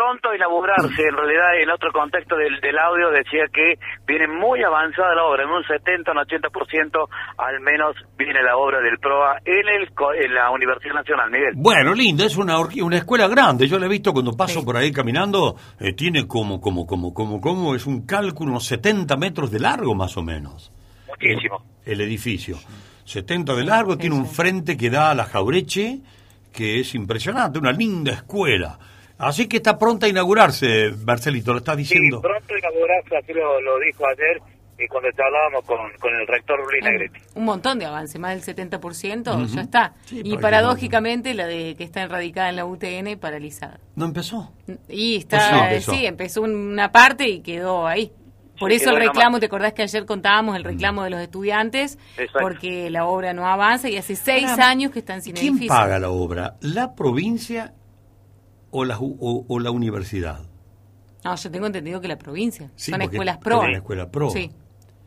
pronto 0.02 0.30
a 0.30 0.36
inaugurarse. 0.36 1.08
En 1.08 1.16
realidad, 1.16 1.62
en 1.62 1.70
otro 1.70 1.92
contexto 1.92 2.36
del, 2.36 2.60
del 2.60 2.78
audio 2.80 3.12
decía 3.12 3.46
que 3.54 3.78
viene 4.08 4.28
muy 4.28 4.64
avanzada 4.64 5.14
la 5.14 5.26
obra, 5.26 5.44
en 5.44 5.50
un 5.50 5.64
70, 5.64 6.12
un 6.12 6.18
80% 6.18 7.08
al 7.38 7.60
menos 7.62 7.96
viene 8.18 8.42
la 8.42 8.58
obra 8.58 8.82
del 8.82 8.98
PROA 8.98 9.38
en, 9.46 9.68
el, 9.70 9.90
en 10.26 10.34
la 10.34 10.50
Universidad 10.50 10.96
Nacional, 10.96 11.30
Miguel. 11.30 11.54
Bueno, 11.56 11.94
lindo, 11.94 12.26
es 12.26 12.36
una, 12.38 12.58
una 12.60 12.98
escuela 12.98 13.28
grande. 13.28 13.68
Yo 13.68 13.78
la 13.78 13.86
he 13.86 13.90
visto 13.90 14.12
cuando 14.12 14.34
paso 14.34 14.66
por 14.66 14.76
ahí 14.76 14.92
caminando, 14.92 15.56
eh, 15.80 15.94
tiene 15.94 16.28
como, 16.28 16.60
como, 16.60 16.88
como, 16.88 17.14
como, 17.14 17.40
como, 17.40 17.76
es 17.76 17.86
un 17.86 18.06
cálculo, 18.06 18.52
unos 18.52 18.66
70 18.66 19.16
metros 19.18 19.52
de 19.52 19.60
largo 19.60 19.94
más 19.94 20.18
o 20.18 20.24
menos. 20.24 20.72
Muchísimo. 21.08 21.64
El, 21.86 22.02
edificio. 22.02 22.58
70 23.06 23.54
de 23.54 23.64
largo, 23.64 23.98
tiene 23.98 24.16
un 24.16 24.26
frente 24.26 24.76
que 24.76 24.90
da 24.90 25.12
a 25.12 25.16
la 25.16 25.26
Jaureche, 25.26 26.00
que 26.52 26.80
es 26.80 26.96
impresionante, 26.96 27.60
una 27.60 27.72
linda 27.72 28.14
escuela. 28.14 28.80
Así 29.22 29.48
que 29.48 29.58
está 29.58 29.78
pronta 29.78 30.08
a 30.08 30.10
inaugurarse, 30.10 30.92
Marcelito, 31.06 31.52
lo 31.52 31.60
estás 31.60 31.78
diciendo. 31.78 32.18
Sí, 32.18 32.22
pronto 32.24 32.54
a 32.56 32.58
inaugurarse, 32.58 33.18
así 33.18 33.34
lo, 33.34 33.80
dijo 33.80 34.04
ayer 34.08 34.42
y 34.80 34.88
cuando 34.88 35.10
hablábamos 35.24 35.64
con, 35.64 35.78
con 36.00 36.16
el 36.16 36.26
rector 36.26 36.60
Luis 36.60 36.84
Negretti. 36.84 37.20
Un, 37.36 37.46
montón 37.46 37.78
de 37.78 37.86
avance, 37.86 38.18
más 38.18 38.44
del 38.44 38.56
70%, 38.56 39.46
ya 39.46 39.62
está. 39.62 39.94
y 40.10 40.36
paradójicamente 40.38 41.36
la 41.36 41.46
de 41.46 41.76
que 41.76 41.84
está 41.84 42.02
enradicada 42.02 42.50
en 42.50 42.56
la 42.56 42.66
UTN 42.66 43.20
paralizada. 43.20 43.80
¿No 43.96 44.06
empezó? 44.06 44.52
Y 44.90 45.18
está, 45.18 45.68
pues 45.70 45.86
sí, 45.86 46.08
empezó. 46.08 46.42
una 46.42 46.92
parte 46.92 47.28
y 47.30 47.42
quedó 47.42 47.86
ahí. 47.86 48.12
Por 48.60 48.72
eso 48.72 48.90
el 48.90 48.98
reclamo, 48.98 49.40
¿te 49.40 49.48
acordás 49.48 49.74
que 49.74 49.84
ayer 49.84 50.06
contábamos 50.06 50.56
el 50.56 50.64
reclamo 50.64 51.04
de 51.04 51.12
los 51.12 51.20
estudiantes? 51.20 52.00
Porque 52.40 52.90
la 52.90 53.06
obra 53.06 53.34
no 53.34 53.48
avanza 53.48 53.88
y 53.88 53.98
hace 53.98 54.16
seis 54.16 54.50
años 54.58 54.92
que 54.92 55.00
están 55.00 55.22
sin 55.22 55.34
¿Quién 55.34 55.54
edificio. 55.54 55.70
¿Quién 55.70 55.80
paga 55.80 56.00
la 56.00 56.10
obra? 56.10 56.56
¿La 56.62 56.96
provincia 56.96 57.74
o 58.72 58.86
la, 58.86 58.98
o, 59.00 59.60
la 59.60 59.72
universidad? 59.72 60.40
No, 61.24 61.36
yo 61.36 61.52
tengo 61.52 61.68
entendido 61.68 62.02
que 62.02 62.08
la 62.08 62.18
provincia. 62.18 62.70
Son 62.76 63.02
escuelas 63.02 63.38
pro. 63.38 63.64
La 63.64 63.78
escuela 63.78 64.10
pro. 64.10 64.30
Sí. 64.30 64.50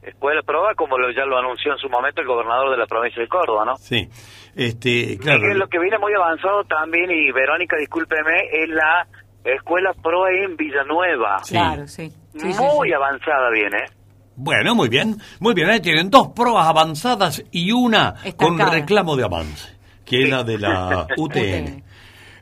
escuela 0.02 0.42
prueba 0.42 0.74
como 0.76 0.98
lo, 0.98 1.10
ya 1.10 1.24
lo 1.24 1.38
anunció 1.38 1.72
en 1.72 1.78
su 1.78 1.88
momento 1.88 2.20
el 2.20 2.26
gobernador 2.26 2.70
de 2.70 2.76
la 2.76 2.86
provincia 2.86 3.20
de 3.20 3.28
Córdoba, 3.28 3.64
¿no? 3.64 3.76
Sí, 3.76 4.08
este, 4.54 5.18
claro. 5.18 5.52
lo 5.54 5.66
que 5.66 5.78
viene 5.78 5.98
muy 5.98 6.12
avanzado 6.14 6.62
también, 6.64 7.10
y 7.10 7.32
Verónica, 7.32 7.76
discúlpeme, 7.76 8.48
es 8.52 8.68
la 8.68 9.06
escuela 9.44 9.92
PROA 10.00 10.30
en 10.44 10.56
Villanueva. 10.56 11.42
Claro, 11.48 11.86
sí. 11.88 12.12
muy 12.34 12.92
avanzada 12.92 13.50
viene, 13.50 13.78
¿eh? 13.78 14.04
Bueno, 14.36 14.74
muy 14.74 14.88
bien, 14.88 15.16
muy 15.38 15.54
bien. 15.54 15.70
Ahí 15.70 15.80
tienen 15.80 16.10
dos 16.10 16.28
pruebas 16.34 16.66
avanzadas 16.66 17.44
y 17.52 17.70
una 17.70 18.14
con 18.36 18.58
reclamo 18.58 19.16
de 19.16 19.24
avance, 19.24 19.76
que 20.04 20.24
es 20.24 20.30
la 20.30 20.42
de 20.42 20.58
la 20.58 21.06
UTN. 21.16 21.84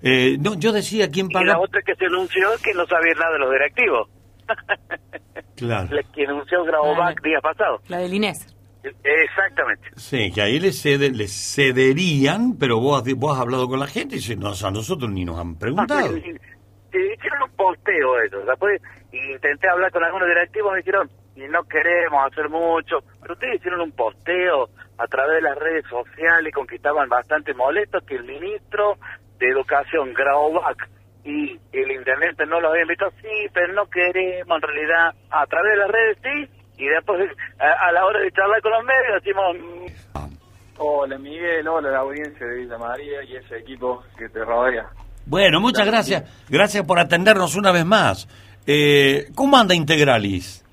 Eh, 0.03 0.37
no, 0.38 0.55
yo 0.55 0.73
decía 0.73 1.09
quién 1.11 1.29
paga. 1.29 1.45
Y 1.45 1.49
la 1.49 1.61
otra 1.61 1.81
que 1.83 1.95
se 1.95 2.07
anunció 2.07 2.49
que 2.62 2.75
no 2.75 2.87
sabía 2.87 3.15
nada 3.15 3.33
de 3.33 3.38
los 3.38 3.53
directivos. 3.53 4.09
claro. 5.57 5.88
La 5.95 6.03
que 6.03 6.27
anunció 6.27 6.65
Grabovac 6.65 7.23
día 7.23 7.41
pasado. 7.41 7.81
La 7.88 7.99
del 7.99 8.15
Inés. 8.15 8.47
Exactamente. 8.83 9.91
Sí, 9.97 10.33
que 10.33 10.43
ahí 10.43 10.59
les, 10.59 10.81
cede, 10.81 11.11
les 11.11 11.33
cederían, 11.33 12.57
pero 12.59 12.81
vos, 12.81 13.05
vos 13.17 13.37
has 13.37 13.43
hablado 13.43 13.69
con 13.69 13.79
la 13.79 13.87
gente 13.87 14.17
y 14.17 14.19
dices, 14.19 14.37
no, 14.37 14.49
a 14.49 14.71
nosotros 14.73 15.11
ni 15.11 15.25
nos 15.25 15.38
han 15.38 15.57
preguntado. 15.57 16.17
hicieron 16.17 17.43
un 17.45 17.57
posteo 17.57 18.21
ellos. 18.23 18.45
Después 18.45 18.83
intenté 19.12 19.69
hablar 19.69 19.93
con 19.93 20.03
algunos 20.03 20.27
directivos 20.29 20.71
y 20.71 20.75
me 20.75 20.79
dijeron, 20.79 21.11
y 21.37 21.49
no 21.49 21.62
queremos 21.65 22.27
hacer 22.31 22.49
mucho, 22.49 22.99
pero 23.21 23.35
ustedes 23.35 23.57
hicieron 23.57 23.81
un 23.81 23.93
posteo 23.93 24.69
a 24.99 25.07
través 25.07 25.37
de 25.37 25.43
las 25.43 25.59
redes 25.59 25.85
sociales 25.88 26.53
con 26.53 26.67
que 26.67 26.77
estaban 26.77 27.09
bastante 27.09 27.55
molestos 27.55 28.05
que 28.05 28.17
el 28.17 28.25
ministro 28.25 28.99
de 29.38 29.49
Educación, 29.49 30.12
Graubach, 30.14 30.79
y 31.25 31.59
el 31.73 31.90
intendente 31.90 32.47
no 32.47 32.61
lo 32.61 32.71
habían 32.71 32.88
visto, 32.88 33.11
sí, 33.21 33.49
pero 33.53 33.73
no 33.73 33.87
queremos 33.87 34.57
en 34.57 34.62
realidad, 34.62 35.14
a 35.31 35.47
través 35.47 35.73
de 35.73 35.79
las 35.79 35.90
redes 35.90 36.18
sí, 36.23 36.62
y 36.79 36.88
después 36.88 37.31
a, 37.59 37.92
la 37.92 38.05
hora 38.05 38.21
de 38.21 38.33
charlar 38.33 38.61
con 38.61 38.73
los 38.73 38.85
medios 38.85 39.23
decimos... 39.23 40.37
Hola 40.79 41.18
Miguel, 41.18 41.68
hola 41.68 41.90
la 41.90 41.99
audiencia 41.99 42.45
de 42.45 42.57
Villa 42.57 42.79
María 42.79 43.23
y 43.23 43.37
ese 43.37 43.59
equipo 43.59 44.03
que 44.18 44.29
te 44.31 44.45
rodea. 44.45 44.88
Bueno, 45.27 45.61
muchas 45.61 45.87
gracias. 45.87 46.25
Gracias 46.49 46.85
por 46.85 46.99
atendernos 46.99 47.55
una 47.55 47.71
vez 47.71 47.85
más. 47.85 48.27
Eh, 48.66 49.29
¿Cómo 49.35 49.57
anda 49.57 49.75
Integralis? 49.75 50.64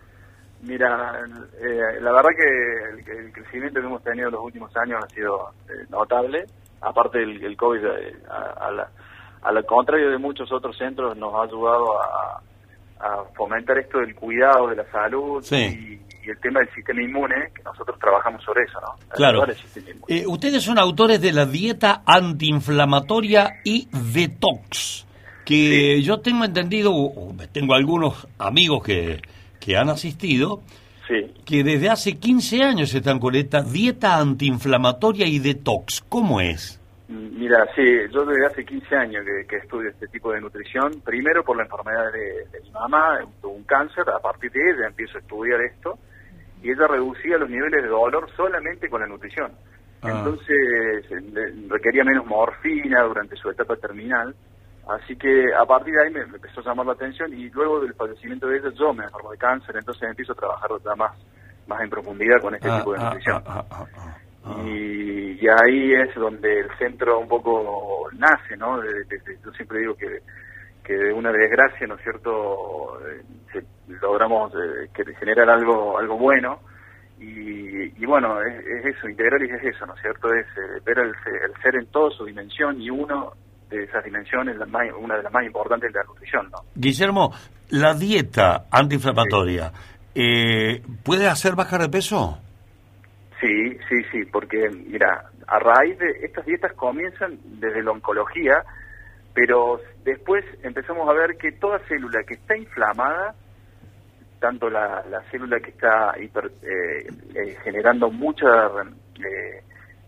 Mira, 0.61 1.25
eh, 1.61 2.01
la 2.01 2.11
verdad 2.11 2.29
que 2.35 3.11
el, 3.11 3.31
crecimiento 3.31 3.79
que 3.79 3.85
hemos 3.85 4.03
tenido 4.03 4.27
en 4.27 4.33
los 4.33 4.43
últimos 4.43 4.75
años 4.77 5.03
ha 5.03 5.13
sido 5.13 5.51
eh, 5.69 5.85
notable. 5.89 6.45
Aparte 6.81 7.19
del 7.19 7.43
el 7.43 7.57
COVID, 7.57 7.85
eh, 7.85 8.15
al 9.41 9.65
contrario 9.65 10.09
de 10.09 10.17
muchos 10.17 10.51
otros 10.51 10.77
centros, 10.77 11.15
nos 11.17 11.33
ha 11.33 11.43
ayudado 11.43 12.01
a, 12.01 12.41
fomentar 13.33 13.77
esto 13.77 13.99
del 13.99 14.13
cuidado 14.13 14.67
de 14.67 14.75
la 14.75 14.91
salud 14.91 15.41
y, 15.51 15.97
el 16.29 16.37
tema 16.41 16.59
del 16.59 16.69
sistema 16.75 17.01
inmune, 17.01 17.49
que 17.55 17.63
nosotros 17.63 17.97
trabajamos 17.97 18.43
sobre 18.43 18.63
eso, 18.63 18.79
¿no? 18.81 18.95
Claro. 19.15 19.45
ustedes 20.27 20.61
son 20.61 20.77
autores 20.77 21.19
de 21.21 21.31
la 21.31 21.45
dieta 21.45 22.03
antiinflamatoria 22.05 23.61
y 23.63 23.87
detox, 23.91 25.07
que 25.45 26.03
yo 26.03 26.19
tengo 26.19 26.43
entendido, 26.43 26.91
tengo 27.51 27.73
algunos 27.73 28.27
amigos 28.37 28.83
que 28.83 29.21
que 29.59 29.77
han 29.77 29.89
asistido, 29.89 30.61
que 31.45 31.63
desde 31.63 31.89
hace 31.89 32.17
15 32.17 32.63
años 32.63 32.93
están 32.93 33.19
con 33.19 33.35
esta 33.35 33.61
dieta 33.61 34.17
antiinflamatoria 34.17 35.25
y 35.25 35.39
detox. 35.39 36.01
¿Cómo 36.07 36.39
es? 36.39 36.79
Mira, 37.07 37.65
sí, 37.75 37.83
yo 38.11 38.23
desde 38.23 38.45
hace 38.45 38.63
15 38.63 38.95
años 38.95 39.25
que, 39.47 39.55
estudio 39.55 39.89
este 39.89 40.07
tipo 40.07 40.31
de 40.31 40.41
nutrición, 40.41 41.01
primero 41.03 41.43
por 41.43 41.57
la 41.57 41.63
enfermedad 41.63 42.11
de, 42.13 42.59
mi 42.61 42.69
mamá, 42.69 43.19
tuvo 43.41 43.53
un 43.53 43.63
cáncer, 43.63 44.03
a 44.09 44.19
partir 44.19 44.51
de 44.51 44.59
ella 44.59 44.87
empiezo 44.87 45.17
a 45.17 45.21
estudiar 45.21 45.59
esto, 45.61 45.97
y 46.61 46.69
ella 46.69 46.85
reducía 46.87 47.37
los 47.39 47.49
niveles 47.49 47.81
de 47.81 47.89
dolor 47.89 48.29
solamente 48.35 48.89
con 48.89 49.01
la 49.01 49.07
nutrición. 49.07 49.51
Ah. 50.03 50.11
Entonces 50.19 50.55
requería 51.67 52.03
menos 52.03 52.27
morfina 52.27 53.01
durante 53.03 53.35
su 53.37 53.49
etapa 53.49 53.75
terminal, 53.77 54.35
Así 54.89 55.15
que 55.15 55.53
a 55.53 55.65
partir 55.65 55.93
de 55.93 56.03
ahí 56.03 56.11
me, 56.11 56.21
empezó 56.21 56.61
a 56.61 56.63
llamar 56.63 56.87
la 56.87 56.93
atención 56.93 57.31
y 57.31 57.47
luego 57.51 57.79
del 57.79 57.93
fallecimiento 57.93 58.47
de 58.47 58.57
ella 58.57 58.69
yo 58.73 58.91
me 58.91 59.03
enfermo 59.03 59.31
de 59.31 59.37
cáncer, 59.37 59.75
entonces 59.77 60.09
empiezo 60.09 60.33
a 60.33 60.35
trabajar 60.35 60.71
más, 60.97 61.11
más 61.67 61.81
en 61.81 61.89
profundidad 61.91 62.41
con 62.41 62.55
este 62.55 62.67
ah, 62.69 62.77
tipo 62.79 62.93
de 62.93 62.99
ah, 62.99 63.03
nutrición. 63.03 63.43
Ah, 63.45 63.65
y, 64.65 65.47
ahí 65.47 65.93
es 65.93 66.15
donde 66.15 66.61
el 66.61 66.77
centro 66.77 67.19
un 67.19 67.27
poco 67.27 68.09
nace, 68.13 68.57
¿no? 68.57 68.81
yo 68.83 69.51
siempre 69.51 69.79
digo 69.79 69.95
que, 69.95 70.21
que 70.83 70.93
de 70.93 71.13
una 71.13 71.31
desgracia, 71.31 71.85
¿no 71.85 71.95
es 71.95 72.01
cierto?, 72.01 72.99
eh, 73.07 73.61
logramos 74.01 74.51
eh, 74.53 74.89
que 74.93 75.03
generar 75.15 75.49
algo, 75.49 75.99
algo 75.99 76.17
bueno. 76.17 76.59
Y, 77.19 78.05
bueno, 78.05 78.41
es, 78.41 78.85
eso, 78.85 79.09
integrar 79.09 79.41
y 79.43 79.51
es 79.51 79.75
eso, 79.75 79.85
¿no 79.85 79.93
es 79.93 80.01
cierto? 80.01 80.33
Es 80.33 80.47
eh, 80.57 80.81
ver 80.85 80.99
el, 80.99 81.09
el 81.09 81.61
ser 81.61 81.75
en 81.75 81.85
toda 81.87 82.09
su 82.11 82.25
dimensión 82.25 82.81
y 82.81 82.89
uno 82.89 83.33
de 83.69 83.83
esas 83.83 84.03
dimensiones, 84.03 84.57
una 84.99 85.17
de 85.17 85.23
las 85.23 85.31
más 85.31 85.45
importantes 85.45 85.93
de 85.93 85.99
la 85.99 86.05
nutrición. 86.05 86.49
¿no? 86.51 86.59
Guillermo, 86.75 87.33
la 87.69 87.93
dieta 87.93 88.65
antiinflamatoria, 88.71 89.71
eh, 90.15 90.81
¿puede 91.03 91.27
hacer 91.27 91.55
bajar 91.55 91.81
de 91.81 91.89
peso? 91.89 92.39
Sí, 93.39 93.77
sí, 93.87 94.03
sí, 94.11 94.25
porque 94.31 94.69
mira, 94.69 95.25
a 95.47 95.59
raíz 95.59 95.97
de 95.99 96.09
estas 96.23 96.45
dietas 96.45 96.73
comienzan 96.73 97.37
desde 97.43 97.83
la 97.83 97.91
oncología, 97.91 98.63
pero 99.33 99.79
después 100.03 100.43
empezamos 100.63 101.07
a 101.07 101.13
ver 101.13 101.37
que 101.37 101.51
toda 101.53 101.79
célula 101.87 102.23
que 102.27 102.33
está 102.33 102.57
inflamada, 102.57 103.35
tanto 104.39 104.69
la, 104.69 105.03
célula 105.31 105.59
que 105.59 105.69
está 105.69 106.15
hiper, 106.19 106.51
eh, 106.63 107.07
eh, 107.35 107.57
generando 107.63 108.09
mucha, 108.09 108.47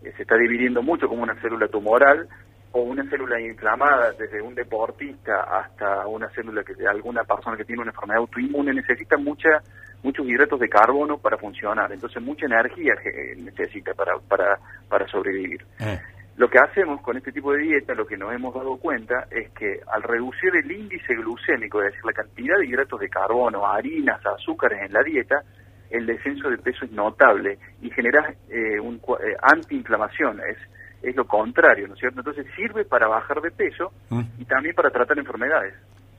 se 0.02 0.22
está 0.22 0.36
dividiendo 0.36 0.82
mucho 0.82 1.08
como 1.08 1.22
una 1.22 1.40
célula 1.40 1.68
tumoral, 1.68 2.28
o 2.72 2.80
una 2.82 3.08
célula 3.08 3.40
inflamada, 3.40 4.12
desde 4.12 4.40
un 4.40 4.54
deportista 4.54 5.42
hasta 5.42 6.06
una 6.06 6.28
célula 6.30 6.64
que 6.64 6.74
alguna 6.86 7.24
persona 7.24 7.56
que 7.56 7.64
tiene 7.64 7.82
una 7.82 7.90
enfermedad 7.90 8.20
autoinmune, 8.20 8.72
necesita 8.72 9.16
mucha, 9.16 9.60
muchos 10.02 10.26
hidratos 10.26 10.58
de 10.58 10.68
carbono 10.68 11.18
para 11.18 11.36
funcionar. 11.36 11.92
Entonces, 11.92 12.22
mucha 12.22 12.46
energía 12.46 12.94
necesita 13.36 13.92
para, 13.94 14.18
para, 14.28 14.58
para 14.88 15.06
sobrevivir. 15.08 15.64
Eh. 15.80 16.00
Lo 16.36 16.48
que 16.48 16.58
hacemos 16.58 17.02
con 17.02 17.18
este 17.18 17.30
tipo 17.30 17.52
de 17.52 17.58
dieta, 17.58 17.94
lo 17.94 18.06
que 18.06 18.16
nos 18.16 18.32
hemos 18.32 18.54
dado 18.54 18.78
cuenta, 18.78 19.26
es 19.30 19.50
que 19.50 19.80
al 19.86 20.02
reducir 20.02 20.56
el 20.56 20.72
índice 20.72 21.14
glucémico, 21.14 21.82
es 21.82 21.92
decir, 21.92 22.04
la 22.06 22.12
cantidad 22.12 22.58
de 22.58 22.66
hidratos 22.66 23.00
de 23.00 23.08
carbono, 23.10 23.66
harinas, 23.66 24.24
azúcares 24.24 24.80
en 24.82 24.94
la 24.94 25.02
dieta, 25.02 25.42
el 25.90 26.06
descenso 26.06 26.48
de 26.48 26.56
peso 26.56 26.86
es 26.86 26.92
notable 26.92 27.58
y 27.82 27.90
genera 27.90 28.34
eh, 28.48 28.80
un 28.80 28.96
eh, 28.96 29.36
antiinflamación, 29.42 30.40
es 30.40 30.56
es 31.02 31.16
lo 31.16 31.26
contrario, 31.26 31.88
¿no 31.88 31.94
es 31.94 32.00
cierto? 32.00 32.20
Entonces 32.20 32.46
sirve 32.54 32.84
para 32.84 33.08
bajar 33.08 33.40
de 33.40 33.50
peso 33.50 33.92
mm. 34.10 34.22
y 34.38 34.44
también 34.44 34.74
para 34.74 34.90
tratar 34.90 35.18
enfermedades. 35.18 35.74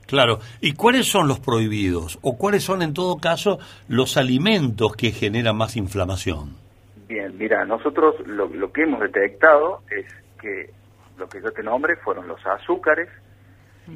Claro, 0.06 0.38
¿y 0.60 0.74
cuáles 0.74 1.06
son 1.06 1.28
los 1.28 1.40
prohibidos? 1.40 2.18
¿O 2.22 2.36
cuáles 2.36 2.62
son 2.62 2.82
en 2.82 2.92
todo 2.92 3.16
caso 3.16 3.58
los 3.88 4.16
alimentos 4.16 4.94
que 4.96 5.10
generan 5.10 5.56
más 5.56 5.76
inflamación? 5.76 6.56
Bien, 7.08 7.36
mira, 7.38 7.64
nosotros 7.64 8.14
lo, 8.26 8.46
lo 8.48 8.70
que 8.70 8.82
hemos 8.82 9.00
detectado 9.00 9.80
es 9.90 10.06
que 10.40 10.70
lo 11.16 11.28
que 11.28 11.40
yo 11.40 11.50
te 11.52 11.62
nombre 11.62 11.96
fueron 11.96 12.28
los 12.28 12.44
azúcares, 12.46 13.08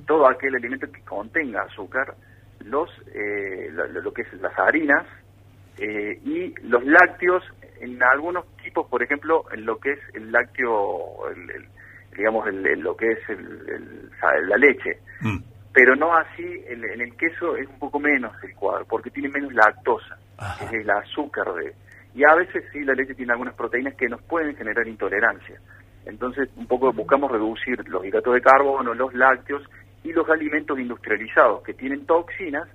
todo 0.07 0.29
aquel 0.29 0.55
alimento 0.55 0.91
que 0.91 1.03
contenga 1.03 1.63
azúcar, 1.63 2.15
los 2.65 2.91
eh, 3.15 3.71
lo, 3.73 4.13
que 4.13 4.23
es 4.23 4.33
las 4.41 4.57
harinas 4.59 5.07
eh, 5.79 6.21
y 6.25 6.55
los 6.63 6.85
lácteos 6.85 7.43
en 7.81 8.03
algunos 8.03 8.45
tipos, 8.57 8.87
por 8.89 9.03
ejemplo, 9.03 9.45
en 9.53 9.65
lo 9.65 9.79
que 9.79 9.93
es 9.93 10.01
el 10.15 10.31
lácteo, 10.33 11.29
el, 11.31 11.67
digamos, 12.17 12.47
el, 12.49 12.81
lo 12.81 12.97
que 12.97 13.13
es 13.13 13.29
el, 13.29 14.11
la 14.49 14.57
leche. 14.57 14.99
Mm. 15.21 15.39
Pero 15.73 15.95
no 15.95 16.15
así, 16.17 16.65
en, 16.67 16.85
el 16.85 17.17
queso 17.17 17.57
es 17.57 17.69
un 17.69 17.79
poco 17.79 18.01
menos 18.01 18.33
el 18.43 18.55
cuadro, 18.55 18.85
porque 18.87 19.11
tiene 19.11 19.29
menos 19.29 19.53
lactosa, 19.53 20.19
es 20.63 20.73
el 20.73 20.91
azúcar 20.91 21.53
de... 21.55 21.75
Y 22.15 22.25
a 22.25 22.35
veces 22.35 22.65
sí, 22.73 22.81
la 22.81 22.95
leche 22.95 23.15
tiene 23.15 23.33
algunas 23.33 23.55
proteínas 23.55 23.95
que 23.95 24.09
nos 24.09 24.21
pueden 24.23 24.57
generar 24.57 24.89
intolerancia. 24.89 25.61
Entonces, 26.07 26.49
un 26.57 26.67
poco 26.67 26.93
buscamos 26.93 27.31
reducir 27.31 27.87
los 27.89 28.05
hidratos 28.05 28.35
de 28.35 28.41
carbono, 28.41 28.95
los 28.95 29.15
lácteos 29.15 29.63
y 30.03 30.13
los 30.13 30.29
alimentos 30.29 30.79
industrializados 30.79 31.63
que 31.63 31.75
tienen 31.75 32.07
toxinas. 32.07 32.67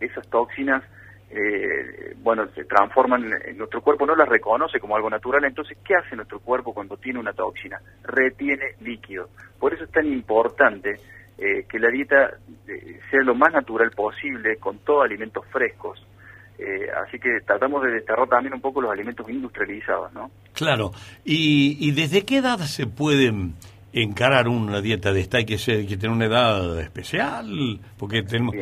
Esas 0.00 0.28
toxinas 0.28 0.82
eh, 1.30 2.14
bueno, 2.22 2.46
se 2.54 2.64
transforman 2.64 3.30
en 3.44 3.58
nuestro 3.58 3.82
cuerpo, 3.82 4.06
no 4.06 4.14
las 4.14 4.28
reconoce 4.28 4.78
como 4.78 4.96
algo 4.96 5.10
natural, 5.10 5.44
entonces, 5.44 5.76
¿qué 5.84 5.94
hace 5.94 6.16
nuestro 6.16 6.40
cuerpo 6.40 6.72
cuando 6.72 6.96
tiene 6.96 7.18
una 7.18 7.32
toxina? 7.32 7.80
Retiene 8.04 8.74
líquido. 8.80 9.28
Por 9.58 9.74
eso 9.74 9.84
es 9.84 9.90
tan 9.90 10.06
importante 10.06 11.00
eh, 11.38 11.66
que 11.68 11.78
la 11.78 11.90
dieta 11.90 12.30
eh, 12.68 13.00
sea 13.10 13.22
lo 13.22 13.34
más 13.34 13.52
natural 13.52 13.90
posible, 13.90 14.56
con 14.56 14.78
todos 14.78 15.04
alimentos 15.04 15.44
frescos. 15.52 16.04
Eh, 16.58 16.88
así 17.04 17.18
que 17.18 17.40
tratamos 17.46 17.82
de 17.82 17.90
desterrar 17.90 18.28
también 18.28 18.54
un 18.54 18.60
poco 18.60 18.80
los 18.80 18.90
alimentos 18.90 19.28
industrializados, 19.28 20.12
¿no? 20.14 20.30
Claro. 20.54 20.92
¿Y, 21.24 21.76
y 21.80 21.90
desde 21.90 22.24
qué 22.24 22.38
edad 22.38 22.58
se 22.60 22.86
pueden 22.86 23.54
encarar 23.92 24.48
una 24.48 24.80
dieta 24.80 25.12
de 25.12 25.20
esta? 25.20 25.38
¿Hay 25.38 25.44
que, 25.44 25.58
ser, 25.58 25.86
que 25.86 25.96
tener 25.96 26.16
una 26.16 26.26
edad 26.26 26.80
especial? 26.80 27.80
Porque 27.98 28.22
tenemos... 28.22 28.54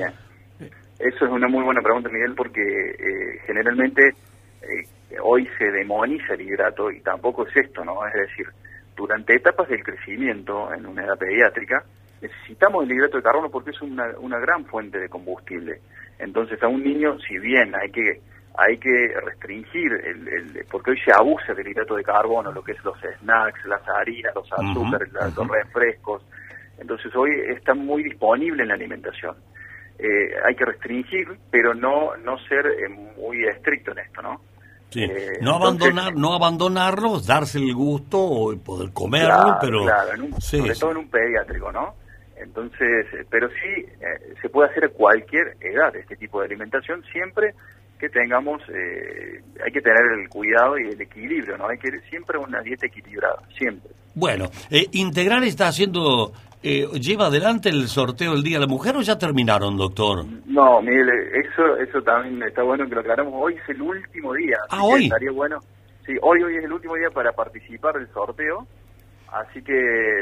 Eso 1.04 1.26
es 1.26 1.30
una 1.30 1.48
muy 1.48 1.62
buena 1.62 1.82
pregunta, 1.82 2.08
Miguel, 2.08 2.34
porque 2.34 2.62
eh, 2.62 3.38
generalmente 3.46 4.14
eh, 4.62 5.18
hoy 5.22 5.46
se 5.58 5.70
demoniza 5.70 6.32
el 6.32 6.40
hidrato 6.40 6.90
y 6.90 7.00
tampoco 7.02 7.46
es 7.46 7.54
esto, 7.54 7.84
¿no? 7.84 8.06
Es 8.06 8.14
decir, 8.14 8.46
durante 8.96 9.34
etapas 9.34 9.68
del 9.68 9.84
crecimiento 9.84 10.72
en 10.72 10.86
una 10.86 11.04
edad 11.04 11.18
pediátrica, 11.18 11.84
necesitamos 12.22 12.84
el 12.84 12.92
hidrato 12.92 13.18
de 13.18 13.22
carbono 13.22 13.50
porque 13.50 13.72
es 13.72 13.82
una, 13.82 14.18
una 14.18 14.38
gran 14.38 14.64
fuente 14.64 14.98
de 14.98 15.10
combustible. 15.10 15.82
Entonces 16.18 16.62
a 16.62 16.68
un 16.68 16.82
niño, 16.82 17.18
si 17.18 17.38
bien 17.38 17.74
hay 17.74 17.90
que 17.90 18.22
hay 18.56 18.78
que 18.78 19.12
restringir, 19.26 19.92
el, 19.92 20.64
porque 20.70 20.92
hoy 20.92 21.00
se 21.04 21.12
abusa 21.12 21.52
del 21.52 21.68
hidrato 21.68 21.96
de 21.96 22.04
carbono, 22.04 22.50
lo 22.50 22.62
que 22.64 22.72
es 22.72 22.82
los 22.82 22.96
snacks, 23.20 23.62
las 23.66 23.86
harinas, 23.88 24.34
los 24.34 24.50
azúcares, 24.50 25.12
los 25.12 25.48
refrescos. 25.48 26.22
Entonces 26.78 27.14
hoy 27.14 27.30
está 27.48 27.74
muy 27.74 28.04
disponible 28.04 28.62
en 28.62 28.68
la 28.68 28.74
alimentación. 28.74 29.36
Eh, 29.98 30.34
hay 30.46 30.54
que 30.56 30.64
restringir, 30.64 31.28
pero 31.50 31.74
no 31.74 32.16
no 32.16 32.38
ser 32.48 32.66
eh, 32.66 32.88
muy 32.88 33.44
estricto 33.46 33.92
en 33.92 33.98
esto, 33.98 34.22
¿no? 34.22 34.40
Eh, 34.96 35.38
no 35.40 35.56
abandonar, 35.56 36.14
no 36.14 36.34
abandonarlos, 36.34 37.26
darse 37.26 37.58
el 37.58 37.74
gusto 37.74 38.18
o 38.18 38.56
poder 38.56 38.92
comerlo, 38.92 39.56
pero 39.60 39.82
claro, 39.82 40.12
sobre 40.38 40.74
todo 40.74 40.92
en 40.92 40.96
un 40.98 41.08
pediátrico, 41.08 41.72
¿no? 41.72 41.94
Entonces, 42.36 43.06
pero 43.30 43.48
sí 43.48 43.86
se 44.40 44.48
puede 44.48 44.70
hacer 44.70 44.84
a 44.84 44.88
cualquier 44.90 45.56
edad 45.60 45.94
este 45.96 46.16
tipo 46.16 46.40
de 46.40 46.46
alimentación 46.46 47.02
siempre 47.10 47.54
que 47.98 48.08
tengamos, 48.08 48.60
eh, 48.68 49.40
hay 49.64 49.72
que 49.72 49.80
tener 49.80 50.20
el 50.20 50.28
cuidado 50.28 50.78
y 50.78 50.88
el 50.88 51.00
equilibrio, 51.00 51.56
¿no? 51.56 51.68
Hay 51.68 51.78
que 51.78 51.90
siempre 52.10 52.38
una 52.38 52.60
dieta 52.60 52.86
equilibrada, 52.86 53.40
siempre. 53.56 53.90
Bueno, 54.14 54.50
eh, 54.70 54.86
Integral 54.92 55.44
está 55.44 55.68
haciendo, 55.68 56.32
eh, 56.66 56.88
lleva 56.98 57.26
adelante 57.26 57.68
el 57.68 57.88
sorteo 57.88 58.32
del 58.32 58.42
Día 58.42 58.56
de 58.56 58.62
la 58.62 58.66
Mujer 58.66 58.96
o 58.96 59.02
ya 59.02 59.18
terminaron, 59.18 59.76
doctor? 59.76 60.24
No, 60.46 60.80
Miguel, 60.80 61.10
eso, 61.34 61.76
eso 61.76 62.00
también 62.00 62.42
está 62.42 62.62
bueno 62.62 62.88
que 62.88 62.94
lo 62.94 63.02
aclaramos. 63.02 63.34
Hoy 63.36 63.54
es 63.54 63.68
el 63.68 63.82
último 63.82 64.32
día. 64.32 64.56
Ah, 64.70 64.82
hoy. 64.82 65.04
Estaría 65.04 65.30
bueno. 65.30 65.58
Sí, 66.06 66.14
hoy, 66.22 66.42
hoy 66.42 66.56
es 66.56 66.64
el 66.64 66.72
último 66.72 66.94
día 66.94 67.10
para 67.10 67.32
participar 67.32 67.96
del 67.96 68.08
sorteo. 68.14 68.66
Así 69.30 69.62
que 69.62 69.74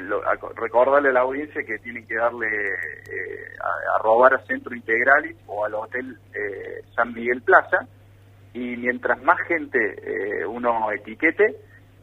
lo, 0.03 0.21
recordarle 0.57 1.11
a 1.11 1.13
la 1.13 1.21
audiencia 1.21 1.63
que 1.65 1.79
tienen 1.79 2.05
que 2.07 2.17
darle 2.17 2.49
eh, 2.49 3.57
a, 3.95 4.03
robar 4.03 4.35
a 4.35 4.45
Centro 4.47 4.75
Integralis 4.75 5.37
o 5.47 5.65
al 5.65 5.75
Hotel 5.75 6.17
eh, 6.35 6.83
San 6.97 7.13
Miguel 7.13 7.43
Plaza 7.43 7.87
y 8.53 8.77
mientras 8.79 9.23
más 9.23 9.39
gente 9.47 9.79
eh, 9.79 10.45
uno 10.45 10.91
etiquete, 10.91 11.55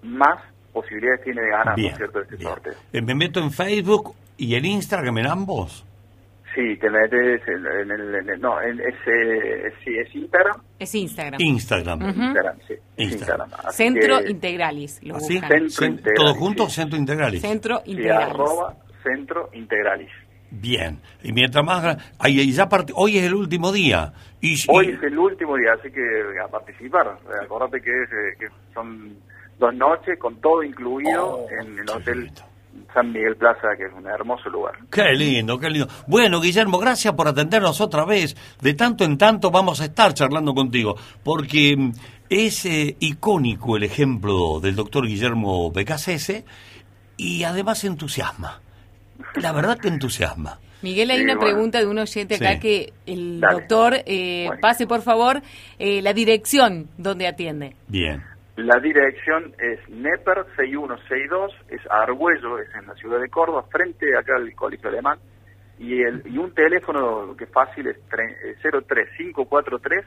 más 0.03 0.41
posibilidades 0.71 1.23
tiene 1.23 1.41
de 1.41 1.49
ganar, 1.49 1.75
cierto?, 1.75 2.21
este 2.21 2.37
sorteo. 2.37 2.73
Me 2.93 3.15
meto 3.15 3.39
en 3.39 3.51
Facebook 3.51 4.15
y 4.39 4.55
en 4.55 4.65
Instagram, 4.65 5.17
en 5.19 5.27
ambos. 5.27 5.85
Sí, 6.55 6.75
te 6.77 6.89
metes 6.89 7.41
en, 7.47 7.91
el, 7.91 8.41
no, 8.41 8.59
en, 8.61 8.79
es, 8.79 8.95
sí, 9.83 9.91
es 9.97 10.15
Instagram. 10.15 10.61
Es 10.79 10.95
Instagram. 10.95 11.39
Instagram. 11.39 12.01
Instagram, 12.01 12.57
sí. 12.67 12.73
Instagram. 12.97 13.49
Centro 13.69 14.25
Integralis. 14.25 15.03
Lo 15.03 15.17
¿Así? 15.17 15.39
Centro 15.39 15.85
Integralis. 15.85 16.15
¿Todo 16.15 16.33
junto? 16.33 16.69
Centro 16.69 16.97
Integralis. 16.97 17.41
Centro 17.41 17.81
Integralis. 17.85 18.33
arroba 18.33 18.75
Centro 19.03 19.49
Integralis. 19.53 20.11
Bien. 20.51 20.99
Y 21.21 21.31
mientras 21.33 21.63
más... 21.63 21.97
Ahí, 22.17 22.51
ya 22.51 22.67
hoy 22.95 23.17
es 23.19 23.25
el 23.25 23.35
último 23.35 23.71
día. 23.71 24.11
Y, 24.41 24.55
hoy 24.69 24.89
es 24.89 25.03
el 25.03 25.17
último 25.19 25.55
día, 25.55 25.73
así 25.79 25.91
que 25.91 26.01
a 26.43 26.47
participar. 26.47 27.15
Acordate 27.43 27.79
que, 27.79 27.91
es, 27.91 28.09
eh, 28.09 28.35
que 28.39 28.47
son 28.73 29.15
dos 29.59 29.73
noches 29.75 30.17
con 30.17 30.41
todo 30.41 30.63
incluido 30.63 31.45
oh, 31.45 31.47
en 31.51 31.77
el 31.77 31.89
hotel... 31.89 32.31
San 32.93 33.11
Miguel 33.11 33.35
Plaza, 33.35 33.75
que 33.77 33.85
es 33.85 33.93
un 33.93 34.07
hermoso 34.07 34.49
lugar. 34.49 34.75
Qué 34.91 35.13
lindo, 35.13 35.59
qué 35.59 35.69
lindo. 35.69 35.87
Bueno, 36.07 36.41
Guillermo, 36.41 36.79
gracias 36.79 37.13
por 37.13 37.27
atendernos 37.27 37.81
otra 37.81 38.05
vez. 38.05 38.35
De 38.61 38.73
tanto 38.73 39.03
en 39.03 39.17
tanto 39.17 39.51
vamos 39.51 39.81
a 39.81 39.85
estar 39.85 40.13
charlando 40.13 40.53
contigo, 40.53 40.95
porque 41.23 41.75
mm, 41.77 41.91
es 42.29 42.65
eh, 42.65 42.95
icónico 42.99 43.77
el 43.77 43.83
ejemplo 43.83 44.59
del 44.59 44.75
doctor 44.75 45.07
Guillermo 45.07 45.71
Becasese 45.71 46.45
y 47.17 47.43
además 47.43 47.83
entusiasma. 47.83 48.61
La 49.35 49.51
verdad 49.51 49.77
que 49.77 49.89
entusiasma. 49.89 50.59
Miguel, 50.81 51.11
hay 51.11 51.21
una 51.21 51.37
pregunta 51.37 51.79
de 51.79 51.87
un 51.87 51.97
oyente 51.97 52.35
acá 52.35 52.57
que 52.57 52.93
el 53.05 53.41
doctor 53.41 54.01
eh, 54.05 54.49
pase, 54.61 54.87
por 54.87 55.01
favor, 55.01 55.41
eh, 55.77 56.01
la 56.01 56.13
dirección 56.13 56.87
donde 56.97 57.27
atiende. 57.27 57.75
Bien. 57.87 58.23
La 58.59 58.77
dirección 58.81 59.53
es 59.57 59.79
NEPER 59.89 60.45
6162, 60.57 61.53
es 61.69 61.79
Argüello, 61.89 62.59
es 62.59 62.67
en 62.75 62.87
la 62.87 62.93
ciudad 62.95 63.21
de 63.21 63.29
Córdoba, 63.29 63.63
frente 63.71 64.05
acá 64.17 64.35
al 64.35 64.53
Colegio 64.53 64.89
Alemán. 64.89 65.17
Y, 65.79 66.01
el, 66.01 66.21
y 66.25 66.37
un 66.37 66.53
teléfono 66.53 67.37
que 67.37 67.45
es 67.45 67.51
fácil 67.51 67.87
es 67.87 67.97
03543 68.09 70.05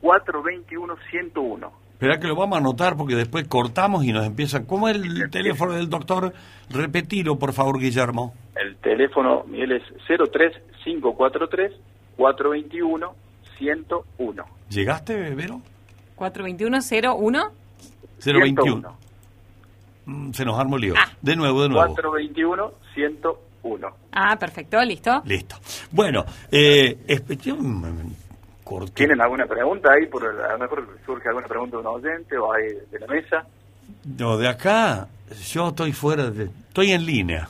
421 0.00 0.96
101. 1.10 1.72
Espera 1.92 2.18
que 2.18 2.26
lo 2.26 2.34
vamos 2.34 2.56
a 2.56 2.58
anotar 2.58 2.96
porque 2.96 3.14
después 3.14 3.46
cortamos 3.46 4.04
y 4.04 4.12
nos 4.12 4.26
empieza. 4.26 4.66
¿Cómo 4.66 4.88
es 4.88 4.96
el 4.96 5.30
teléfono 5.30 5.74
del 5.74 5.88
doctor? 5.88 6.32
Repetilo, 6.70 7.38
por 7.38 7.52
favor, 7.52 7.78
Guillermo. 7.78 8.34
El 8.56 8.78
teléfono, 8.78 9.44
Miguel, 9.46 9.72
es 9.72 9.82
03543 10.08 11.72
421 12.16 13.14
101. 13.58 14.44
¿Llegaste, 14.70 15.34
Vero? 15.36 15.60
421-01. 16.16 17.61
021. 18.24 18.96
Mm, 20.06 20.32
se 20.32 20.44
nos 20.44 20.58
armó 20.58 20.78
lío. 20.78 20.94
Ah. 20.96 21.10
De 21.20 21.36
nuevo, 21.36 21.62
de 21.62 21.68
nuevo. 21.68 21.94
421 21.94 22.72
101. 22.94 23.88
Ah, 24.12 24.36
perfecto, 24.36 24.82
listo. 24.84 25.22
Listo. 25.24 25.56
Bueno, 25.90 26.24
eh, 26.50 26.98
¿Tienen 28.94 29.20
alguna 29.20 29.46
pregunta 29.46 29.92
ahí? 29.92 30.06
Por, 30.06 30.24
a 30.24 30.52
lo 30.52 30.58
mejor 30.58 30.98
surge 31.04 31.28
alguna 31.28 31.46
pregunta 31.46 31.76
de 31.76 31.82
un 31.82 31.86
oyente 31.86 32.38
o 32.38 32.52
hay 32.52 32.68
de 32.90 32.98
la 32.98 33.06
mesa. 33.06 33.46
No, 34.18 34.36
de 34.38 34.48
acá 34.48 35.08
yo 35.52 35.68
estoy 35.68 35.92
fuera 35.92 36.30
de... 36.30 36.44
Estoy 36.68 36.92
en 36.92 37.04
línea. 37.04 37.48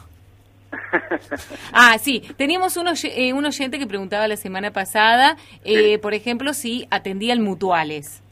ah, 1.73 1.97
sí, 1.99 2.23
teníamos 2.37 2.77
un, 2.77 2.89
eh, 2.89 3.33
un, 3.33 3.45
oyente 3.45 3.79
que 3.79 3.87
preguntaba 3.87 4.27
la 4.27 4.37
semana 4.37 4.71
pasada, 4.71 5.37
eh, 5.65 5.99
por 5.99 6.15
ejemplo, 6.15 6.55
si 6.55 6.87
atendían 6.91 7.43
mutuales. 7.43 8.23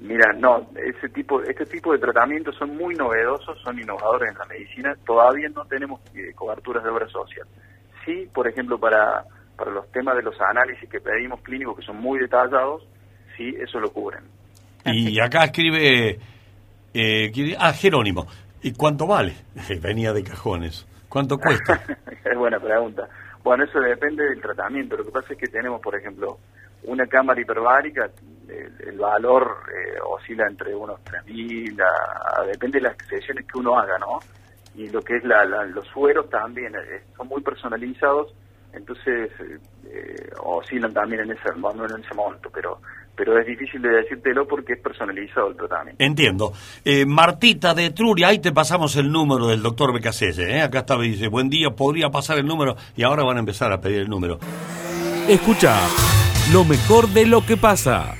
Mira, 0.00 0.32
no, 0.32 0.70
ese 0.76 1.08
tipo, 1.08 1.42
este 1.42 1.66
tipo 1.66 1.92
de 1.92 1.98
tratamientos 1.98 2.54
son 2.56 2.76
muy 2.76 2.94
novedosos, 2.94 3.60
son 3.62 3.80
innovadores 3.80 4.30
en 4.30 4.38
la 4.38 4.44
medicina. 4.44 4.96
Todavía 5.04 5.48
no 5.48 5.64
tenemos 5.64 6.00
eh, 6.14 6.32
coberturas 6.34 6.84
de 6.84 6.90
obra 6.90 7.08
social. 7.08 7.46
Sí, 8.04 8.28
por 8.32 8.46
ejemplo, 8.46 8.78
para, 8.78 9.24
para 9.56 9.72
los 9.72 9.90
temas 9.90 10.16
de 10.16 10.22
los 10.22 10.40
análisis 10.40 10.88
que 10.88 11.00
pedimos 11.00 11.40
clínicos, 11.42 11.76
que 11.76 11.82
son 11.84 11.96
muy 11.96 12.20
detallados, 12.20 12.86
sí, 13.36 13.54
eso 13.58 13.80
lo 13.80 13.90
cubren. 13.90 14.22
Y 14.84 15.18
acá 15.20 15.44
escribe, 15.44 16.18
eh, 16.94 17.56
ah, 17.58 17.72
Jerónimo, 17.72 18.26
¿y 18.62 18.72
cuánto 18.72 19.06
vale? 19.06 19.34
Venía 19.82 20.12
de 20.12 20.22
cajones. 20.22 20.86
¿Cuánto 21.08 21.38
cuesta? 21.38 21.82
es 22.24 22.38
buena 22.38 22.60
pregunta. 22.60 23.08
Bueno, 23.42 23.64
eso 23.64 23.80
depende 23.80 24.24
del 24.24 24.40
tratamiento. 24.40 24.96
Lo 24.96 25.04
que 25.04 25.10
pasa 25.10 25.32
es 25.32 25.38
que 25.38 25.46
tenemos, 25.48 25.80
por 25.80 25.96
ejemplo, 25.96 26.38
una 26.84 27.06
cámara 27.06 27.40
hiperbárica, 27.40 28.10
el, 28.50 28.98
valor 28.98 29.58
eh, 29.68 29.98
oscila 30.04 30.46
entre 30.46 30.74
unos 30.74 31.00
3.000, 31.04 31.80
a, 31.82 32.44
depende 32.44 32.78
de 32.78 32.88
las 32.88 32.96
sesiones 33.08 33.46
que 33.46 33.58
uno 33.58 33.78
haga, 33.78 33.98
¿no? 33.98 34.18
Y 34.74 34.88
lo 34.88 35.02
que 35.02 35.16
es 35.16 35.24
la, 35.24 35.44
los 35.44 35.86
sueros 35.88 36.28
también 36.30 36.74
eh, 36.74 37.02
son 37.16 37.28
muy 37.28 37.42
personalizados, 37.42 38.34
entonces 38.72 39.30
eh, 39.86 40.30
oscilan 40.42 40.92
también 40.92 41.22
en 41.22 41.32
ese, 41.32 41.48
en 41.48 42.04
ese 42.04 42.14
monto, 42.14 42.50
pero 42.52 42.80
pero 43.16 43.36
es 43.36 43.44
difícil 43.48 43.82
de 43.82 43.88
decírtelo 43.88 44.46
porque 44.46 44.74
es 44.74 44.80
personalizado 44.80 45.48
el 45.48 45.56
tratamiento. 45.56 46.04
Entiendo. 46.04 46.52
Martita 47.08 47.74
de 47.74 47.90
Truria, 47.90 48.28
ahí 48.28 48.38
te 48.38 48.52
pasamos 48.52 48.94
el 48.94 49.10
número 49.10 49.48
del 49.48 49.60
doctor 49.60 49.92
Becasese. 49.92 50.48
¿eh? 50.48 50.62
Acá 50.62 50.78
estaba 50.78 51.04
y 51.04 51.10
dice, 51.10 51.26
buen 51.26 51.48
día, 51.48 51.70
podría 51.70 52.10
pasar 52.10 52.38
el 52.38 52.46
número 52.46 52.76
y 52.96 53.02
ahora 53.02 53.24
van 53.24 53.38
a 53.38 53.40
empezar 53.40 53.72
a 53.72 53.80
pedir 53.80 54.02
el 54.02 54.08
número. 54.08 54.38
Escucha 55.28 55.80
lo 56.52 56.64
mejor 56.64 57.08
de 57.08 57.26
lo 57.26 57.44
que 57.44 57.56
pasa. 57.56 58.14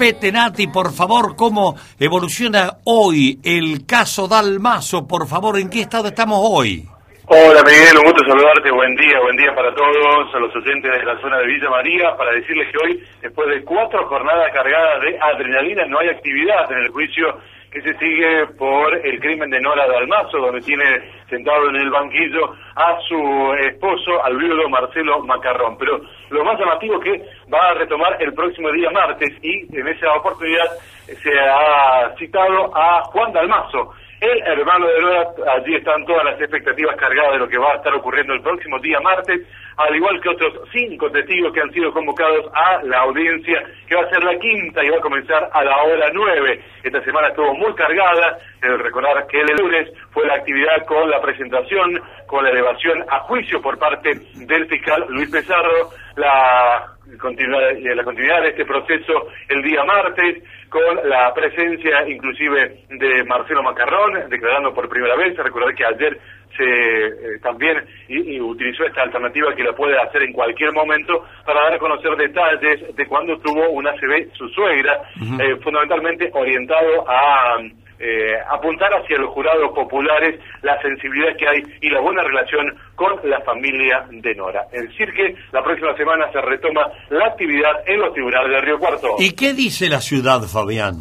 Petenati, 0.00 0.66
por 0.68 0.94
favor, 0.94 1.36
¿cómo 1.36 1.76
evoluciona 1.98 2.78
hoy 2.86 3.38
el 3.44 3.84
caso 3.84 4.26
Dalmazo? 4.26 5.06
Por 5.06 5.28
favor, 5.28 5.58
¿en 5.58 5.68
qué 5.68 5.82
estado 5.82 6.08
estamos 6.08 6.40
hoy? 6.40 6.88
Hola 7.26 7.60
Miguel, 7.62 8.00
un 8.00 8.10
gusto 8.10 8.24
saludarte, 8.26 8.70
buen 8.72 8.96
día, 8.96 9.20
buen 9.20 9.36
día 9.36 9.54
para 9.54 9.74
todos, 9.74 10.34
a 10.34 10.38
los 10.40 10.56
oyentes 10.56 10.90
de 10.90 11.04
la 11.04 11.20
zona 11.20 11.36
de 11.36 11.46
Villa 11.48 11.68
María, 11.68 12.16
para 12.16 12.32
decirles 12.32 12.72
que 12.72 12.78
hoy, 12.82 13.04
después 13.20 13.46
de 13.50 13.62
cuatro 13.62 14.08
jornadas 14.08 14.50
cargadas 14.54 15.02
de 15.02 15.18
adrenalina, 15.20 15.84
no 15.84 15.98
hay 15.98 16.08
actividad 16.08 16.72
en 16.72 16.78
el 16.78 16.88
juicio 16.88 17.36
que 17.70 17.80
se 17.82 17.96
sigue 17.98 18.46
por 18.58 18.94
el 18.94 19.20
crimen 19.20 19.50
de 19.50 19.60
Nora 19.60 19.86
Dalmazo, 19.86 20.38
donde 20.38 20.60
tiene 20.60 20.84
sentado 21.28 21.68
en 21.68 21.76
el 21.76 21.90
banquillo 21.90 22.52
a 22.74 22.98
su 23.08 23.54
esposo, 23.60 24.24
al 24.24 24.36
viudo 24.36 24.68
Marcelo 24.68 25.20
Macarrón. 25.20 25.78
Pero 25.78 26.00
lo 26.30 26.44
más 26.44 26.58
llamativo 26.58 26.96
es 26.96 27.04
que 27.04 27.24
va 27.52 27.70
a 27.70 27.74
retomar 27.74 28.16
el 28.20 28.34
próximo 28.34 28.72
día 28.72 28.90
martes 28.90 29.32
y 29.42 29.76
en 29.76 29.86
esa 29.86 30.12
oportunidad 30.14 30.66
se 31.06 31.30
ha 31.38 32.12
citado 32.18 32.76
a 32.76 33.02
Juan 33.04 33.32
Dalmazo, 33.32 33.92
el 34.20 34.42
hermano 34.42 34.86
de 34.88 35.00
Nora. 35.00 35.28
Allí 35.54 35.76
están 35.76 36.04
todas 36.06 36.24
las 36.24 36.40
expectativas 36.40 36.96
cargadas 36.96 37.32
de 37.34 37.38
lo 37.38 37.48
que 37.48 37.58
va 37.58 37.72
a 37.72 37.76
estar 37.76 37.94
ocurriendo 37.94 38.34
el 38.34 38.42
próximo 38.42 38.80
día 38.80 38.98
martes, 39.00 39.46
al 39.80 39.96
igual 39.96 40.20
que 40.20 40.28
otros 40.28 40.68
cinco 40.72 41.10
testigos 41.10 41.52
que 41.52 41.60
han 41.60 41.72
sido 41.72 41.92
convocados 41.92 42.46
a 42.52 42.82
la 42.84 42.98
audiencia, 43.00 43.62
que 43.88 43.96
va 43.96 44.02
a 44.02 44.10
ser 44.10 44.22
la 44.22 44.38
quinta 44.38 44.84
y 44.84 44.90
va 44.90 44.98
a 44.98 45.00
comenzar 45.00 45.48
a 45.52 45.64
la 45.64 45.82
hora 45.82 46.10
nueve. 46.12 46.62
Esta 46.82 47.02
semana 47.02 47.28
estuvo 47.28 47.54
muy 47.54 47.74
cargada, 47.74 48.38
recordar 48.60 49.26
que 49.26 49.40
el 49.40 49.56
lunes 49.56 49.88
fue 50.10 50.26
la 50.26 50.34
actividad 50.34 50.84
con 50.86 51.08
la 51.08 51.20
presentación, 51.20 52.00
con 52.26 52.44
la 52.44 52.50
elevación 52.50 53.04
a 53.08 53.20
juicio 53.20 53.60
por 53.62 53.78
parte 53.78 54.10
del 54.34 54.66
fiscal 54.66 55.04
Luis 55.08 55.30
Pesarro, 55.30 55.90
la 56.16 56.86
continuidad, 57.18 57.96
la 57.96 58.04
continuidad 58.04 58.42
de 58.42 58.48
este 58.50 58.64
proceso 58.64 59.28
el 59.48 59.62
día 59.62 59.84
martes, 59.84 60.42
con 60.68 61.08
la 61.08 61.32
presencia 61.34 62.08
inclusive 62.08 62.84
de 62.88 63.24
Marcelo 63.24 63.62
Macarrón, 63.62 64.28
declarando 64.28 64.72
por 64.72 64.88
primera 64.88 65.16
vez. 65.16 65.36
Recordar 65.36 65.74
que 65.74 65.84
ayer 65.84 66.18
se 66.56 66.64
eh, 66.64 67.38
también 67.42 67.82
y, 68.08 68.40
utilizó 68.40 68.84
esta 68.84 69.02
alternativa 69.02 69.54
que 69.54 69.64
la 69.64 69.72
puede 69.72 69.98
hacer 69.98 70.22
en 70.22 70.32
cualquier 70.32 70.72
momento 70.72 71.24
para 71.44 71.62
dar 71.62 71.74
a 71.74 71.78
conocer 71.78 72.16
detalles 72.16 72.94
de 72.94 73.06
cuando 73.06 73.38
tuvo 73.38 73.70
una 73.70 73.90
ACV 73.90 74.32
su 74.34 74.48
suegra, 74.48 75.00
eh, 75.40 75.56
fundamentalmente 75.62 76.30
orientado 76.32 77.08
a 77.08 77.58
eh, 78.00 78.32
apuntar 78.50 78.90
hacia 78.94 79.18
los 79.18 79.28
jurados 79.30 79.72
populares 79.74 80.40
la 80.62 80.80
sensibilidad 80.80 81.36
que 81.36 81.46
hay 81.46 81.62
y 81.82 81.90
la 81.90 82.00
buena 82.00 82.22
relación 82.22 82.74
con 82.94 83.20
la 83.28 83.40
familia 83.42 84.06
de 84.10 84.34
Nora. 84.34 84.64
Es 84.72 84.88
decir 84.88 85.12
que 85.12 85.34
la 85.52 85.62
próxima 85.62 85.94
semana 85.96 86.32
se 86.32 86.40
retoma 86.40 86.90
la 87.10 87.26
actividad 87.26 87.86
en 87.86 88.00
los 88.00 88.14
tribunales 88.14 88.52
de 88.52 88.60
Río 88.62 88.78
Cuarto. 88.78 89.16
¿Y 89.18 89.34
qué 89.36 89.52
dice 89.52 89.90
la 89.90 90.00
ciudad, 90.00 90.40
Fabián? 90.42 90.96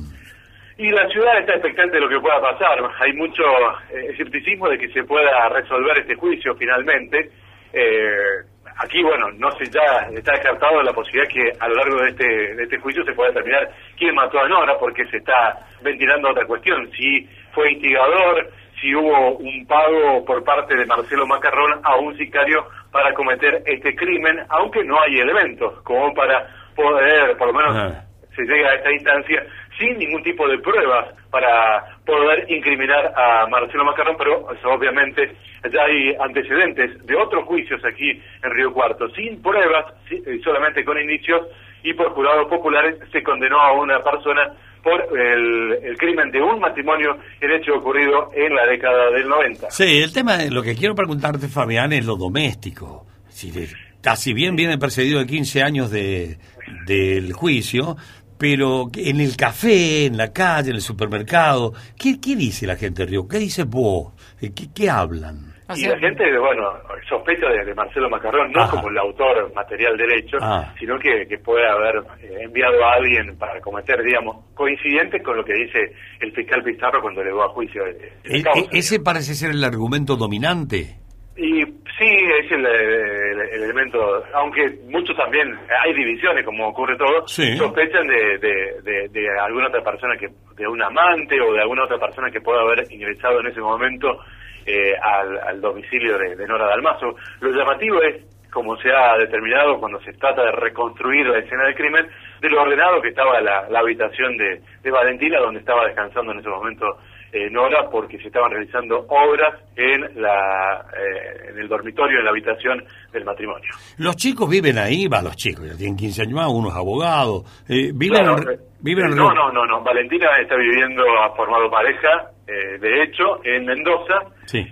Y 0.77 0.89
la 0.91 1.07
ciudad 1.09 1.39
está 1.39 1.53
expectante 1.53 1.95
de 1.95 2.01
lo 2.01 2.09
que 2.09 2.19
pueda 2.19 2.41
pasar. 2.41 2.79
Hay 2.99 3.13
mucho 3.13 3.43
eh, 3.91 4.11
escepticismo 4.11 4.67
de 4.67 4.77
que 4.77 4.89
se 4.89 5.03
pueda 5.03 5.47
resolver 5.49 5.99
este 5.99 6.15
juicio 6.15 6.55
finalmente. 6.55 7.31
Eh, 7.71 8.43
aquí, 8.79 9.03
bueno, 9.03 9.27
no 9.37 9.51
sé, 9.51 9.65
ya 9.69 10.07
está 10.13 10.33
descartado 10.33 10.81
la 10.81 10.93
posibilidad 10.93 11.29
que 11.29 11.51
a 11.59 11.67
lo 11.67 11.75
largo 11.75 12.01
de 12.01 12.09
este, 12.09 12.55
de 12.55 12.63
este 12.63 12.79
juicio 12.79 13.03
se 13.03 13.13
pueda 13.13 13.29
determinar 13.29 13.69
quién 13.97 14.15
mató 14.15 14.39
a 14.39 14.47
Nora, 14.47 14.77
porque 14.79 15.05
se 15.05 15.17
está 15.17 15.59
ventilando 15.81 16.29
otra 16.29 16.45
cuestión, 16.45 16.89
si 16.91 17.27
fue 17.53 17.71
instigador, 17.73 18.49
si 18.79 18.95
hubo 18.95 19.37
un 19.37 19.65
pago 19.67 20.23
por 20.25 20.43
parte 20.43 20.75
de 20.75 20.85
Marcelo 20.85 21.27
Macarrón 21.27 21.81
a 21.83 21.97
un 21.97 22.17
sicario 22.17 22.65
para 22.91 23.13
cometer 23.13 23.61
este 23.65 23.93
crimen, 23.95 24.39
aunque 24.49 24.83
no 24.83 24.99
hay 25.01 25.19
elementos 25.19 25.81
como 25.83 26.13
para 26.13 26.47
poder, 26.75 27.35
por 27.37 27.47
lo 27.47 27.53
menos, 27.53 27.93
se 28.35 28.43
llega 28.43 28.69
a 28.69 28.75
esta 28.75 28.91
instancia 28.91 29.45
sin 29.79 29.97
ningún 29.97 30.21
tipo 30.21 30.47
de 30.47 30.59
pruebas 30.59 31.15
para 31.31 31.97
poder 32.05 32.45
incriminar 32.51 33.13
a 33.15 33.47
Marcelo 33.47 33.85
Macarrón, 33.85 34.17
pero 34.17 34.47
obviamente 34.65 35.35
ya 35.71 35.83
hay 35.83 36.15
antecedentes 36.19 37.05
de 37.05 37.15
otros 37.15 37.45
juicios 37.45 37.81
aquí 37.85 38.11
en 38.11 38.51
Río 38.51 38.73
Cuarto, 38.73 39.09
sin 39.11 39.41
pruebas, 39.41 39.85
eh, 40.11 40.39
solamente 40.43 40.83
con 40.83 40.99
indicios, 40.99 41.47
y 41.83 41.93
por 41.93 42.09
jurados 42.11 42.47
populares 42.49 42.97
se 43.11 43.23
condenó 43.23 43.59
a 43.59 43.71
una 43.71 43.99
persona 44.01 44.53
por 44.83 45.17
el, 45.17 45.97
crimen 45.97 46.31
de 46.31 46.41
un 46.41 46.59
matrimonio, 46.59 47.17
el 47.41 47.51
hecho 47.51 47.75
ocurrido 47.75 48.29
en 48.33 48.55
la 48.55 48.65
década 48.65 49.11
del 49.11 49.27
90. 49.27 49.71
Sí, 49.71 50.01
el 50.01 50.13
tema, 50.13 50.37
lo 50.49 50.61
que 50.61 50.75
quiero 50.75 50.95
preguntarte, 50.95 51.47
Fabián, 51.47 51.91
es 51.93 52.05
lo 52.05 52.15
doméstico. 52.15 53.05
Si, 53.27 54.33
bien 54.33 54.55
viene 54.55 54.77
perseguido 54.77 55.19
de 55.19 55.25
15 55.25 55.63
años 55.63 55.91
de, 55.91 56.37
del 56.85 57.33
juicio, 57.33 57.97
pero 58.39 58.85
en 58.95 59.19
el 59.19 59.35
café, 59.35 60.05
en 60.05 60.15
la 60.15 60.31
calle, 60.31 60.69
en 60.69 60.77
el 60.77 60.81
supermercado, 60.81 61.73
¿qué, 61.97 62.19
qué 62.21 62.37
dice 62.37 62.65
la 62.65 62.77
gente 62.77 63.05
Río? 63.05 63.27
¿Qué 63.27 63.37
dice 63.37 63.65
vos? 63.65 64.13
¿Qué, 64.39 64.51
qué 64.73 64.89
hablan? 64.89 65.49
Y 65.75 65.85
la 65.85 65.99
gente, 65.99 66.23
bueno, 66.39 66.71
sospecha 67.07 67.47
de, 67.47 67.75
Marcelo 67.75 68.09
Macarrón, 68.09 68.51
no 68.51 68.67
como 68.71 68.89
el 68.89 68.97
autor 68.97 69.53
material 69.53 69.95
derecho, 69.97 70.37
ah. 70.41 70.73
sino 70.79 70.97
que, 70.97 71.27
que, 71.27 71.37
puede 71.37 71.67
haber 71.67 71.97
eh, 72.21 72.43
enviado 72.45 72.83
a 72.83 72.93
alguien 72.93 73.37
para 73.37 73.61
cometer, 73.61 74.01
digamos, 74.01 74.45
coincidente 74.55 75.21
con 75.21 75.37
lo 75.37 75.45
que 75.45 75.53
dice 75.53 75.93
el 76.21 76.31
fiscal 76.31 76.63
Pizarro 76.63 77.01
cuando 77.01 77.23
le 77.23 77.31
va 77.31 77.45
a 77.45 77.49
juicio. 77.49 77.85
E, 77.85 78.13
e, 78.23 78.43
ese 78.71 78.99
parece 78.99 79.35
ser 79.35 79.51
el 79.51 79.63
argumento 79.63 80.15
dominante. 80.15 80.97
Y 81.37 81.63
sí, 81.99 82.05
es 82.07 82.51
el, 82.51 82.65
elemento, 82.65 84.23
aunque 84.33 84.79
muchos 84.87 85.15
también, 85.15 85.59
hay 85.83 85.93
divisiones 85.93 86.45
como 86.45 86.69
ocurre 86.69 86.97
todo, 86.97 87.27
sospechan 87.27 88.07
de, 88.07 88.37
de, 88.39 89.09
de, 89.09 89.39
alguna 89.39 89.67
otra 89.67 89.83
persona, 89.83 90.15
que 90.17 90.29
de 90.55 90.67
un 90.67 90.81
amante 90.81 91.39
o 91.39 91.53
de 91.53 91.61
alguna 91.61 91.83
otra 91.83 91.99
persona 91.99 92.31
que 92.31 92.41
pueda 92.41 92.61
haber 92.61 92.91
ingresado 92.91 93.41
en 93.41 93.47
ese 93.47 93.59
momento 93.59 94.19
eh, 94.65 94.93
al, 95.01 95.61
domicilio 95.61 96.17
de, 96.17 96.47
Nora 96.47 96.67
Dalmazo. 96.67 97.15
Lo 97.41 97.51
llamativo 97.51 98.01
es, 98.01 98.23
como 98.51 98.77
se 98.77 98.89
ha 98.91 99.15
determinado 99.17 99.79
cuando 99.79 99.99
se 100.01 100.13
trata 100.13 100.43
de 100.43 100.51
reconstruir 100.53 101.27
la 101.27 101.39
escena 101.39 101.65
del 101.65 101.75
crimen, 101.75 102.07
de 102.41 102.49
lo 102.49 102.61
ordenado 102.61 103.01
que 103.01 103.09
estaba 103.09 103.39
la, 103.41 103.67
habitación 103.79 104.37
de, 104.37 104.61
de 104.81 104.91
Valentina, 104.91 105.39
donde 105.39 105.59
estaba 105.59 105.85
descansando 105.85 106.31
en 106.31 106.39
ese 106.39 106.49
momento 106.49 106.97
en 107.31 107.53
Nora 107.53 107.89
porque 107.91 108.17
se 108.17 108.27
estaban 108.27 108.51
realizando 108.51 109.05
obras 109.07 109.61
en 109.75 110.21
la 110.21 110.85
eh, 110.93 111.49
en 111.49 111.59
el 111.59 111.67
dormitorio, 111.67 112.19
en 112.19 112.25
la 112.25 112.31
habitación 112.31 112.83
del 113.11 113.25
matrimonio. 113.25 113.69
Los 113.97 114.15
chicos 114.15 114.49
viven 114.49 114.77
ahí, 114.77 115.07
va, 115.07 115.21
los 115.21 115.35
chicos, 115.35 115.67
ya 115.67 115.77
tienen 115.77 115.95
15 115.95 116.23
años 116.23 116.33
más, 116.33 116.47
uno 116.49 116.69
es 116.69 116.75
abogado, 116.75 117.43
eh, 117.67 117.91
viven, 117.93 118.25
eh, 118.25 118.59
viven 118.81 119.09
No, 119.15 119.33
no, 119.33 119.51
no, 119.51 119.65
no, 119.65 119.83
Valentina 119.83 120.27
está 120.41 120.55
viviendo, 120.55 121.03
ha 121.23 121.35
formado 121.35 121.69
pareja, 121.69 122.31
de 122.47 123.03
hecho, 123.03 123.43
en 123.43 123.63
Mendoza, 123.63 124.25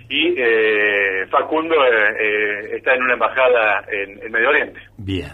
y 0.08 0.34
Facundo 1.30 1.76
está 2.74 2.94
en 2.94 3.02
una 3.04 3.12
embajada 3.12 3.84
en, 3.88 4.32
Medio 4.32 4.48
Oriente. 4.48 4.80
Bien. 4.96 5.30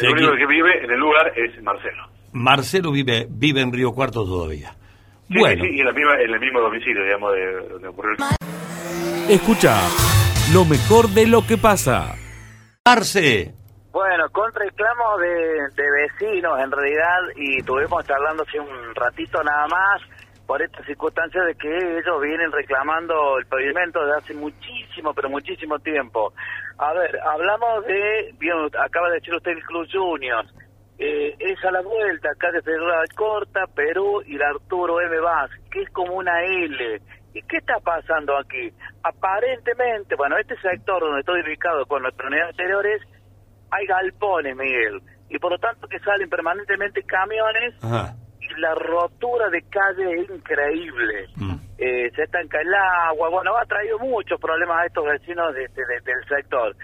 El 0.00 0.12
único 0.12 0.32
que 0.34 0.46
vive 0.46 0.82
en 0.82 0.90
el 0.90 0.98
lugar 0.98 1.32
es 1.36 1.62
Marcelo. 1.62 2.04
Marcelo 2.32 2.90
vive, 2.90 3.26
vive 3.28 3.60
en 3.60 3.72
Río 3.72 3.92
Cuarto 3.92 4.24
todavía. 4.24 4.70
Sí, 5.28 5.38
bueno. 5.38 5.62
sí, 5.62 5.80
en, 5.80 5.86
la 5.86 5.92
misma, 5.92 6.14
en 6.20 6.30
el 6.30 6.40
mismo 6.40 6.60
domicilio, 6.60 7.04
digamos, 7.04 7.32
de 7.34 7.68
donde 7.68 7.88
ocurrió 7.88 8.12
el... 8.12 9.30
Escucha 9.30 9.76
lo 10.54 10.64
mejor 10.64 11.08
de 11.08 11.26
lo 11.26 11.46
que 11.46 11.58
pasa. 11.58 12.14
Arce. 12.84 13.52
Bueno, 13.92 14.30
con 14.30 14.50
reclamos 14.54 15.20
de, 15.20 15.82
de 15.82 15.90
vecinos, 15.90 16.58
en 16.58 16.70
realidad, 16.70 17.18
y 17.36 17.58
estuvimos 17.58 18.06
charlando 18.06 18.44
hace 18.44 18.58
un 18.58 18.94
ratito 18.94 19.42
nada 19.42 19.66
más, 19.66 20.00
por 20.46 20.62
esta 20.62 20.82
circunstancia 20.84 21.42
de 21.42 21.54
que 21.56 21.68
ellos 21.68 22.22
vienen 22.22 22.50
reclamando 22.50 23.38
el 23.38 23.46
pavimento 23.46 24.00
desde 24.00 24.18
hace 24.18 24.34
muchísimo, 24.34 25.12
pero 25.12 25.28
muchísimo 25.28 25.78
tiempo. 25.78 26.32
A 26.78 26.94
ver, 26.94 27.18
hablamos 27.20 27.84
de, 27.84 28.34
bien, 28.38 28.56
acaba 28.82 29.08
de 29.10 29.16
decir 29.16 29.34
usted 29.34 29.50
el 29.50 29.62
Club 29.64 29.86
Juniors, 29.92 30.48
eh, 30.98 31.36
es 31.38 31.64
a 31.64 31.70
la 31.70 31.80
vuelta, 31.80 32.30
calle 32.38 32.60
Federal 32.62 33.06
Corta, 33.14 33.66
Perú 33.72 34.20
y 34.26 34.36
la 34.36 34.48
Arturo 34.48 35.00
M. 35.00 35.20
Vaz, 35.20 35.50
que 35.70 35.82
es 35.82 35.90
como 35.90 36.14
una 36.14 36.42
L. 36.42 37.00
¿Y 37.34 37.42
qué 37.42 37.58
está 37.58 37.78
pasando 37.78 38.36
aquí? 38.36 38.72
Aparentemente, 39.04 40.16
bueno, 40.16 40.36
este 40.38 40.56
sector 40.60 41.00
donde 41.00 41.20
estoy 41.20 41.42
ubicado 41.42 41.86
con 41.86 42.02
nuestras 42.02 42.28
unidades 42.28 42.50
anteriores, 42.50 43.02
hay 43.70 43.86
galpones, 43.86 44.56
Miguel, 44.56 45.00
y 45.28 45.38
por 45.38 45.52
lo 45.52 45.58
tanto 45.58 45.86
que 45.86 46.00
salen 46.00 46.28
permanentemente 46.28 47.02
camiones 47.04 47.74
y 48.40 48.60
la 48.60 48.74
rotura 48.74 49.50
de 49.50 49.62
calle 49.62 50.22
es 50.22 50.30
increíble. 50.30 51.28
Mm. 51.36 51.54
Eh, 51.78 52.10
se 52.16 52.24
estanca 52.24 52.60
el 52.60 52.74
agua, 52.74 53.28
bueno, 53.28 53.56
ha 53.56 53.64
traído 53.66 54.00
muchos 54.00 54.40
problemas 54.40 54.82
a 54.82 54.86
estos 54.86 55.04
vecinos 55.04 55.54
de, 55.54 55.68
del 55.68 56.24
sector. 56.28 56.74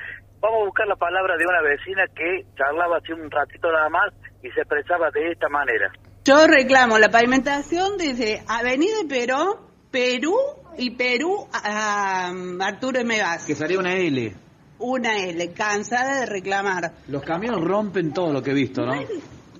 Vamos 0.44 0.60
a 0.60 0.64
buscar 0.66 0.86
la 0.86 0.96
palabra 0.96 1.38
de 1.38 1.46
una 1.46 1.62
vecina 1.62 2.04
que 2.14 2.44
charlaba 2.54 2.98
hace 2.98 3.14
un 3.14 3.30
ratito 3.30 3.72
nada 3.72 3.88
más 3.88 4.12
y 4.42 4.50
se 4.50 4.60
expresaba 4.60 5.10
de 5.10 5.32
esta 5.32 5.48
manera. 5.48 5.90
Yo 6.22 6.46
reclamo 6.46 6.98
la 6.98 7.08
pavimentación 7.08 7.96
desde 7.96 8.42
Avenida 8.46 8.96
Perú, 9.08 9.56
Perú 9.90 10.36
y 10.76 10.90
Perú 10.90 11.48
a 11.50 12.30
Arturo 12.60 13.00
M. 13.00 13.16
Que 13.46 13.54
sería 13.54 13.78
una 13.78 13.94
L. 13.94 14.34
Una 14.80 15.16
L, 15.16 15.50
cansada 15.54 16.20
de 16.20 16.26
reclamar. 16.26 16.92
Los 17.08 17.22
camiones 17.22 17.64
rompen 17.64 18.12
todo 18.12 18.30
lo 18.30 18.42
que 18.42 18.50
he 18.50 18.54
visto, 18.54 18.84
¿no? 18.84 19.00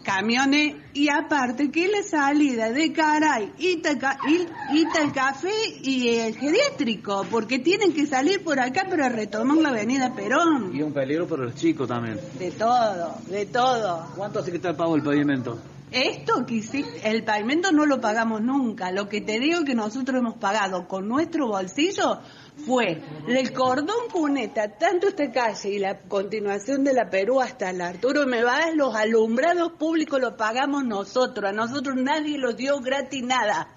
Camiones 0.04 0.76
y 0.92 1.08
aparte 1.08 1.72
que 1.72 1.88
la 1.88 2.02
salida 2.04 2.70
de 2.70 2.92
Caray, 2.92 3.52
Ita, 3.58 3.90
el 3.90 5.12
Café 5.12 5.50
y 5.82 6.08
el 6.18 6.36
geriátrico, 6.36 7.26
porque 7.30 7.58
tienen 7.58 7.92
que 7.92 8.06
salir 8.06 8.44
por 8.44 8.60
acá 8.60 8.86
para 8.88 9.08
retomar 9.08 9.56
la 9.56 9.70
avenida 9.70 10.14
Perón. 10.14 10.70
Y 10.72 10.82
un 10.82 10.92
peligro 10.92 11.26
para 11.26 11.44
los 11.44 11.56
chicos 11.56 11.88
también. 11.88 12.20
De 12.38 12.52
todo, 12.52 13.16
de 13.28 13.46
todo. 13.46 14.06
¿Cuánto 14.14 14.38
hace 14.38 14.52
que 14.52 14.58
está 14.58 14.76
pago 14.76 14.94
el 14.94 15.02
pavimento? 15.02 15.58
Esto 15.94 16.44
que 16.44 16.60
sí, 16.60 16.84
el 17.04 17.22
pavimento 17.22 17.70
no 17.70 17.86
lo 17.86 18.00
pagamos 18.00 18.40
nunca. 18.40 18.90
Lo 18.90 19.08
que 19.08 19.20
te 19.20 19.38
digo 19.38 19.62
que 19.64 19.76
nosotros 19.76 20.18
hemos 20.18 20.34
pagado 20.38 20.88
con 20.88 21.06
nuestro 21.06 21.46
bolsillo 21.46 22.18
fue 22.66 23.00
el 23.28 23.52
cordón 23.52 24.08
cuneta, 24.10 24.76
tanto 24.76 25.06
esta 25.06 25.30
calle 25.30 25.70
y 25.70 25.78
la 25.78 26.00
continuación 26.00 26.82
de 26.82 26.94
la 26.94 27.08
Perú 27.08 27.40
hasta 27.40 27.70
el 27.70 27.80
Arturo 27.80 28.26
Mevadas, 28.26 28.74
los 28.74 28.92
alumbrados 28.96 29.74
públicos 29.74 30.20
los 30.20 30.34
pagamos 30.34 30.84
nosotros, 30.84 31.48
a 31.48 31.52
nosotros 31.52 31.94
nadie 31.94 32.38
los 32.38 32.56
dio 32.56 32.80
gratis 32.80 33.22
nada. 33.22 33.68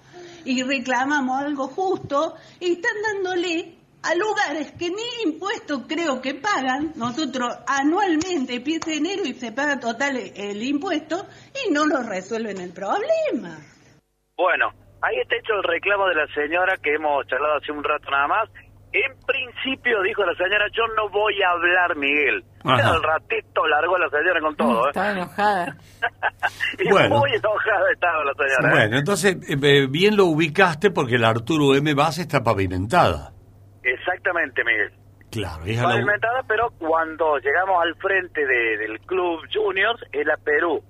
y 0.44 0.64
reclamamos 0.64 1.40
algo 1.40 1.68
justo 1.68 2.34
y 2.58 2.72
están 2.72 2.96
dándole 3.00 3.77
a 4.02 4.14
lugares 4.14 4.72
que 4.78 4.90
ni 4.90 5.30
impuestos 5.30 5.82
creo 5.88 6.20
que 6.20 6.34
pagan, 6.34 6.92
nosotros 6.96 7.58
anualmente 7.66 8.56
empieza 8.56 8.92
enero 8.92 9.22
y 9.24 9.34
se 9.34 9.52
paga 9.52 9.78
total 9.80 10.16
el 10.16 10.62
impuesto 10.62 11.26
y 11.66 11.72
no 11.72 11.86
nos 11.86 12.06
resuelven 12.06 12.58
el 12.60 12.72
problema. 12.72 13.58
Bueno, 14.36 14.70
ahí 15.02 15.16
está 15.20 15.36
hecho 15.36 15.54
el 15.54 15.64
reclamo 15.64 16.06
de 16.08 16.14
la 16.14 16.26
señora 16.28 16.76
que 16.76 16.94
hemos 16.94 17.26
charlado 17.26 17.56
hace 17.56 17.72
un 17.72 17.82
rato 17.82 18.10
nada 18.10 18.28
más. 18.28 18.48
En 18.90 19.20
principio 19.26 20.00
dijo 20.02 20.24
la 20.24 20.34
señora, 20.34 20.64
yo 20.72 20.86
no 20.96 21.10
voy 21.10 21.34
a 21.42 21.50
hablar, 21.50 21.94
Miguel. 21.96 22.42
Al 22.64 23.02
ratito 23.02 23.66
largó 23.66 23.98
la 23.98 24.08
señora 24.08 24.40
con 24.40 24.56
todo. 24.56 24.86
¿eh? 24.86 24.88
Estaba 24.88 25.10
enojada. 25.10 25.76
y 26.78 26.88
muy 26.88 27.30
enojada 27.34 27.92
estaba 27.92 28.24
la 28.24 28.32
señora. 28.32 28.68
¿eh? 28.68 28.78
Bueno, 28.78 28.98
entonces 28.98 29.36
eh, 29.46 29.86
bien 29.90 30.16
lo 30.16 30.24
ubicaste 30.26 30.90
porque 30.90 31.18
la 31.18 31.28
Arturo 31.28 31.74
M. 31.74 31.92
Base 31.92 32.22
está 32.22 32.42
pavimentada. 32.42 33.32
Exactamente, 33.94 34.62
Miguel. 34.64 34.92
Claro, 35.30 35.64
es 35.66 35.80
pavimentada, 35.80 36.42
pero 36.48 36.70
cuando 36.78 37.38
llegamos 37.38 37.82
al 37.82 37.94
frente 37.96 38.46
del 38.46 38.98
club 39.00 39.40
Juniors 39.52 40.00
es 40.12 40.26
la 40.26 40.36
Perú. 40.36 40.82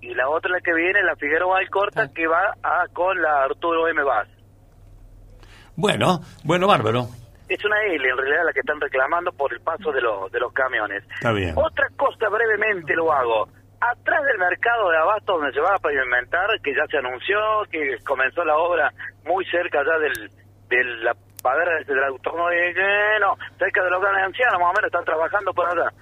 Y 0.00 0.14
la 0.14 0.28
otra 0.28 0.50
la 0.50 0.60
que 0.60 0.74
viene, 0.74 1.02
la 1.02 1.16
Figueroa 1.16 1.58
Alcorta, 1.58 2.12
que 2.12 2.26
va 2.26 2.54
a, 2.62 2.86
con 2.92 3.20
la 3.22 3.44
Arturo 3.44 3.88
M. 3.88 4.02
Base. 4.02 4.30
Bueno, 5.76 6.20
bueno, 6.44 6.68
bárbaro. 6.68 7.06
Es 7.48 7.64
una 7.64 7.82
L 7.84 8.08
en 8.08 8.16
realidad 8.16 8.44
la 8.44 8.52
que 8.52 8.60
están 8.60 8.80
reclamando 8.80 9.32
por 9.32 9.52
el 9.52 9.60
paso 9.60 9.92
de, 9.92 10.02
los 10.02 10.30
de 10.30 10.40
los 10.40 10.52
camiones. 10.52 11.02
Está 11.14 11.32
bien. 11.32 11.54
Otra 11.56 11.88
cosa 11.96 12.28
brevemente 12.28 12.94
lo 12.94 13.10
hago. 13.12 13.48
Atrás 13.80 14.24
del 14.24 14.38
mercado 14.38 14.90
de 14.90 14.96
abasto 14.98 15.38
donde 15.38 15.52
se 15.52 15.60
va 15.60 15.74
a 15.74 15.78
pavimentar, 15.78 16.48
que 16.62 16.74
ya 16.74 16.86
se 16.90 16.98
anunció, 16.98 17.38
que 17.70 17.96
comenzó 18.04 18.44
la 18.44 18.56
obra 18.56 18.92
muy 19.24 19.44
cerca 19.46 19.82
ya 19.84 19.98
del, 19.98 20.30
de 20.68 20.84
la 21.02 21.14
padera 21.44 21.76
del 21.86 22.02
autónomo 22.04 22.48
de 22.48 22.72
no, 23.20 23.36
cerca 23.58 23.84
de 23.84 23.90
los 23.90 24.00
grandes 24.00 24.24
ancianos, 24.24 24.58
más 24.58 24.70
o 24.70 24.72
menos 24.72 24.86
están 24.86 25.04
trabajando 25.04 25.52
por 25.52 25.68
allá. 25.68 25.92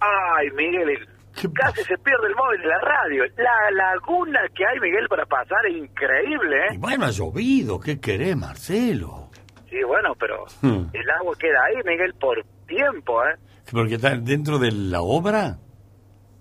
Ay, 0.00 0.50
Miguel, 0.56 1.06
casi 1.54 1.84
se 1.84 1.96
pierde 1.98 2.26
el 2.26 2.34
móvil 2.34 2.60
de 2.60 2.66
la 2.66 2.80
radio. 2.80 3.24
La 3.36 3.70
laguna 3.70 4.40
que 4.52 4.66
hay, 4.66 4.80
Miguel, 4.80 5.06
para 5.08 5.24
pasar 5.26 5.64
es 5.68 5.76
increíble, 5.76 6.56
¿eh? 6.66 6.76
bueno, 6.78 7.06
ha 7.06 7.10
llovido, 7.10 7.78
¿qué 7.78 8.00
querés, 8.00 8.36
Marcelo? 8.36 9.30
Sí, 9.68 9.78
bueno, 9.86 10.16
pero 10.18 10.46
hmm. 10.62 10.90
el 10.92 11.10
agua 11.10 11.32
queda 11.38 11.64
ahí, 11.66 11.76
Miguel, 11.84 12.12
por 12.14 12.44
tiempo, 12.66 13.22
¿eh? 13.22 13.36
¿Porque 13.70 13.94
está 13.94 14.16
dentro 14.16 14.58
de 14.58 14.72
la 14.72 15.00
obra? 15.00 15.58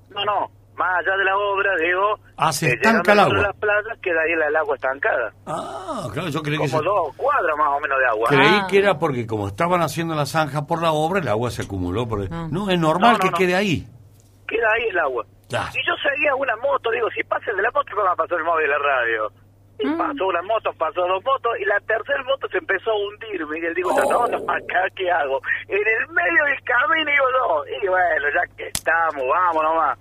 No, 0.10 0.26
no, 0.26 0.52
más 0.80 0.98
allá 1.00 1.18
de 1.18 1.26
la 1.26 1.38
obra, 1.38 1.76
digo... 1.76 2.20
Ah, 2.38 2.54
se 2.54 2.72
estanca 2.72 3.12
el 3.12 3.20
agua. 3.20 3.42
las 3.42 3.56
playas 3.58 4.00
queda 4.02 4.22
ahí 4.22 4.32
el 4.32 4.56
agua 4.56 4.76
estancada. 4.76 5.34
Ah, 5.46 6.08
claro, 6.14 6.30
yo 6.30 6.42
creí 6.42 6.58
que... 6.58 6.70
Como 6.70 6.82
dos 6.82 7.16
cuadras 7.18 7.58
más 7.58 7.68
o 7.68 7.80
menos 7.82 7.98
de 8.00 8.06
agua. 8.08 8.30
Creí 8.30 8.60
ah. 8.62 8.68
que 8.70 8.78
era 8.80 8.98
porque 8.98 9.28
como 9.28 9.50
estaban 9.50 9.82
haciendo 9.82 10.16
la 10.16 10.26
zanja 10.26 10.66
por 10.66 10.82
la 10.82 10.94
obra, 10.94 11.20
el 11.20 11.28
agua 11.28 11.52
se 11.52 11.64
acumuló. 11.64 12.08
Por... 12.08 12.24
Ah. 12.32 12.48
No, 12.50 12.70
es 12.70 12.80
normal 12.80 13.20
que 13.20 13.30
quede 13.32 13.56
ahí. 13.56 13.86
Queda 14.48 14.68
ahí 14.74 14.88
el 14.90 15.00
agua. 15.00 15.26
Y 15.50 15.82
yo 15.86 15.94
seguía 15.98 16.36
una 16.36 16.56
moto, 16.58 16.92
digo, 16.92 17.10
si 17.10 17.24
pasa 17.24 17.52
de 17.52 17.62
la 17.62 17.72
moto, 17.72 17.90
¿cómo 17.92 18.06
va 18.06 18.14
a 18.14 18.16
pasar 18.16 18.38
el 18.38 18.46
móvil 18.46 18.68
de 18.68 18.72
la 18.72 18.78
radio? 18.78 19.32
Y 19.80 19.88
mm. 19.88 19.98
pasó 19.98 20.28
una 20.28 20.42
moto, 20.44 20.72
pasó 20.78 21.02
dos 21.02 21.24
motos, 21.24 21.54
y 21.60 21.66
la 21.66 21.80
tercera 21.82 22.22
moto 22.24 22.48
se 22.50 22.60
empezó 22.60 22.92
a 22.92 22.96
hundir, 22.96 23.48
Miguel. 23.48 23.74
Digo, 23.74 23.90
no, 23.98 24.28
no, 24.28 24.38
acá, 24.46 24.86
¿qué 24.96 25.10
hago? 25.10 25.42
En 25.68 25.80
el 25.80 26.08
medio 26.14 26.44
del 26.46 26.62
camino, 26.64 27.12
digo, 27.12 27.28
no. 27.34 27.66
Y 27.66 27.88
bueno, 27.88 28.26
ya 28.30 28.56
que 28.56 28.68
estamos, 28.68 29.24
vamos 29.28 29.64
nomás. 29.64 29.98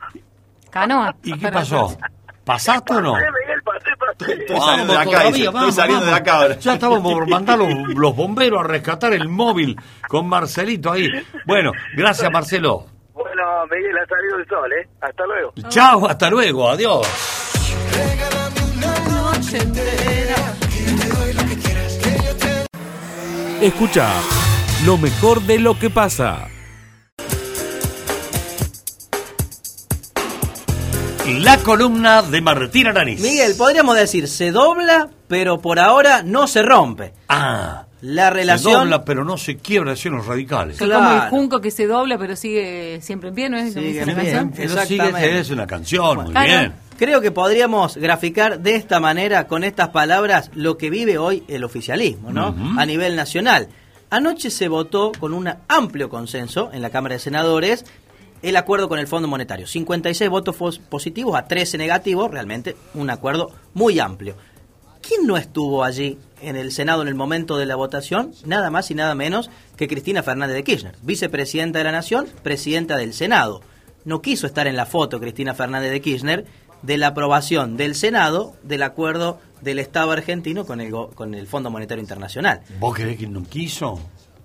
Canoa. 0.71 1.15
¿Y 1.23 1.39
qué 1.39 1.49
pasó? 1.51 1.97
¿Pasaste 2.45 2.95
o 2.95 3.01
no? 3.03 3.15
Miguel, 3.15 3.63
pasé, 3.63 3.91
pasé. 3.99 4.33
Estoy 4.41 4.59
saliendo 4.59 4.93
de 4.95 4.99
acá, 4.99 5.29
estoy 5.29 5.73
saliendo 5.73 6.07
de 6.07 6.15
acá 6.15 6.33
ahora. 6.35 6.59
Ya 6.59 6.75
estamos 6.75 7.01
por 7.01 7.29
mandar 7.29 7.59
los, 7.59 7.69
los, 7.95 8.17
bomberos 8.17 8.61
a 8.61 8.67
rescatar 8.67 9.13
el 9.13 9.29
móvil 9.29 9.79
con 10.09 10.27
Marcelito 10.27 10.91
ahí. 10.91 11.11
Bueno, 11.45 11.73
gracias, 11.95 12.31
Marcelo. 12.33 12.87
Bueno, 13.13 13.43
Miguel, 13.71 13.99
ha 13.99 14.07
salido 14.07 14.37
el 14.39 14.49
sol, 14.49 14.73
¿eh? 14.73 14.89
Hasta 15.01 15.27
luego. 15.27 15.53
Chao, 15.69 16.09
hasta 16.09 16.31
luego, 16.31 16.71
adiós. 16.71 17.07
Escucha 23.61 24.09
lo 24.87 24.97
mejor 24.97 25.43
de 25.43 25.59
lo 25.59 25.79
que 25.79 25.91
pasa. 25.91 26.49
La 31.29 31.59
columna 31.59 32.23
de 32.23 32.41
Martín 32.41 32.87
Aranís. 32.87 33.21
Miguel, 33.21 33.55
podríamos 33.57 33.95
decir, 33.97 34.29
se 34.29 34.51
dobla, 34.51 35.11
pero 35.29 35.61
por 35.61 35.79
ahora 35.79 36.23
no 36.23 36.47
se 36.47 36.63
rompe. 36.63 37.13
Ah. 37.29 37.85
La 38.01 38.31
relación. 38.31 38.73
Se 38.73 38.79
dobla, 38.79 39.05
pero 39.05 39.25
no 39.25 39.37
se 39.37 39.59
quiebra, 39.59 39.91
decían 39.91 40.17
los 40.17 40.27
radicales. 40.27 40.81
Es 40.81 40.89
como 40.89 41.13
el 41.13 41.21
junco 41.29 41.61
que 41.61 41.71
se 41.71 41.87
dobla, 41.87 42.17
pero 42.17 42.35
sigue 42.35 43.01
siempre 43.03 43.29
en 43.29 43.35
pie, 43.35 43.51
¿no 43.51 43.59
es 43.59 43.75
sigue 43.75 44.03
una 44.05 44.15
canción? 44.15 44.55
Exactamente. 44.57 45.39
es 45.39 45.51
una 45.51 45.67
canción, 45.67 46.25
muy 46.25 46.47
bien. 46.47 46.73
Creo 46.97 47.21
que 47.21 47.31
podríamos 47.31 47.99
graficar 47.99 48.61
de 48.61 48.77
esta 48.77 48.99
manera, 48.99 49.47
con 49.47 49.65
estas 49.65 49.91
palabras, 49.91 50.51
lo 50.55 50.79
que 50.79 50.89
vive 50.89 51.19
hoy 51.19 51.45
el 51.47 51.63
oficialismo, 51.63 52.33
¿no? 52.33 52.57
A 52.79 52.87
nivel 52.87 53.17
nacional. 53.17 53.69
Anoche 54.11 54.49
se 54.51 54.69
votó 54.69 55.13
con 55.21 55.35
un 55.35 55.51
amplio 55.69 56.09
consenso 56.09 56.71
en 56.73 56.81
la 56.81 56.89
Cámara 56.89 57.17
de 57.17 57.19
Senadores 57.19 57.85
el 58.43 58.57
acuerdo 58.57 58.89
con 58.89 58.99
el 58.99 59.07
Fondo 59.07 59.29
Monetario. 59.29 59.67
56 59.67 60.31
votos 60.31 60.57
positivos 60.89 61.37
a 61.37 61.47
13 61.47 61.79
negativos, 61.79 62.31
realmente 62.31 62.77
un 62.95 63.11
acuerdo 63.11 63.51
muy 63.75 63.99
amplio. 63.99 64.37
¿Quién 65.01 65.27
no 65.27 65.37
estuvo 65.37 65.85
allí 65.85 66.19
en 66.43 66.57
el 66.57 66.73
Senado 66.73 67.03
en 67.03 67.09
el 67.09 67.15
momento 67.15 67.57
de 67.57 67.67
la 67.67 67.77
votación? 67.77 68.33
Nada 68.45 68.71
más 68.71 68.91
y 68.91 68.95
nada 68.95 69.15
menos 69.15 69.51
que 69.77 69.89
Cristina 69.89 70.23
Fernández 70.23 70.57
de 70.57 70.65
Kirchner, 70.65 70.97
vicepresidenta 71.03 71.79
de 71.79 71.85
la 71.85 71.93
Nación, 71.93 72.27
presidenta 72.43 72.97
del 72.97 73.15
Senado. 73.15 73.63
No 74.05 74.23
quiso 74.23 74.47
estar 74.47 74.67
en 74.67 74.77
la 74.77 74.87
foto 74.87 75.21
Cristina 75.21 75.55
Fernández 75.55 75.91
de 75.91 76.01
Kirchner 76.01 76.47
de 76.83 76.99
la 76.99 77.09
aprobación 77.09 77.77
del 77.77 77.95
Senado 77.95 78.55
del 78.63 78.83
acuerdo 78.83 79.41
del 79.61 79.79
Estado 79.79 80.13
argentino 80.13 80.67
con 80.67 80.81
el, 80.81 80.93
con 81.15 81.35
el 81.35 81.47
Fondo 81.47 81.71
Monetario 81.71 82.03
Internacional. 82.03 82.61
¿Vos 82.79 82.95
creés 82.95 83.19
que 83.19 83.27
no 83.27 83.43
quiso? 83.45 83.99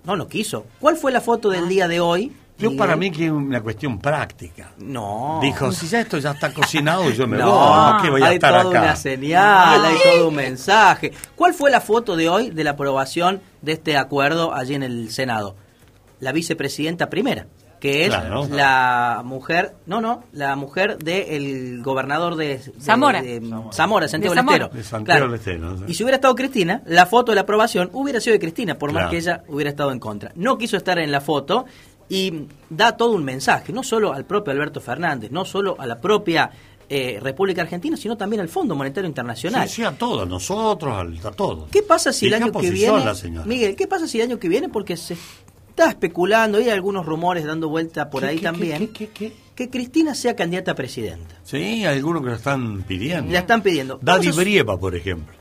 No, 0.04 0.16
no 0.16 0.28
quiso. 0.28 0.66
¿Cuál 0.80 0.96
fue 0.96 1.12
la 1.12 1.20
foto 1.20 1.50
del 1.50 1.64
ah. 1.64 1.68
día 1.68 1.88
de 1.88 2.00
hoy? 2.00 2.32
Yo 2.58 2.76
para 2.76 2.96
mí 2.96 3.10
que 3.10 3.26
es 3.26 3.30
una 3.30 3.60
cuestión 3.60 3.98
práctica. 3.98 4.70
No. 4.78 5.40
Dijo, 5.42 5.72
si 5.72 5.88
ya 5.88 6.00
esto 6.00 6.18
ya 6.18 6.32
está 6.32 6.52
cocinado, 6.52 7.10
yo 7.10 7.26
me 7.26 7.36
voy. 7.42 8.02
¿Qué 8.02 8.10
voy 8.10 8.22
a 8.22 8.26
hay 8.26 8.34
estar 8.34 8.62
toda 8.62 8.80
una 8.80 8.96
señal, 8.96 9.84
hay 9.84 9.96
todo 10.16 10.28
un 10.28 10.34
mensaje. 10.34 11.12
¿Cuál 11.34 11.52
fue 11.54 11.70
la 11.70 11.80
foto 11.80 12.16
de 12.16 12.28
hoy 12.28 12.50
de 12.50 12.64
la 12.64 12.70
aprobación 12.70 13.40
de 13.62 13.72
este 13.72 13.96
acuerdo 13.96 14.54
allí 14.54 14.74
en 14.74 14.84
el 14.84 15.10
Senado? 15.10 15.56
La 16.20 16.32
vicepresidenta 16.32 17.10
primera 17.10 17.46
que 17.84 18.06
es 18.06 18.14
la 18.48 19.20
mujer, 19.26 19.74
no, 19.84 20.00
no, 20.00 20.24
la 20.32 20.56
mujer 20.56 20.96
del 20.96 21.82
gobernador 21.82 22.34
de, 22.34 22.58
Zamora. 22.80 23.22
Zamora, 23.74 24.08
Santiago 24.08 24.34
del 24.34 25.34
Estero. 25.34 25.84
Y 25.86 25.92
si 25.92 26.02
hubiera 26.02 26.16
estado 26.16 26.34
Cristina, 26.34 26.80
la 26.86 27.04
foto 27.04 27.32
de 27.32 27.36
la 27.36 27.42
aprobación 27.42 27.90
hubiera 27.92 28.20
sido 28.20 28.32
de 28.32 28.40
Cristina, 28.40 28.78
por 28.78 28.90
más 28.94 29.10
que 29.10 29.18
ella 29.18 29.44
hubiera 29.48 29.68
estado 29.68 29.92
en 29.92 29.98
contra. 29.98 30.32
No 30.34 30.56
quiso 30.56 30.78
estar 30.78 30.98
en 30.98 31.12
la 31.12 31.20
foto 31.20 31.66
y 32.08 32.46
da 32.70 32.96
todo 32.96 33.12
un 33.12 33.24
mensaje, 33.24 33.72
no 33.72 33.82
solo 33.82 34.12
al 34.12 34.24
propio 34.24 34.52
Alberto 34.52 34.80
Fernández, 34.80 35.30
no 35.30 35.44
solo 35.44 35.76
a 35.78 35.86
la 35.86 36.00
propia 36.00 36.50
eh, 36.88 37.18
República 37.20 37.62
Argentina, 37.62 37.96
sino 37.96 38.16
también 38.16 38.40
al 38.40 38.48
Fondo 38.48 38.74
Monetario 38.74 39.08
Internacional. 39.08 39.68
Sí, 39.68 39.76
sí 39.76 39.84
a 39.84 39.92
todos, 39.92 40.28
nosotros, 40.28 41.24
a 41.24 41.30
todos. 41.30 41.70
¿Qué 41.70 41.82
pasa 41.82 42.12
si 42.12 42.26
el 42.26 42.34
año 42.34 42.52
que 42.52 42.70
viene, 42.70 43.02
Miguel, 43.46 43.74
qué 43.74 43.86
pasa 43.86 44.06
si 44.06 44.20
el 44.20 44.28
año 44.28 44.38
que 44.38 44.48
viene, 44.48 44.68
porque 44.68 44.96
se 44.96 45.16
está 45.70 45.88
especulando, 45.88 46.58
hay 46.58 46.68
algunos 46.68 47.06
rumores 47.06 47.44
dando 47.44 47.68
vuelta 47.68 48.10
por 48.10 48.24
ahí 48.24 48.38
también, 48.38 48.88
que 48.88 49.70
Cristina 49.70 50.14
sea 50.14 50.36
candidata 50.36 50.72
a 50.72 50.74
presidenta. 50.74 51.36
Sí, 51.42 51.56
hay 51.56 51.96
algunos 51.96 52.22
que 52.22 52.28
lo 52.28 52.36
están 52.36 52.82
pidiendo. 52.82 53.32
La 53.32 53.40
están 53.40 53.62
pidiendo. 53.62 53.98
Daddy 54.02 54.30
Brieva, 54.30 54.78
por 54.78 54.94
ejemplo. 54.94 55.34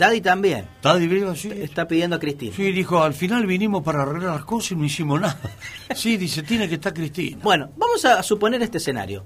Daddy 0.00 0.22
también. 0.22 0.64
Daddy 0.82 1.06
Brieva, 1.06 1.36
sí. 1.36 1.50
Está 1.54 1.86
pidiendo 1.86 2.16
a 2.16 2.18
Cristina. 2.18 2.56
Sí, 2.56 2.72
dijo, 2.72 3.02
al 3.02 3.12
final 3.12 3.46
vinimos 3.46 3.82
para 3.82 4.00
arreglar 4.00 4.34
las 4.34 4.44
cosas 4.46 4.72
y 4.72 4.76
no 4.76 4.84
hicimos 4.86 5.20
nada. 5.20 5.38
Sí, 5.94 6.16
dice, 6.16 6.42
tiene 6.42 6.68
que 6.68 6.76
estar 6.76 6.94
Cristina. 6.94 7.38
Bueno, 7.42 7.70
vamos 7.76 8.02
a 8.06 8.22
suponer 8.22 8.62
este 8.62 8.78
escenario. 8.78 9.24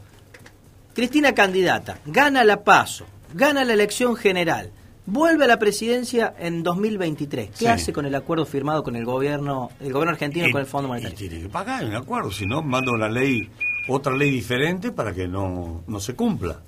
Cristina 0.92 1.32
candidata, 1.32 1.98
gana 2.06 2.42
la 2.42 2.64
paso, 2.64 3.06
gana 3.32 3.64
la 3.64 3.72
elección 3.72 4.16
general 4.16 4.72
vuelve 5.06 5.44
a 5.44 5.48
la 5.48 5.58
presidencia 5.58 6.34
en 6.38 6.62
2023. 6.62 7.50
¿Qué 7.58 7.68
hace 7.68 7.92
con 7.92 8.06
el 8.06 8.14
acuerdo 8.14 8.46
firmado 8.46 8.82
con 8.82 8.96
el 8.96 9.04
gobierno, 9.04 9.70
el 9.80 9.92
gobierno 9.92 10.12
argentino 10.12 10.50
con 10.50 10.60
el 10.60 10.66
Fondo 10.66 10.88
Monetario? 10.88 11.16
tiene 11.16 11.40
que 11.40 11.48
pagar 11.48 11.84
un 11.84 11.94
acuerdo, 11.94 12.30
si 12.30 12.46
no 12.46 12.62
manda 12.62 12.90
una 12.92 13.08
ley, 13.08 13.48
otra 13.88 14.16
ley 14.16 14.30
diferente 14.30 14.92
para 14.92 15.12
que 15.12 15.28
no, 15.28 15.84
no 15.86 16.00
se 16.00 16.14
cumpla. 16.14 16.60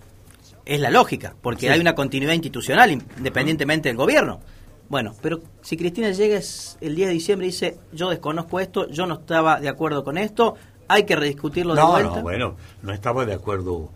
Es 0.66 0.80
la 0.80 0.90
lógica, 0.90 1.34
porque 1.40 1.70
hay 1.70 1.80
una 1.80 1.94
continuidad 1.94 2.34
institucional 2.34 2.90
independientemente 2.90 3.88
del 3.88 3.96
gobierno. 3.96 4.40
Bueno, 4.88 5.14
pero 5.22 5.40
si 5.62 5.76
Cristina 5.76 6.10
llega 6.10 6.38
el 6.80 6.94
10 6.94 7.08
de 7.08 7.14
diciembre 7.14 7.46
y 7.46 7.50
dice, 7.50 7.78
yo 7.92 8.10
desconozco 8.10 8.60
esto, 8.60 8.88
yo 8.90 9.06
no 9.06 9.14
estaba 9.14 9.60
de 9.60 9.68
acuerdo 9.68 10.04
con 10.04 10.18
esto, 10.18 10.56
hay 10.88 11.04
que 11.04 11.16
rediscutirlo 11.16 11.74
de 11.74 11.82
vuelta. 11.82 12.16
No, 12.16 12.22
bueno, 12.22 12.56
no 12.82 12.92
estaba 12.92 13.24
de 13.24 13.34
acuerdo 13.34 13.90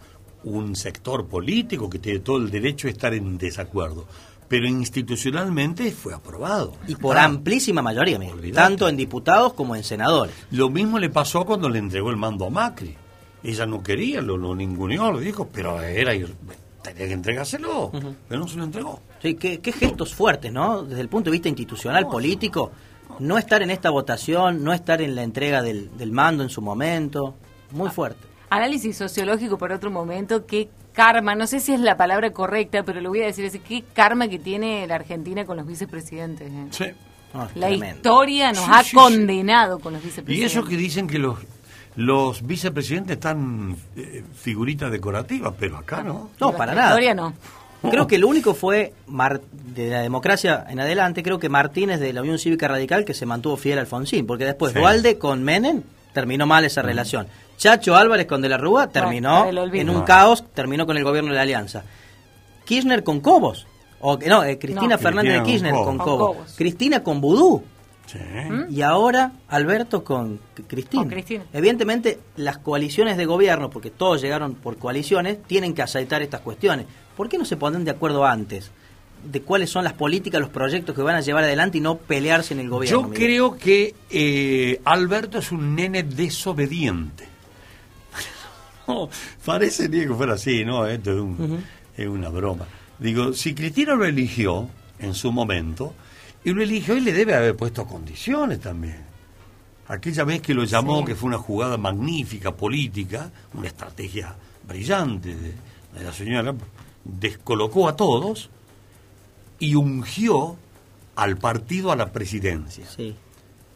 un 0.45 0.75
sector 0.75 1.27
político 1.29 1.91
que 1.91 1.99
tiene 1.99 2.21
todo 2.21 2.39
el 2.39 2.51
derecho 2.51 2.89
a 2.89 2.91
estar 2.91 3.13
en 3.15 3.37
desacuerdo 3.37 4.07
pero 4.51 4.67
institucionalmente 4.67 5.93
fue 5.93 6.13
aprobado. 6.13 6.73
Y 6.89 6.97
por 6.97 7.17
amplísima 7.17 7.83
mayoría, 7.83 8.19
tanto 8.53 8.89
en 8.89 8.97
diputados 8.97 9.53
como 9.53 9.77
en 9.77 9.85
senadores. 9.85 10.35
Lo 10.51 10.69
mismo 10.69 10.99
le 10.99 11.09
pasó 11.09 11.45
cuando 11.45 11.69
le 11.69 11.79
entregó 11.79 12.11
el 12.11 12.17
mando 12.17 12.47
a 12.47 12.51
Macri. 12.51 12.97
Ella 13.43 13.67
no 13.67 13.83
quería, 13.83 14.21
lo, 14.21 14.37
lo 14.37 14.55
ninguneó, 14.55 15.11
lo 15.13 15.19
dijo, 15.19 15.49
pero 15.53 15.81
era 15.81 16.13
tenía 16.83 17.07
que 17.07 17.13
entregárselo, 17.13 17.91
pero 18.29 18.41
no 18.41 18.49
se 18.49 18.57
lo 18.57 18.65
entregó. 18.65 19.01
Sí, 19.23 19.35
qué, 19.35 19.73
gestos 19.73 20.15
fuertes, 20.15 20.53
¿no? 20.53 20.83
Desde 20.83 21.01
el 21.01 21.09
punto 21.09 21.31
de 21.31 21.33
vista 21.33 21.49
institucional, 21.49 22.07
político, 22.07 22.73
no 23.19 23.39
estar 23.39 23.63
en 23.63 23.71
esta 23.71 23.91
votación, 23.91 24.65
no 24.65 24.73
estar 24.73 25.03
en 25.03 25.15
la 25.15 25.23
entrega 25.23 25.63
del, 25.63 25.97
del 25.97 26.13
mando 26.13 26.43
en 26.43 26.51
su 26.51 26.63
momento, 26.63 27.35
muy 27.73 27.91
fuerte. 27.91 28.27
Análisis 28.49 28.97
sociológico 28.97 29.59
por 29.59 29.73
otro 29.73 29.91
momento, 29.91 30.47
qué 30.47 30.69
karma, 30.93 31.35
no 31.35 31.47
sé 31.47 31.61
si 31.61 31.73
es 31.73 31.81
la 31.81 31.97
palabra 31.97 32.33
correcta, 32.33 32.83
pero 32.83 33.01
lo 33.01 33.11
voy 33.11 33.23
a 33.23 33.27
decir 33.27 33.47
así, 33.47 33.59
qué 33.61 33.85
karma 33.93 34.29
que 34.29 34.39
tiene 34.39 34.87
la 34.87 34.97
Argentina 34.97 35.45
con 35.45 35.57
los 35.57 35.67
vicepresidentes. 35.67 36.51
¿eh? 36.51 36.67
Sí. 36.71 36.85
la 37.55 37.71
historia 37.71 38.53
nos 38.53 38.69
ha 38.69 38.83
condenado 38.93 39.79
con 39.79 39.93
los 39.93 40.03
vicepresidentes. 40.03 40.53
Y 40.53 40.59
eso 40.59 40.69
que 40.69 40.77
dicen 40.77 41.07
que 41.07 41.19
los 41.19 41.39
los 41.97 42.47
vicepresidentes 42.47 43.17
están 43.17 43.77
eh, 43.97 44.25
figuritas 44.35 44.91
decorativas, 44.91 45.55
pero 45.59 45.77
acá 45.77 46.03
no. 46.03 46.31
No, 46.41 46.53
para 46.53 46.75
nada. 46.75 46.91
Historia 46.91 47.15
no. 47.15 47.35
Creo 47.83 48.07
que 48.07 48.19
lo 48.19 48.29
único 48.29 48.53
fue 48.53 48.93
de 49.07 49.89
la 49.89 50.03
democracia 50.03 50.67
en 50.69 50.81
adelante, 50.81 51.23
creo 51.23 51.39
que 51.39 51.49
Martínez 51.49 51.99
de 51.99 52.13
la 52.13 52.21
Unión 52.21 52.39
Cívica 52.39 52.69
Radical 52.69 53.07
que 53.07 53.15
se 53.15 53.25
mantuvo 53.25 53.57
fiel 53.57 53.79
a 53.79 53.81
Alfonsín, 53.81 54.27
porque 54.27 54.45
después 54.45 54.75
Dualde 54.75 55.17
con 55.17 55.43
Menem 55.43 55.83
terminó 56.13 56.47
mal 56.47 56.65
esa 56.65 56.83
relación. 56.83 57.27
Chacho 57.57 57.97
Álvarez 57.97 58.27
con 58.27 58.43
De 58.43 58.49
la 58.49 58.59
Rúa 58.59 58.89
terminó 58.89 59.47
en 59.49 59.91
un 59.91 60.03
caos, 60.03 60.45
terminó 60.55 60.87
con 60.87 60.97
el 60.97 61.05
gobierno 61.05 61.31
de 61.31 61.37
la 61.37 61.43
Alianza. 61.43 61.85
Kirchner 62.65 63.03
con 63.03 63.21
Cobos. 63.21 63.67
O, 64.01 64.17
no, 64.17 64.45
eh, 64.45 64.59
Cristina 64.59 64.97
Fernández 64.97 65.35
de 65.35 65.43
Kirchner 65.43 65.73
con, 65.73 65.99
Cobos. 65.99 66.55
Cristina 66.57 67.03
con 67.03 67.21
Vudú. 67.21 67.63
¿Mm? 68.19 68.73
Y 68.73 68.83
ahora 68.83 69.33
Alberto 69.49 70.05
con 70.05 70.41
Cristina. 70.67 71.09
Evidentemente, 71.53 72.19
las 72.37 72.59
coaliciones 72.59 73.17
de 73.17 73.27
gobierno, 73.27 73.71
porque 73.71 73.91
todos 73.91 74.21
llegaron 74.21 74.55
por 74.55 74.77
coaliciones, 74.79 75.43
tienen 75.45 75.75
que 75.75 75.83
aceitar 75.83 76.23
estas 76.23 76.41
cuestiones. 76.41 76.87
¿Por 77.17 77.29
qué 77.29 77.39
no 77.39 77.45
se 77.45 77.57
ponen 77.57 77.85
de 77.85 77.91
acuerdo 77.91 78.25
antes? 78.25 78.71
de 79.25 79.43
cuáles 79.43 79.71
son 79.71 79.85
las 79.85 79.93
políticas, 79.93 80.41
los 80.41 80.51
proyectos 80.51 80.95
que 80.95 81.03
van 81.03 81.17
a 81.17 81.21
llevar 81.21 81.45
adelante 81.45 81.79
y 81.79 81.81
no 81.81 81.99
pelearse 81.99 82.55
en 82.55 82.61
el 82.61 82.71
gobierno. 82.71 83.03
Yo 83.03 83.11
creo 83.13 83.57
que 83.57 83.95
eh, 84.09 84.81
Alberto 84.85 85.39
es 85.39 85.53
un 85.53 85.75
nene 85.75 86.03
desobediente. 86.03 87.29
parece 89.45 89.89
ni 89.89 90.01
que 90.01 90.15
fuera 90.15 90.35
así, 90.35 90.65
¿no? 90.65 90.87
Esto 90.87 91.37
es, 91.97 92.07
una 92.07 92.29
broma. 92.31 92.67
Digo, 92.99 93.33
si 93.33 93.55
Cristina 93.55 93.95
lo 93.95 94.05
eligió 94.05 94.69
en 94.99 95.15
su 95.15 95.33
momento, 95.33 95.95
y 96.45 96.53
lo 96.53 96.63
eligió 96.63 96.97
y 96.97 97.01
le 97.01 97.13
debe 97.13 97.35
haber 97.35 97.57
puesto 97.57 97.87
condiciones 97.87 98.61
también. 98.61 99.11
Aquella 99.89 100.25
vez 100.25 100.41
que 100.41 100.55
lo 100.55 100.65
llamó, 100.65 101.05
que 101.05 101.15
fue 101.15 101.29
una 101.29 101.39
jugada 101.39 101.77
magnífica, 101.77 102.55
política, 102.55 103.31
una 103.55 103.67
estrategia 103.67 104.35
brillante 104.67 105.35
de, 105.35 105.55
la 106.03 106.13
señora, 106.13 106.55
descolocó 107.05 107.89
a 107.89 107.97
todos 107.97 108.51
y 109.59 109.75
ungió 109.75 110.57
al 111.17 111.37
partido 111.37 111.91
a 111.91 111.97
la 111.97 112.13
presidencia. 112.13 112.87
Sí. 112.89 113.17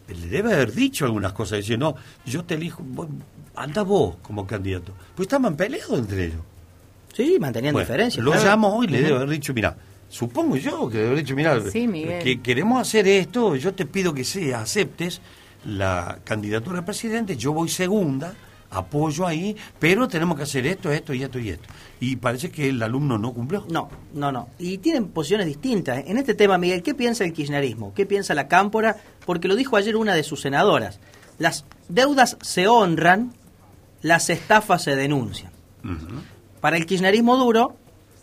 Le 0.06 0.26
debe 0.28 0.54
haber 0.54 0.72
dicho 0.72 1.04
algunas 1.04 1.32
cosas, 1.32 1.58
dice, 1.58 1.76
no, 1.76 1.96
yo 2.24 2.44
te 2.44 2.54
elijo, 2.54 2.84
anda 3.56 3.82
vos 3.82 4.16
como 4.22 4.46
candidato. 4.46 4.92
Pues 5.16 5.26
estaban 5.26 5.56
peleados 5.56 5.98
entre 5.98 6.26
ellos. 6.26 6.40
Sí, 7.12 7.38
mantenían 7.40 7.74
diferencias. 7.74 8.24
Lo 8.24 8.34
llamó 8.34 8.84
y 8.84 8.88
le 8.88 9.02
debe 9.02 9.16
haber 9.16 9.30
dicho, 9.30 9.52
mira, 9.52 9.76
supongo 10.14 10.56
yo 10.56 10.88
que 10.88 10.98
haber 10.98 11.16
dicho, 11.16 11.34
mira, 11.34 11.60
que 11.60 12.40
queremos 12.40 12.80
hacer 12.80 13.08
esto, 13.08 13.56
yo 13.56 13.74
te 13.74 13.84
pido 13.84 14.14
que 14.14 14.22
sea, 14.22 14.60
aceptes 14.60 15.20
la 15.66 16.20
candidatura 16.22 16.78
a 16.78 16.84
presidente, 16.84 17.36
yo 17.36 17.52
voy 17.52 17.68
segunda, 17.68 18.32
apoyo 18.70 19.26
ahí, 19.26 19.56
pero 19.80 20.06
tenemos 20.06 20.36
que 20.36 20.44
hacer 20.44 20.68
esto, 20.68 20.92
esto 20.92 21.14
y 21.14 21.24
esto 21.24 21.40
y 21.40 21.48
esto. 21.48 21.68
Y 21.98 22.14
parece 22.14 22.52
que 22.52 22.68
el 22.68 22.80
alumno 22.80 23.18
no 23.18 23.32
cumplió. 23.32 23.66
No, 23.68 23.88
no, 24.12 24.30
no. 24.30 24.50
Y 24.56 24.78
tienen 24.78 25.08
posiciones 25.08 25.48
distintas. 25.48 26.04
En 26.06 26.16
este 26.16 26.34
tema, 26.34 26.58
Miguel, 26.58 26.84
¿qué 26.84 26.94
piensa 26.94 27.24
el 27.24 27.32
kirchnerismo? 27.32 27.92
¿Qué 27.92 28.06
piensa 28.06 28.34
la 28.34 28.46
cámpora? 28.46 28.96
Porque 29.26 29.48
lo 29.48 29.56
dijo 29.56 29.76
ayer 29.76 29.96
una 29.96 30.14
de 30.14 30.22
sus 30.22 30.42
senadoras. 30.42 31.00
Las 31.38 31.64
deudas 31.88 32.36
se 32.40 32.68
honran, 32.68 33.32
las 34.00 34.30
estafas 34.30 34.84
se 34.84 34.94
denuncian. 34.94 35.50
Para 36.60 36.76
el 36.76 36.86
kirchnerismo 36.86 37.36
duro, 37.36 37.76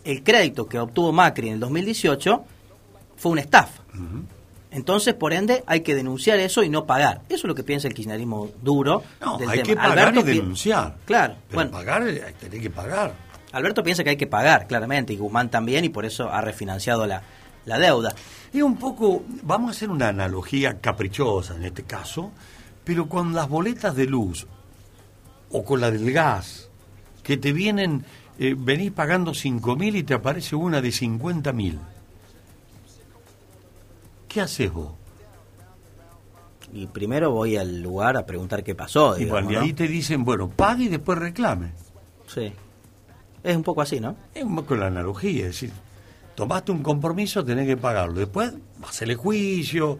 el 0.04 0.22
crédito 0.22 0.66
que 0.66 0.78
obtuvo 0.78 1.12
Macri 1.12 1.48
en 1.48 1.54
el 1.54 1.60
2018 1.60 2.44
fue 3.16 3.32
una 3.32 3.40
estafa. 3.40 3.82
Entonces, 4.70 5.14
por 5.14 5.32
ende, 5.34 5.62
hay 5.66 5.82
que 5.82 5.94
denunciar 5.94 6.38
eso 6.38 6.62
y 6.62 6.70
no 6.70 6.86
pagar. 6.86 7.20
Eso 7.28 7.36
es 7.36 7.44
lo 7.44 7.54
que 7.54 7.62
piensa 7.62 7.88
el 7.88 7.94
kirchnerismo 7.94 8.50
duro. 8.62 9.02
No, 9.20 9.38
hay 9.46 9.62
que 9.62 9.76
pagar 9.76 10.16
y 10.16 10.22
denunciar. 10.22 10.96
Claro. 11.04 11.36
bueno, 11.52 11.70
pagar, 11.70 12.02
hay 12.02 12.60
que 12.60 12.70
pagar. 12.70 13.12
Alberto 13.52 13.82
piensa 13.82 14.02
que 14.02 14.10
hay 14.10 14.16
que 14.16 14.26
pagar, 14.26 14.66
claramente, 14.66 15.12
y 15.12 15.18
Guzmán 15.18 15.50
también, 15.50 15.84
y 15.84 15.90
por 15.90 16.06
eso 16.06 16.30
ha 16.30 16.40
refinanciado 16.40 17.06
la, 17.06 17.22
la 17.66 17.78
deuda. 17.78 18.14
Y 18.52 18.62
un 18.62 18.76
poco, 18.76 19.24
vamos 19.42 19.68
a 19.68 19.70
hacer 19.72 19.90
una 19.90 20.08
analogía 20.08 20.80
caprichosa 20.80 21.56
en 21.56 21.64
este 21.64 21.82
caso, 21.82 22.32
pero 22.82 23.08
con 23.08 23.34
las 23.34 23.48
boletas 23.50 23.94
de 23.94 24.06
luz 24.06 24.46
o 25.50 25.64
con 25.64 25.82
la 25.82 25.90
del 25.90 26.10
gas, 26.12 26.70
que 27.22 27.36
te 27.36 27.52
vienen, 27.52 28.04
eh, 28.38 28.54
venís 28.56 28.92
pagando 28.92 29.34
5 29.34 29.76
mil 29.76 29.96
y 29.96 30.02
te 30.02 30.14
aparece 30.14 30.56
una 30.56 30.80
de 30.80 30.92
50 30.92 31.52
mil. 31.52 31.78
¿Qué 34.28 34.40
haces 34.40 34.72
vos? 34.72 34.92
Y 36.72 36.86
primero 36.86 37.30
voy 37.30 37.56
al 37.56 37.82
lugar 37.82 38.16
a 38.16 38.24
preguntar 38.24 38.64
qué 38.64 38.74
pasó. 38.74 39.18
y 39.18 39.28
ahí 39.54 39.74
te 39.74 39.86
dicen, 39.86 40.24
bueno, 40.24 40.48
pague 40.48 40.84
y 40.84 40.88
después 40.88 41.18
reclame. 41.18 41.72
Sí. 42.26 42.52
Es 43.42 43.56
un 43.56 43.62
poco 43.62 43.82
así, 43.82 44.00
¿no? 44.00 44.16
Es 44.34 44.42
un 44.44 44.56
poco 44.56 44.74
la 44.76 44.86
analogía, 44.86 45.40
es 45.40 45.46
decir, 45.48 45.72
tomaste 46.34 46.72
un 46.72 46.82
compromiso, 46.82 47.44
tenés 47.44 47.66
que 47.66 47.76
pagarlo. 47.76 48.14
Después, 48.14 48.54
hacerle 48.88 49.16
juicio. 49.16 49.98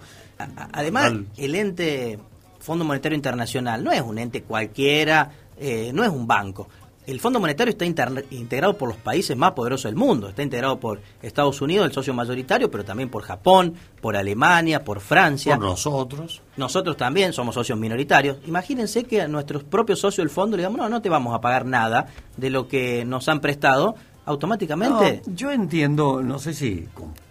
Además, 0.72 1.12
el 1.37 1.55
ente 1.55 2.18
Fondo 2.61 2.85
Monetario 2.85 3.16
Internacional 3.16 3.83
no 3.83 3.93
es 3.93 4.01
un 4.01 4.18
ente 4.18 4.43
cualquiera, 4.43 5.30
eh, 5.59 5.91
no 5.93 6.05
es 6.05 6.11
un 6.11 6.26
banco. 6.26 6.68
El 7.05 7.18
Fondo 7.18 7.40
Monetario 7.40 7.72
está 7.72 7.84
integrado 7.84 8.78
por 8.78 8.88
los 8.88 8.96
países 8.96 9.36
más 9.36 9.53
poderosos 9.53 9.90
del 9.90 9.96
mundo. 9.96 10.28
Está 10.28 10.44
integrado 10.44 10.78
por 10.78 11.00
Estados 11.20 11.61
Unidos, 11.61 11.86
el 11.86 11.92
socio 11.92 12.14
mayoritario, 12.14 12.70
pero 12.70 12.84
también 12.84 13.09
por 13.09 13.22
Japón, 13.24 13.74
por 14.00 14.16
Alemania, 14.16 14.84
por 14.84 15.00
Francia. 15.00 15.57
Por 15.57 15.64
nosotros. 15.64 16.42
Nosotros 16.57 16.96
también 16.96 17.32
somos 17.32 17.57
socios 17.57 17.76
minoritarios. 17.76 18.38
Imagínense 18.46 19.03
que 19.03 19.20
a 19.20 19.26
nuestros 19.26 19.64
propios 19.64 19.98
socios 19.98 20.24
del 20.24 20.30
fondo 20.30 20.57
le 20.57 20.61
digamos, 20.61 20.78
no, 20.78 20.88
no 20.88 21.03
te 21.03 21.09
vamos 21.09 21.34
a 21.34 21.40
pagar 21.40 21.66
nada 21.66 22.07
de 22.36 22.50
lo 22.50 22.68
que 22.68 23.05
nos 23.05 23.28
han 23.28 23.40
prestado. 23.40 23.96
Automáticamente. 24.24 25.22
yo 25.26 25.50
entiendo, 25.50 26.22
no 26.22 26.38
sé 26.38 26.55
si 26.55 26.86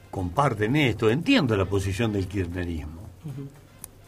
comparten 0.09 0.75
esto, 0.75 1.09
entiendo 1.09 1.55
la 1.55 1.63
posición 1.63 2.11
del 2.11 2.27
kirchnerismo. 2.27 2.99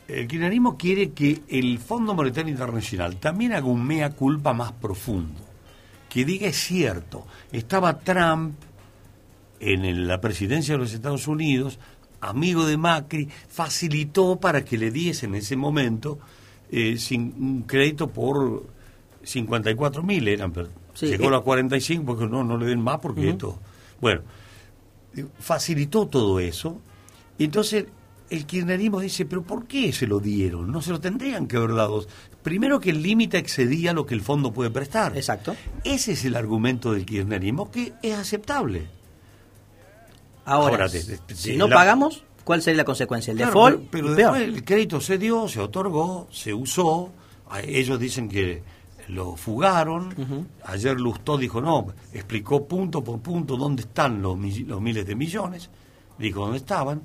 El 0.09 0.27
kirchnerismo 0.27 0.77
quiere 0.77 1.11
que 1.11 1.41
el 1.47 1.79
Fondo 1.79 2.13
Monetario 2.13 2.51
Internacional 2.51 3.15
también 3.15 3.53
haga 3.53 3.67
un 3.67 3.81
mea 3.81 4.09
culpa 4.09 4.51
más 4.51 4.73
profundo 4.73 5.42
que 6.13 6.25
diga 6.25 6.47
es 6.47 6.57
cierto, 6.57 7.25
estaba 7.51 7.97
Trump 7.99 8.53
en 9.59 10.07
la 10.07 10.21
presidencia 10.21 10.75
de 10.75 10.77
los 10.77 10.93
Estados 10.93 11.27
Unidos, 11.27 11.79
amigo 12.21 12.67
de 12.67 12.77
Macri, 12.77 13.27
facilitó 13.49 14.39
para 14.39 14.63
que 14.63 14.77
le 14.77 14.91
diesen 14.91 15.31
en 15.31 15.41
ese 15.41 15.55
momento 15.55 16.19
eh, 16.71 16.97
sin, 16.97 17.33
un 17.39 17.61
crédito 17.63 18.09
por 18.09 18.63
54 19.23 20.03
mil, 20.03 20.27
eran, 20.27 20.51
pero 20.51 20.69
llegó 21.01 21.29
a 21.29 21.31
los 21.31 21.41
45 21.41 22.05
porque 22.05 22.27
no, 22.27 22.43
no 22.43 22.57
le 22.57 22.67
den 22.67 22.81
más 22.81 22.99
porque 22.99 23.29
esto... 23.29 23.57
Bueno, 23.99 24.21
facilitó 25.39 26.07
todo 26.07 26.39
eso. 26.39 26.79
Entonces 27.39 27.85
el 28.33 28.47
kirchnerismo 28.47 28.99
dice, 28.99 29.25
pero 29.25 29.43
¿por 29.43 29.67
qué 29.67 29.93
se 29.93 30.07
lo 30.07 30.19
dieron? 30.19 30.71
No 30.71 30.81
se 30.81 30.89
lo 30.89 30.99
tendrían 30.99 31.47
que 31.47 31.57
haber 31.57 31.75
dado. 31.75 32.03
Primero 32.41 32.79
que 32.79 32.89
el 32.89 33.03
límite 33.03 33.37
excedía 33.37 33.93
lo 33.93 34.07
que 34.07 34.15
el 34.15 34.21
fondo 34.21 34.51
puede 34.51 34.71
prestar. 34.71 35.15
Exacto. 35.15 35.55
Ese 35.83 36.13
es 36.13 36.25
el 36.25 36.35
argumento 36.35 36.93
del 36.93 37.05
kirchnerismo 37.05 37.69
que 37.69 37.93
es 38.01 38.15
aceptable. 38.15 38.87
Ahora, 40.45 40.89
si 40.89 41.55
no 41.55 41.69
pagamos, 41.69 42.23
¿cuál 42.43 42.63
sería 42.63 42.77
la 42.79 42.85
consecuencia? 42.85 43.31
El 43.31 43.37
default. 43.37 43.83
Pero, 43.91 44.15
después 44.15 44.41
el 44.41 44.65
crédito 44.65 44.99
se 44.99 45.19
dio, 45.19 45.47
se 45.47 45.59
otorgó, 45.59 46.27
se 46.31 46.55
usó. 46.55 47.11
Ellos 47.63 47.99
dicen 47.99 48.27
que 48.29 48.63
lo 49.09 49.35
fugaron. 49.35 50.47
Ayer 50.65 50.99
Lustó 50.99 51.37
dijo, 51.37 51.61
no, 51.61 51.93
explicó 52.11 52.67
punto 52.67 53.03
por 53.03 53.19
punto 53.19 53.57
dónde 53.57 53.83
están 53.83 54.23
los, 54.23 54.39
los 54.65 54.81
miles 54.81 55.05
de 55.05 55.15
millones. 55.15 55.69
Dijo 56.17 56.41
dónde 56.41 56.57
estaban 56.57 57.03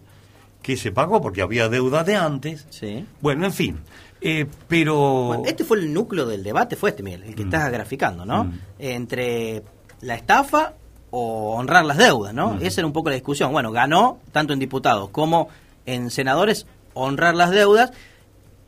que 0.62 0.76
se 0.76 0.92
pagó 0.92 1.20
porque 1.20 1.42
había 1.42 1.68
deuda 1.68 2.04
de 2.04 2.16
antes. 2.16 2.66
Sí. 2.70 3.04
Bueno, 3.20 3.46
en 3.46 3.52
fin. 3.52 3.78
Eh, 4.20 4.46
pero. 4.66 5.42
este 5.46 5.64
fue 5.64 5.78
el 5.78 5.92
núcleo 5.92 6.26
del 6.26 6.42
debate, 6.42 6.76
fue 6.76 6.90
este, 6.90 7.02
Miguel, 7.02 7.24
el 7.24 7.34
que 7.34 7.44
mm. 7.44 7.46
estás 7.46 7.72
graficando, 7.72 8.24
¿no? 8.24 8.44
Mm. 8.44 8.58
Entre 8.78 9.62
la 10.00 10.14
estafa 10.14 10.74
o 11.10 11.54
honrar 11.54 11.84
las 11.84 11.96
deudas, 11.96 12.34
¿no? 12.34 12.58
Esa 12.60 12.80
era 12.80 12.86
un 12.86 12.92
poco 12.92 13.08
la 13.08 13.14
discusión. 13.14 13.52
Bueno, 13.52 13.70
ganó 13.72 14.18
tanto 14.32 14.52
en 14.52 14.58
diputados 14.58 15.10
como 15.10 15.48
en 15.86 16.10
senadores 16.10 16.66
honrar 16.94 17.34
las 17.34 17.50
deudas. 17.50 17.92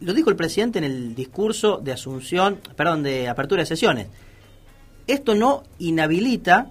Lo 0.00 0.14
dijo 0.14 0.30
el 0.30 0.36
presidente 0.36 0.78
en 0.78 0.84
el 0.84 1.14
discurso 1.14 1.78
de 1.78 1.92
asunción, 1.92 2.58
perdón, 2.76 3.02
de 3.02 3.28
apertura 3.28 3.62
de 3.62 3.66
sesiones. 3.66 4.06
Esto 5.06 5.34
no 5.34 5.64
inhabilita 5.78 6.70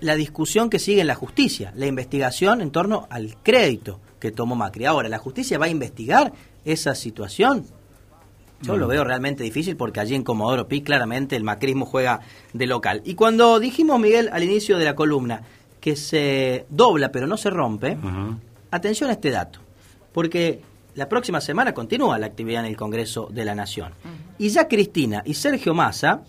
la 0.00 0.14
discusión 0.14 0.70
que 0.70 0.78
sigue 0.78 1.02
en 1.02 1.08
la 1.08 1.14
justicia, 1.14 1.72
la 1.76 1.86
investigación 1.86 2.62
en 2.62 2.70
torno 2.70 3.06
al 3.10 3.36
crédito 3.42 4.00
que 4.20 4.30
tomó 4.30 4.54
Macri. 4.54 4.84
Ahora, 4.84 5.08
¿la 5.08 5.18
justicia 5.18 5.58
va 5.58 5.66
a 5.66 5.70
investigar 5.70 6.32
esa 6.64 6.94
situación? 6.94 7.64
Yo 8.62 8.76
lo 8.76 8.86
veo 8.86 9.04
realmente 9.04 9.42
difícil 9.42 9.76
porque 9.76 10.00
allí 10.00 10.14
en 10.14 10.22
Comodoro 10.22 10.68
Pi 10.68 10.82
claramente 10.82 11.34
el 11.34 11.44
macrismo 11.44 11.86
juega 11.86 12.20
de 12.52 12.66
local. 12.66 13.00
Y 13.06 13.14
cuando 13.14 13.58
dijimos, 13.58 13.98
Miguel, 13.98 14.28
al 14.32 14.44
inicio 14.44 14.76
de 14.76 14.84
la 14.84 14.94
columna, 14.94 15.42
que 15.80 15.96
se 15.96 16.66
dobla 16.68 17.10
pero 17.10 17.26
no 17.26 17.38
se 17.38 17.48
rompe, 17.48 17.96
atención 18.70 19.08
a 19.08 19.14
este 19.14 19.30
dato, 19.30 19.60
porque 20.12 20.60
la 20.94 21.08
próxima 21.08 21.40
semana 21.40 21.72
continúa 21.72 22.18
la 22.18 22.26
actividad 22.26 22.64
en 22.64 22.70
el 22.70 22.76
Congreso 22.76 23.28
de 23.32 23.46
la 23.46 23.54
Nación. 23.54 23.94
Y 24.38 24.50
ya 24.50 24.68
Cristina 24.68 25.22
y 25.24 25.34
Sergio 25.34 25.72
Massa 25.72 26.22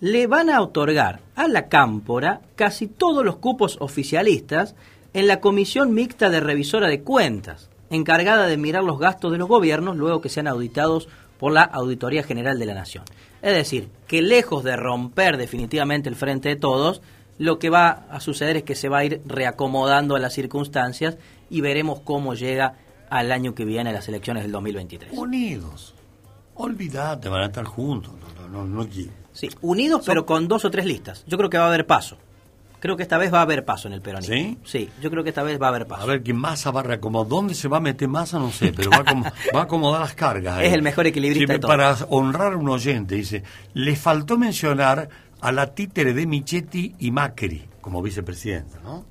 le 0.00 0.26
van 0.26 0.50
a 0.50 0.60
otorgar 0.60 1.20
a 1.34 1.48
la 1.48 1.68
Cámpora 1.68 2.42
casi 2.54 2.86
todos 2.86 3.24
los 3.24 3.36
cupos 3.36 3.78
oficialistas 3.80 4.74
en 5.14 5.26
la 5.26 5.40
Comisión 5.40 5.94
Mixta 5.94 6.30
de 6.30 6.40
Revisora 6.40 6.88
de 6.88 7.02
Cuentas, 7.02 7.70
encargada 7.90 8.46
de 8.46 8.56
mirar 8.56 8.84
los 8.84 8.98
gastos 8.98 9.32
de 9.32 9.38
los 9.38 9.48
gobiernos 9.48 9.96
luego 9.96 10.20
que 10.20 10.28
sean 10.28 10.48
auditados 10.48 11.08
por 11.38 11.52
la 11.52 11.62
Auditoría 11.62 12.22
General 12.22 12.58
de 12.58 12.66
la 12.66 12.74
Nación. 12.74 13.04
Es 13.42 13.54
decir, 13.54 13.88
que 14.06 14.22
lejos 14.22 14.64
de 14.64 14.76
romper 14.76 15.36
definitivamente 15.36 16.08
el 16.08 16.16
frente 16.16 16.48
de 16.48 16.56
todos, 16.56 17.00
lo 17.38 17.58
que 17.58 17.70
va 17.70 18.06
a 18.10 18.20
suceder 18.20 18.56
es 18.56 18.62
que 18.64 18.74
se 18.74 18.88
va 18.88 18.98
a 18.98 19.04
ir 19.04 19.22
reacomodando 19.24 20.16
a 20.16 20.18
las 20.18 20.34
circunstancias 20.34 21.16
y 21.48 21.60
veremos 21.60 22.00
cómo 22.00 22.34
llega 22.34 22.74
al 23.08 23.32
año 23.32 23.54
que 23.54 23.64
viene 23.64 23.92
las 23.92 24.08
elecciones 24.08 24.42
del 24.42 24.52
2023. 24.52 25.12
Unidos. 25.16 25.94
Olvídate, 26.56 27.28
van 27.28 27.42
a 27.42 27.46
estar 27.46 27.64
juntos. 27.64 28.12
No, 28.50 28.64
no, 28.64 28.84
no, 28.84 28.88
sí, 29.32 29.48
unidos 29.60 30.02
pero 30.04 30.26
con 30.26 30.48
dos 30.48 30.64
o 30.64 30.70
tres 30.70 30.84
listas. 30.84 31.24
Yo 31.26 31.38
creo 31.38 31.48
que 31.48 31.58
va 31.58 31.64
a 31.64 31.68
haber 31.68 31.86
paso. 31.86 32.18
Creo 32.80 32.96
que 32.96 33.02
esta 33.02 33.18
vez 33.18 33.32
va 33.32 33.40
a 33.40 33.42
haber 33.42 33.64
paso 33.64 33.88
en 33.88 33.94
el 33.94 34.00
peronismo. 34.00 34.34
¿Sí? 34.34 34.58
Sí, 34.64 34.90
yo 35.00 35.10
creo 35.10 35.24
que 35.24 35.30
esta 35.30 35.42
vez 35.42 35.60
va 35.60 35.66
a 35.66 35.70
haber 35.70 35.86
paso. 35.86 36.02
A 36.02 36.06
ver, 36.06 36.22
¿quién 36.22 36.36
Massa 36.36 36.70
va 36.70 36.80
a 36.80 36.84
reacomodar? 36.84 37.28
¿Dónde 37.28 37.54
se 37.54 37.66
va 37.66 37.78
a 37.78 37.80
meter 37.80 38.08
Massa? 38.08 38.38
No 38.38 38.52
sé, 38.52 38.72
pero 38.72 38.90
va 38.90 38.98
a, 39.58 39.62
acomodar 39.62 40.00
las 40.00 40.14
cargas. 40.14 40.62
Es 40.62 40.72
el 40.72 40.82
mejor 40.82 41.06
equilibrista 41.06 41.54
de 41.54 41.58
todo. 41.58 41.68
Para 41.68 41.94
honrar 42.08 42.52
a 42.52 42.56
un 42.56 42.68
oyente, 42.68 43.16
dice, 43.16 43.42
le 43.74 43.96
faltó 43.96 44.38
mencionar 44.38 45.08
a 45.40 45.52
la 45.52 45.74
títere 45.74 46.12
de 46.14 46.26
Michetti 46.26 46.94
y 46.98 47.10
Macri 47.10 47.64
como 47.80 48.02
vicepresidenta, 48.02 48.80
¿no? 48.80 49.04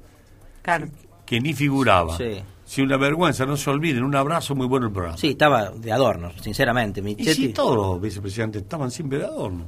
Claro. 0.61 0.87
Que, 1.25 1.41
ni 1.41 1.53
figuraba. 1.53 2.15
Sí. 2.15 2.41
Si 2.63 2.81
una 2.81 2.95
vergüenza, 2.97 3.45
no 3.45 3.57
se 3.57 3.69
olviden, 3.69 4.03
un 4.03 4.15
abrazo, 4.15 4.55
muy 4.55 4.67
bueno 4.67 4.87
el 4.87 4.93
programa. 4.93 5.17
Sí, 5.17 5.29
estaba 5.29 5.71
de 5.71 5.91
adorno, 5.91 6.31
sinceramente. 6.41 7.01
Michetti... 7.01 7.29
Y 7.31 7.33
si 7.33 7.49
todos 7.49 7.75
los 7.75 8.01
vicepresidentes 8.01 8.61
estaban 8.61 8.91
siempre 8.91 9.19
de 9.19 9.25
adorno. 9.25 9.65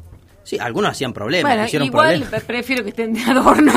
Sí, 0.50 0.58
algunos 0.60 0.90
hacían 0.90 1.14
problemas, 1.14 1.68
hicieron 1.68 1.86
igual 1.86 2.28
prefiero 2.48 2.84
que 2.84 2.90
estén 2.90 3.14
de 3.14 3.22
adorno 3.22 3.72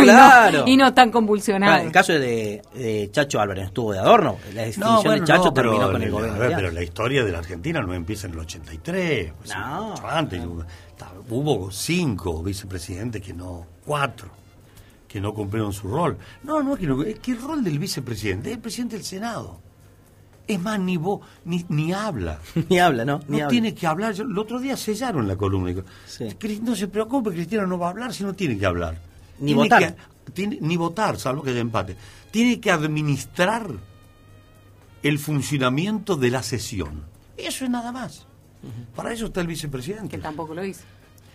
y, 0.67 0.75
no, 0.79 0.95
tan 0.95 1.11
convulsionados. 1.11 1.85
el 1.85 1.93
caso 1.93 2.15
de, 2.15 3.11
Chacho 3.13 3.41
Álvarez 3.41 3.67
estuvo 3.67 3.93
de 3.93 3.99
adorno. 3.99 4.39
La 4.55 4.63
definición 4.63 5.21
de 5.21 5.25
Chacho 5.25 5.53
terminó 5.53 5.93
con 5.93 6.03
el 6.03 6.11
gobierno. 6.11 6.39
pero 6.57 6.71
la 6.71 6.83
historia 6.83 7.25
de 7.25 7.31
la 7.31 7.41
Argentina 7.41 7.83
no 7.83 7.93
empieza 7.93 8.27
en 8.27 8.33
el 8.33 8.39
83. 8.39 9.33
Pues, 9.37 9.55
no. 9.55 9.95
Antes, 10.09 10.41
hubo 11.29 11.71
cinco 11.71 12.43
vicepresidentes 12.43 13.21
que 13.21 13.35
no, 13.35 13.67
cuatro, 13.85 14.31
que 15.07 15.21
no 15.21 15.35
cumplieron 15.35 15.75
su 15.75 15.89
rol. 15.89 16.17
No, 16.43 16.63
no, 16.63 16.75
es 17.05 17.19
que 17.19 17.33
el 17.33 17.43
rol 17.43 17.63
del 17.63 17.79
vicepresidente 17.79 18.49
es 18.49 18.57
el 18.57 18.63
presidente 18.63 18.97
del 18.97 19.05
Senado. 19.05 19.61
Es 20.47 20.61
más, 20.61 20.79
ni 20.81 20.97
vos, 20.97 21.21
ni, 21.45 21.65
ni 21.69 21.93
habla. 21.93 22.41
ni 22.69 22.79
habla, 22.79 23.05
¿no? 23.05 23.21
no 23.29 23.49
tiene 23.49 23.75
que 23.75 23.87
hablar. 23.87 24.15
el 24.19 24.37
otro 24.37 24.59
día 24.61 24.77
sellaron 24.77 25.29
la 25.29 25.37
columna. 25.37 25.73
No 26.63 26.77
se 26.77 26.89
preocupe, 26.89 27.31
Cristina 27.31 27.67
no 27.67 27.79
va 27.79 27.89
a 27.89 27.91
hablar 27.91 28.13
si 28.13 28.25
no 28.25 28.35
tiene 28.35 28.59
que 28.59 28.67
hablar. 28.67 28.99
Ni 29.39 29.55
votar. 29.55 29.97
ni 30.37 30.77
votar, 30.77 31.19
salvo 31.19 31.43
que 31.43 31.51
haya 31.51 31.61
empate. 31.61 31.97
Tiene 32.31 32.61
que 32.61 32.71
administrar 32.71 33.67
el 35.03 35.19
funcionamiento 35.19 36.17
de 36.17 36.31
la 36.31 36.43
sesión. 36.43 37.05
Eso 37.37 37.65
es 37.65 37.71
nada 37.71 37.93
más. 37.93 38.27
Para 38.95 39.13
eso 39.13 39.27
está 39.27 39.41
el 39.41 39.47
vicepresidente. 39.47 40.17
Que 40.17 40.23
tampoco 40.23 40.55
lo 40.55 40.65
hizo. 40.65 40.83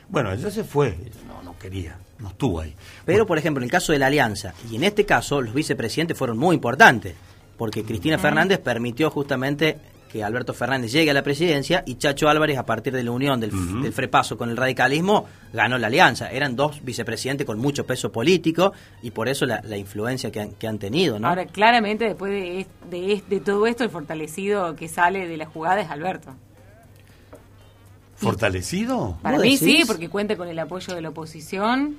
Bueno, 0.10 0.32
ella 0.32 0.49
se 0.49 0.64
fue, 0.64 0.97
no, 1.28 1.43
no 1.43 1.58
quería, 1.58 1.99
no 2.20 2.30
estuvo 2.30 2.62
ahí. 2.62 2.74
Pero, 3.03 3.26
por 3.26 3.38
ejemplo, 3.38 3.62
en 3.62 3.66
el 3.66 3.72
caso 3.72 3.91
de 3.91 3.99
la 3.99 4.08
alianza, 4.08 4.53
y 4.72 4.78
en 4.78 4.86
este 4.86 5.05
caso 5.05 5.41
los 5.41 5.53
vicepresidentes 5.53 6.18
fueron 6.18 6.38
muy 6.38 6.55
importantes 6.55 7.16
porque 7.58 7.84
Cristina 7.84 8.18
Fernández 8.18 8.60
permitió 8.60 9.10
justamente 9.10 9.78
que 10.08 10.24
Alberto 10.24 10.53
Fernández 10.53 10.91
llegue 10.91 11.12
a 11.12 11.14
la 11.14 11.22
presidencia 11.22 11.84
y 11.86 11.95
Chacho 11.95 12.30
Álvarez, 12.30 12.58
a 12.58 12.66
partir 12.66 12.93
de 12.93 13.03
la 13.03 13.12
unión 13.12 13.39
del, 13.39 13.51
frepaso 13.91 14.38
con 14.38 14.49
el 14.49 14.58
radicalismo, 14.58 15.26
ganó 15.53 15.78
la 15.78 15.88
alianza. 15.88 16.32
Eran 16.32 16.55
dos 16.55 16.84
vicepresidentes 16.84 17.45
con 17.45 17.60
mucho 17.60 17.86
peso 17.86 18.12
político 18.12 18.74
y 19.01 19.12
por 19.12 19.28
eso 19.28 19.45
la, 19.45 19.78
influencia 19.78 20.32
que 20.32 20.39
han, 20.39 20.51
que 20.51 20.68
han, 20.68 20.80
tenido. 20.80 21.20
¿no? 21.20 21.28
Ahora, 21.28 21.45
claramente, 21.45 22.05
después 22.05 22.32
de, 22.32 22.68
de, 22.89 23.22
de, 23.28 23.39
todo 23.39 23.68
esto, 23.68 23.84
el 23.84 23.89
fortalecido 23.89 24.76
que 24.76 24.88
sale 24.88 25.28
de 25.28 25.38
la 25.38 25.45
jugada 25.45 25.82
es 25.82 25.89
Alberto. 25.89 26.34
¿Fortalecido? 28.16 29.18
Para 29.22 29.38
mí 29.38 29.58
sí, 29.58 29.84
porque 29.86 30.10
cuenta 30.10 30.36
con 30.36 30.47
el 30.47 30.58
apoyo 30.58 30.95
de 30.95 31.01
la 31.01 31.10
oposición. 31.10 31.97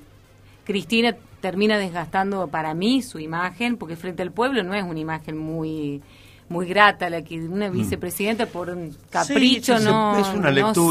Cristina 0.65 1.17
termina 1.41 1.78
desgastando 1.78 2.49
para 2.49 2.74
mí 2.74 3.03
su 3.03 3.18
imagen, 3.18 3.76
porque 3.76 3.97
frente 3.97 4.22
al 4.22 4.32
pueblo 4.32 4.62
no 4.62 4.74
es 4.74 4.84
una 4.84 5.01
imagen 5.01 5.39
muy 5.39 6.03
muy 6.49 6.66
grata 6.66 7.11
la 7.11 7.22
que 7.22 7.39
una 7.41 7.68
mm. 7.68 7.72
vicepresidenta 7.72 8.47
por 8.47 8.70
un 8.70 8.97
capricho 9.11 9.78
no, 9.78 10.16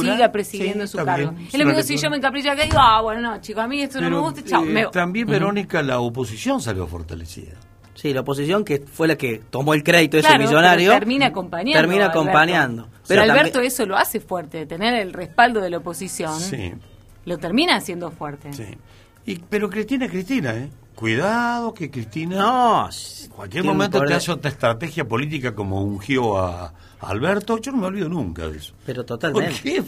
siga 0.01 0.31
presidiendo 0.31 0.85
su 0.85 0.97
cargo. 1.03 1.33
Es 1.51 1.57
lo 1.57 1.65
mismo 1.65 1.81
si 1.81 1.97
yo 1.97 2.09
me 2.09 2.17
encapricho 2.17 2.51
acá 2.51 2.63
y 2.65 2.69
digo, 2.69 2.79
ah, 2.79 3.01
bueno, 3.01 3.21
no, 3.21 3.41
chicos, 3.41 3.63
a 3.63 3.67
mí 3.67 3.81
esto 3.81 3.99
no 3.99 4.09
me 4.09 4.19
gusta, 4.19 4.43
chao. 4.43 4.63
Eh, 4.65 4.87
también, 4.91 5.27
Verónica, 5.27 5.81
la 5.81 5.99
oposición 5.99 6.61
salió 6.61 6.85
fortalecida. 6.87 7.53
Sí, 7.95 8.13
la 8.13 8.21
oposición 8.21 8.63
que 8.63 8.81
fue 8.81 9.07
la 9.07 9.15
que 9.15 9.41
tomó 9.49 9.73
el 9.73 9.83
crédito 9.83 10.17
de 10.17 10.21
ese 10.21 10.37
millonario. 10.37 10.91
termina 10.91 11.27
acompañando. 11.27 11.79
Termina 11.79 12.05
acompañando. 12.05 12.87
Pero 13.07 13.23
Alberto 13.23 13.59
eso 13.59 13.87
lo 13.87 13.97
hace 13.97 14.19
fuerte, 14.19 14.67
tener 14.67 14.93
el 14.93 15.13
respaldo 15.13 15.59
de 15.61 15.71
la 15.71 15.77
oposición. 15.77 16.39
Sí. 16.39 16.73
Lo 17.25 17.39
termina 17.39 17.75
haciendo 17.75 18.11
fuerte. 18.11 18.53
Sí 18.53 18.77
pero 19.35 19.69
Cristina 19.69 20.05
es 20.05 20.11
Cristina, 20.11 20.55
¿eh? 20.55 20.69
Cuidado 20.95 21.73
que 21.73 21.91
Cristina... 21.91 22.37
No, 22.37 22.89
en 22.89 23.29
cualquier 23.29 23.63
momento 23.63 24.01
te 24.01 24.13
hace 24.15 24.31
otra 24.31 24.49
estrategia 24.49 25.07
política 25.07 25.53
como 25.53 25.83
ungió 25.83 26.39
a, 26.39 26.73
Alberto. 27.01 27.59
Yo 27.59 27.71
no 27.71 27.77
me 27.77 27.87
olvido 27.87 28.09
nunca 28.09 28.47
de 28.47 28.57
eso. 28.57 28.73
Pero 28.85 29.05
totalmente. 29.05 29.79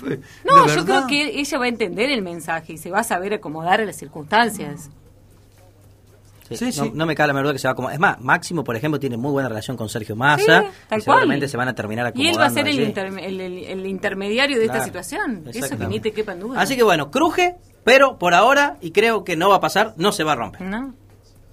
No, 0.44 0.68
yo 0.68 0.86
creo 0.86 1.08
que 1.08 1.40
ella 1.40 1.58
va 1.58 1.66
a 1.66 1.68
entender 1.68 2.12
el 2.12 2.22
mensaje 2.22 2.74
y 2.74 2.78
se 2.78 2.92
va 2.92 3.00
a 3.00 3.04
saber 3.04 3.34
acomodar 3.34 3.82
a 3.82 3.86
las 3.86 3.96
circunstancias. 3.96 4.90
Sí, 6.52 6.72
no, 6.94 7.06
me 7.06 7.14
cabe 7.16 7.28
la 7.28 7.34
menor 7.34 7.54
que 7.54 7.60
se 7.60 7.68
va 7.68 7.72
a 7.72 7.74
acomodar. 7.74 7.94
Es 7.94 8.00
más, 8.00 8.20
Máximo, 8.22 8.64
por 8.64 8.76
ejemplo, 8.76 9.00
tiene 9.00 9.18
muy 9.18 9.32
buena 9.32 9.50
relación 9.50 9.78
con 9.78 9.88
Sergio 9.88 10.16
Massa. 10.16 10.66
y 10.96 11.02
seguramente 11.02 11.48
se 11.48 11.58
van 11.58 11.68
a 11.68 11.76
terminar 11.76 12.08
acomodando. 12.08 12.30
Y 12.30 12.34
él 12.34 12.40
va 12.40 12.46
a 12.46 12.50
ser 12.50 12.68
el, 12.68 13.86
intermediario 13.86 14.58
de 14.58 14.66
esta 14.66 14.84
situación. 14.84 15.44
Eso 15.54 15.78
que 15.78 15.88
ni 15.88 16.00
te 16.00 16.12
quepa 16.12 16.34
en 16.34 16.40
duda. 16.40 16.62
Así 16.62 16.76
que 16.76 16.84
bueno, 16.84 17.12
cruje, 17.12 17.56
pero 17.84 18.18
por 18.18 18.34
ahora, 18.34 18.78
y 18.82 18.92
creo 18.92 19.24
que 19.24 19.36
no 19.36 19.50
va 19.50 19.58
a 19.58 19.62
pasar, 19.62 19.94
no 19.98 20.12
se 20.12 20.24
va 20.24 20.34
a 20.34 20.36
romper. 20.36 20.62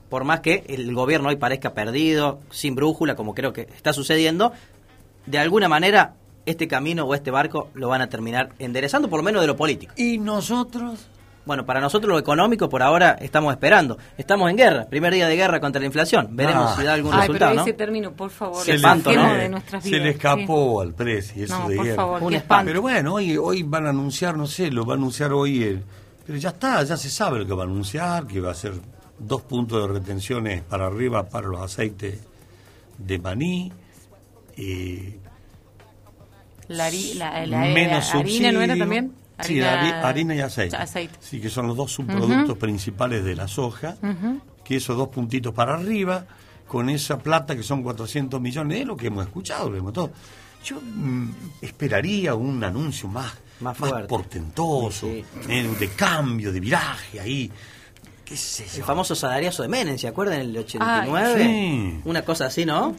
Por 0.09 0.24
más 0.24 0.41
que 0.41 0.64
el 0.68 0.95
gobierno 0.95 1.29
hoy 1.29 1.37
parezca 1.37 1.74
perdido, 1.74 2.41
sin 2.51 2.74
brújula, 2.74 3.16
como 3.16 3.35
creo 3.35 3.53
que 3.53 3.62
está 3.62 3.93
sucediendo, 3.93 4.53
de 5.27 5.39
alguna 5.39 5.68
manera 5.68 6.14
este 6.47 6.68
camino 6.68 7.05
o 7.05 7.14
este 7.14 7.31
barco 7.31 7.70
lo 7.74 7.89
van 7.89 8.03
a 8.03 8.09
terminar 8.09 8.51
enderezando, 8.59 9.11
por 9.11 9.18
lo 9.18 9.24
menos 9.24 9.41
de 9.41 9.49
lo 9.49 9.57
político. 9.57 9.93
¿Y 9.97 10.18
nosotros? 10.18 11.09
Bueno, 11.45 11.64
para 11.64 11.81
nosotros 11.81 12.11
lo 12.11 12.18
económico 12.18 12.68
por 12.68 12.83
ahora 12.83 13.16
estamos 13.20 13.53
esperando. 13.53 13.99
Estamos 14.18 14.51
en 14.51 14.57
guerra, 14.57 14.87
primer 14.87 15.14
día 15.14 15.29
de 15.29 15.37
guerra 15.37 15.61
contra 15.61 15.79
la 15.79 15.87
inflación. 15.87 16.29
Veremos 16.33 16.72
ah. 16.72 16.77
si 16.77 16.85
da 16.85 16.95
algún 16.95 17.14
Ay, 17.14 17.20
resultado. 17.20 17.53
Pero 17.53 17.62
ese 17.62 17.72
término, 17.72 18.12
por 18.12 18.31
favor, 18.31 18.64
se, 18.64 18.77
se 18.79 19.99
le 19.99 20.11
escapó 20.11 20.81
al 20.81 20.93
precio. 20.93 21.45
Eso 21.45 21.57
no, 21.57 21.68
de 21.68 21.77
por 21.77 21.95
favor, 21.95 22.64
Pero 22.64 22.83
bueno, 22.83 23.14
hoy, 23.14 23.37
hoy 23.37 23.62
van 23.62 23.87
a 23.87 23.91
anunciar, 23.91 24.37
no 24.37 24.49
sé, 24.49 24.72
lo 24.72 24.85
va 24.85 24.95
a 24.95 24.97
anunciar 24.97 25.33
hoy 25.33 25.62
el 25.62 25.85
pero 26.27 26.39
ya 26.39 26.49
está, 26.51 26.83
ya 26.83 26.97
se 26.97 27.09
sabe 27.09 27.39
lo 27.39 27.47
que 27.47 27.55
va 27.55 27.62
a 27.62 27.66
anunciar, 27.66 28.27
que 28.27 28.41
va 28.41 28.51
a 28.51 28.55
ser 28.55 28.74
dos 29.18 29.43
puntos 29.43 29.81
de 29.87 29.95
retenciones 29.95 30.62
para 30.62 30.87
arriba 30.87 31.29
para 31.29 31.47
los 31.47 31.61
aceites 31.61 32.18
de 32.99 33.18
maní. 33.18 33.72
y 34.57 35.14
la, 36.68 36.87
harina 36.87 38.53
no 38.53 38.61
era 38.62 38.77
también. 38.77 39.12
sí, 39.41 39.61
harina 39.61 40.35
y 40.35 40.41
aceite. 40.41 40.77
Sí, 41.20 41.41
que 41.41 41.49
son 41.49 41.68
los 41.68 41.77
dos 41.77 41.93
subproductos 41.93 42.59
principales 42.59 43.24
de 43.24 43.37
la 43.37 43.47
soja. 43.47 43.97
Que 44.64 44.77
esos 44.77 44.97
dos 44.97 45.09
puntitos 45.09 45.55
para 45.55 45.74
arriba, 45.74 46.27
con 46.66 46.91
esa 46.91 47.18
plata 47.18 47.55
que 47.55 47.62
son 47.62 47.85
400 47.85 48.41
millones, 48.41 48.81
es 48.81 48.87
lo 48.87 48.97
que 48.97 49.07
hemos 49.07 49.24
escuchado, 49.24 49.70
lo 49.70 49.77
hemos 49.77 49.93
todo. 49.93 50.11
Yo 50.64 50.81
mm, 50.83 51.31
esperaría 51.62 52.35
un 52.35 52.64
anuncio 52.64 53.09
más 53.09 53.33
más, 53.61 53.76
portentoso, 54.09 55.07
eh, 55.07 55.24
de 55.78 55.88
cambio, 55.90 56.52
de 56.52 56.61
viraje 56.61 57.20
ahí. 57.20 57.50
El 58.28 58.82
famoso 58.82 59.14
salariazo 59.14 59.62
de 59.62 59.68
Menem, 59.68 59.98
¿se 59.98 60.09
acuerdan? 60.09 60.40
En 60.40 60.50
el 60.50 60.59
89. 60.59 61.44
Ay, 61.44 61.44
sí. 61.44 62.00
Una 62.04 62.22
cosa 62.22 62.46
así, 62.46 62.64
¿no? 62.64 62.96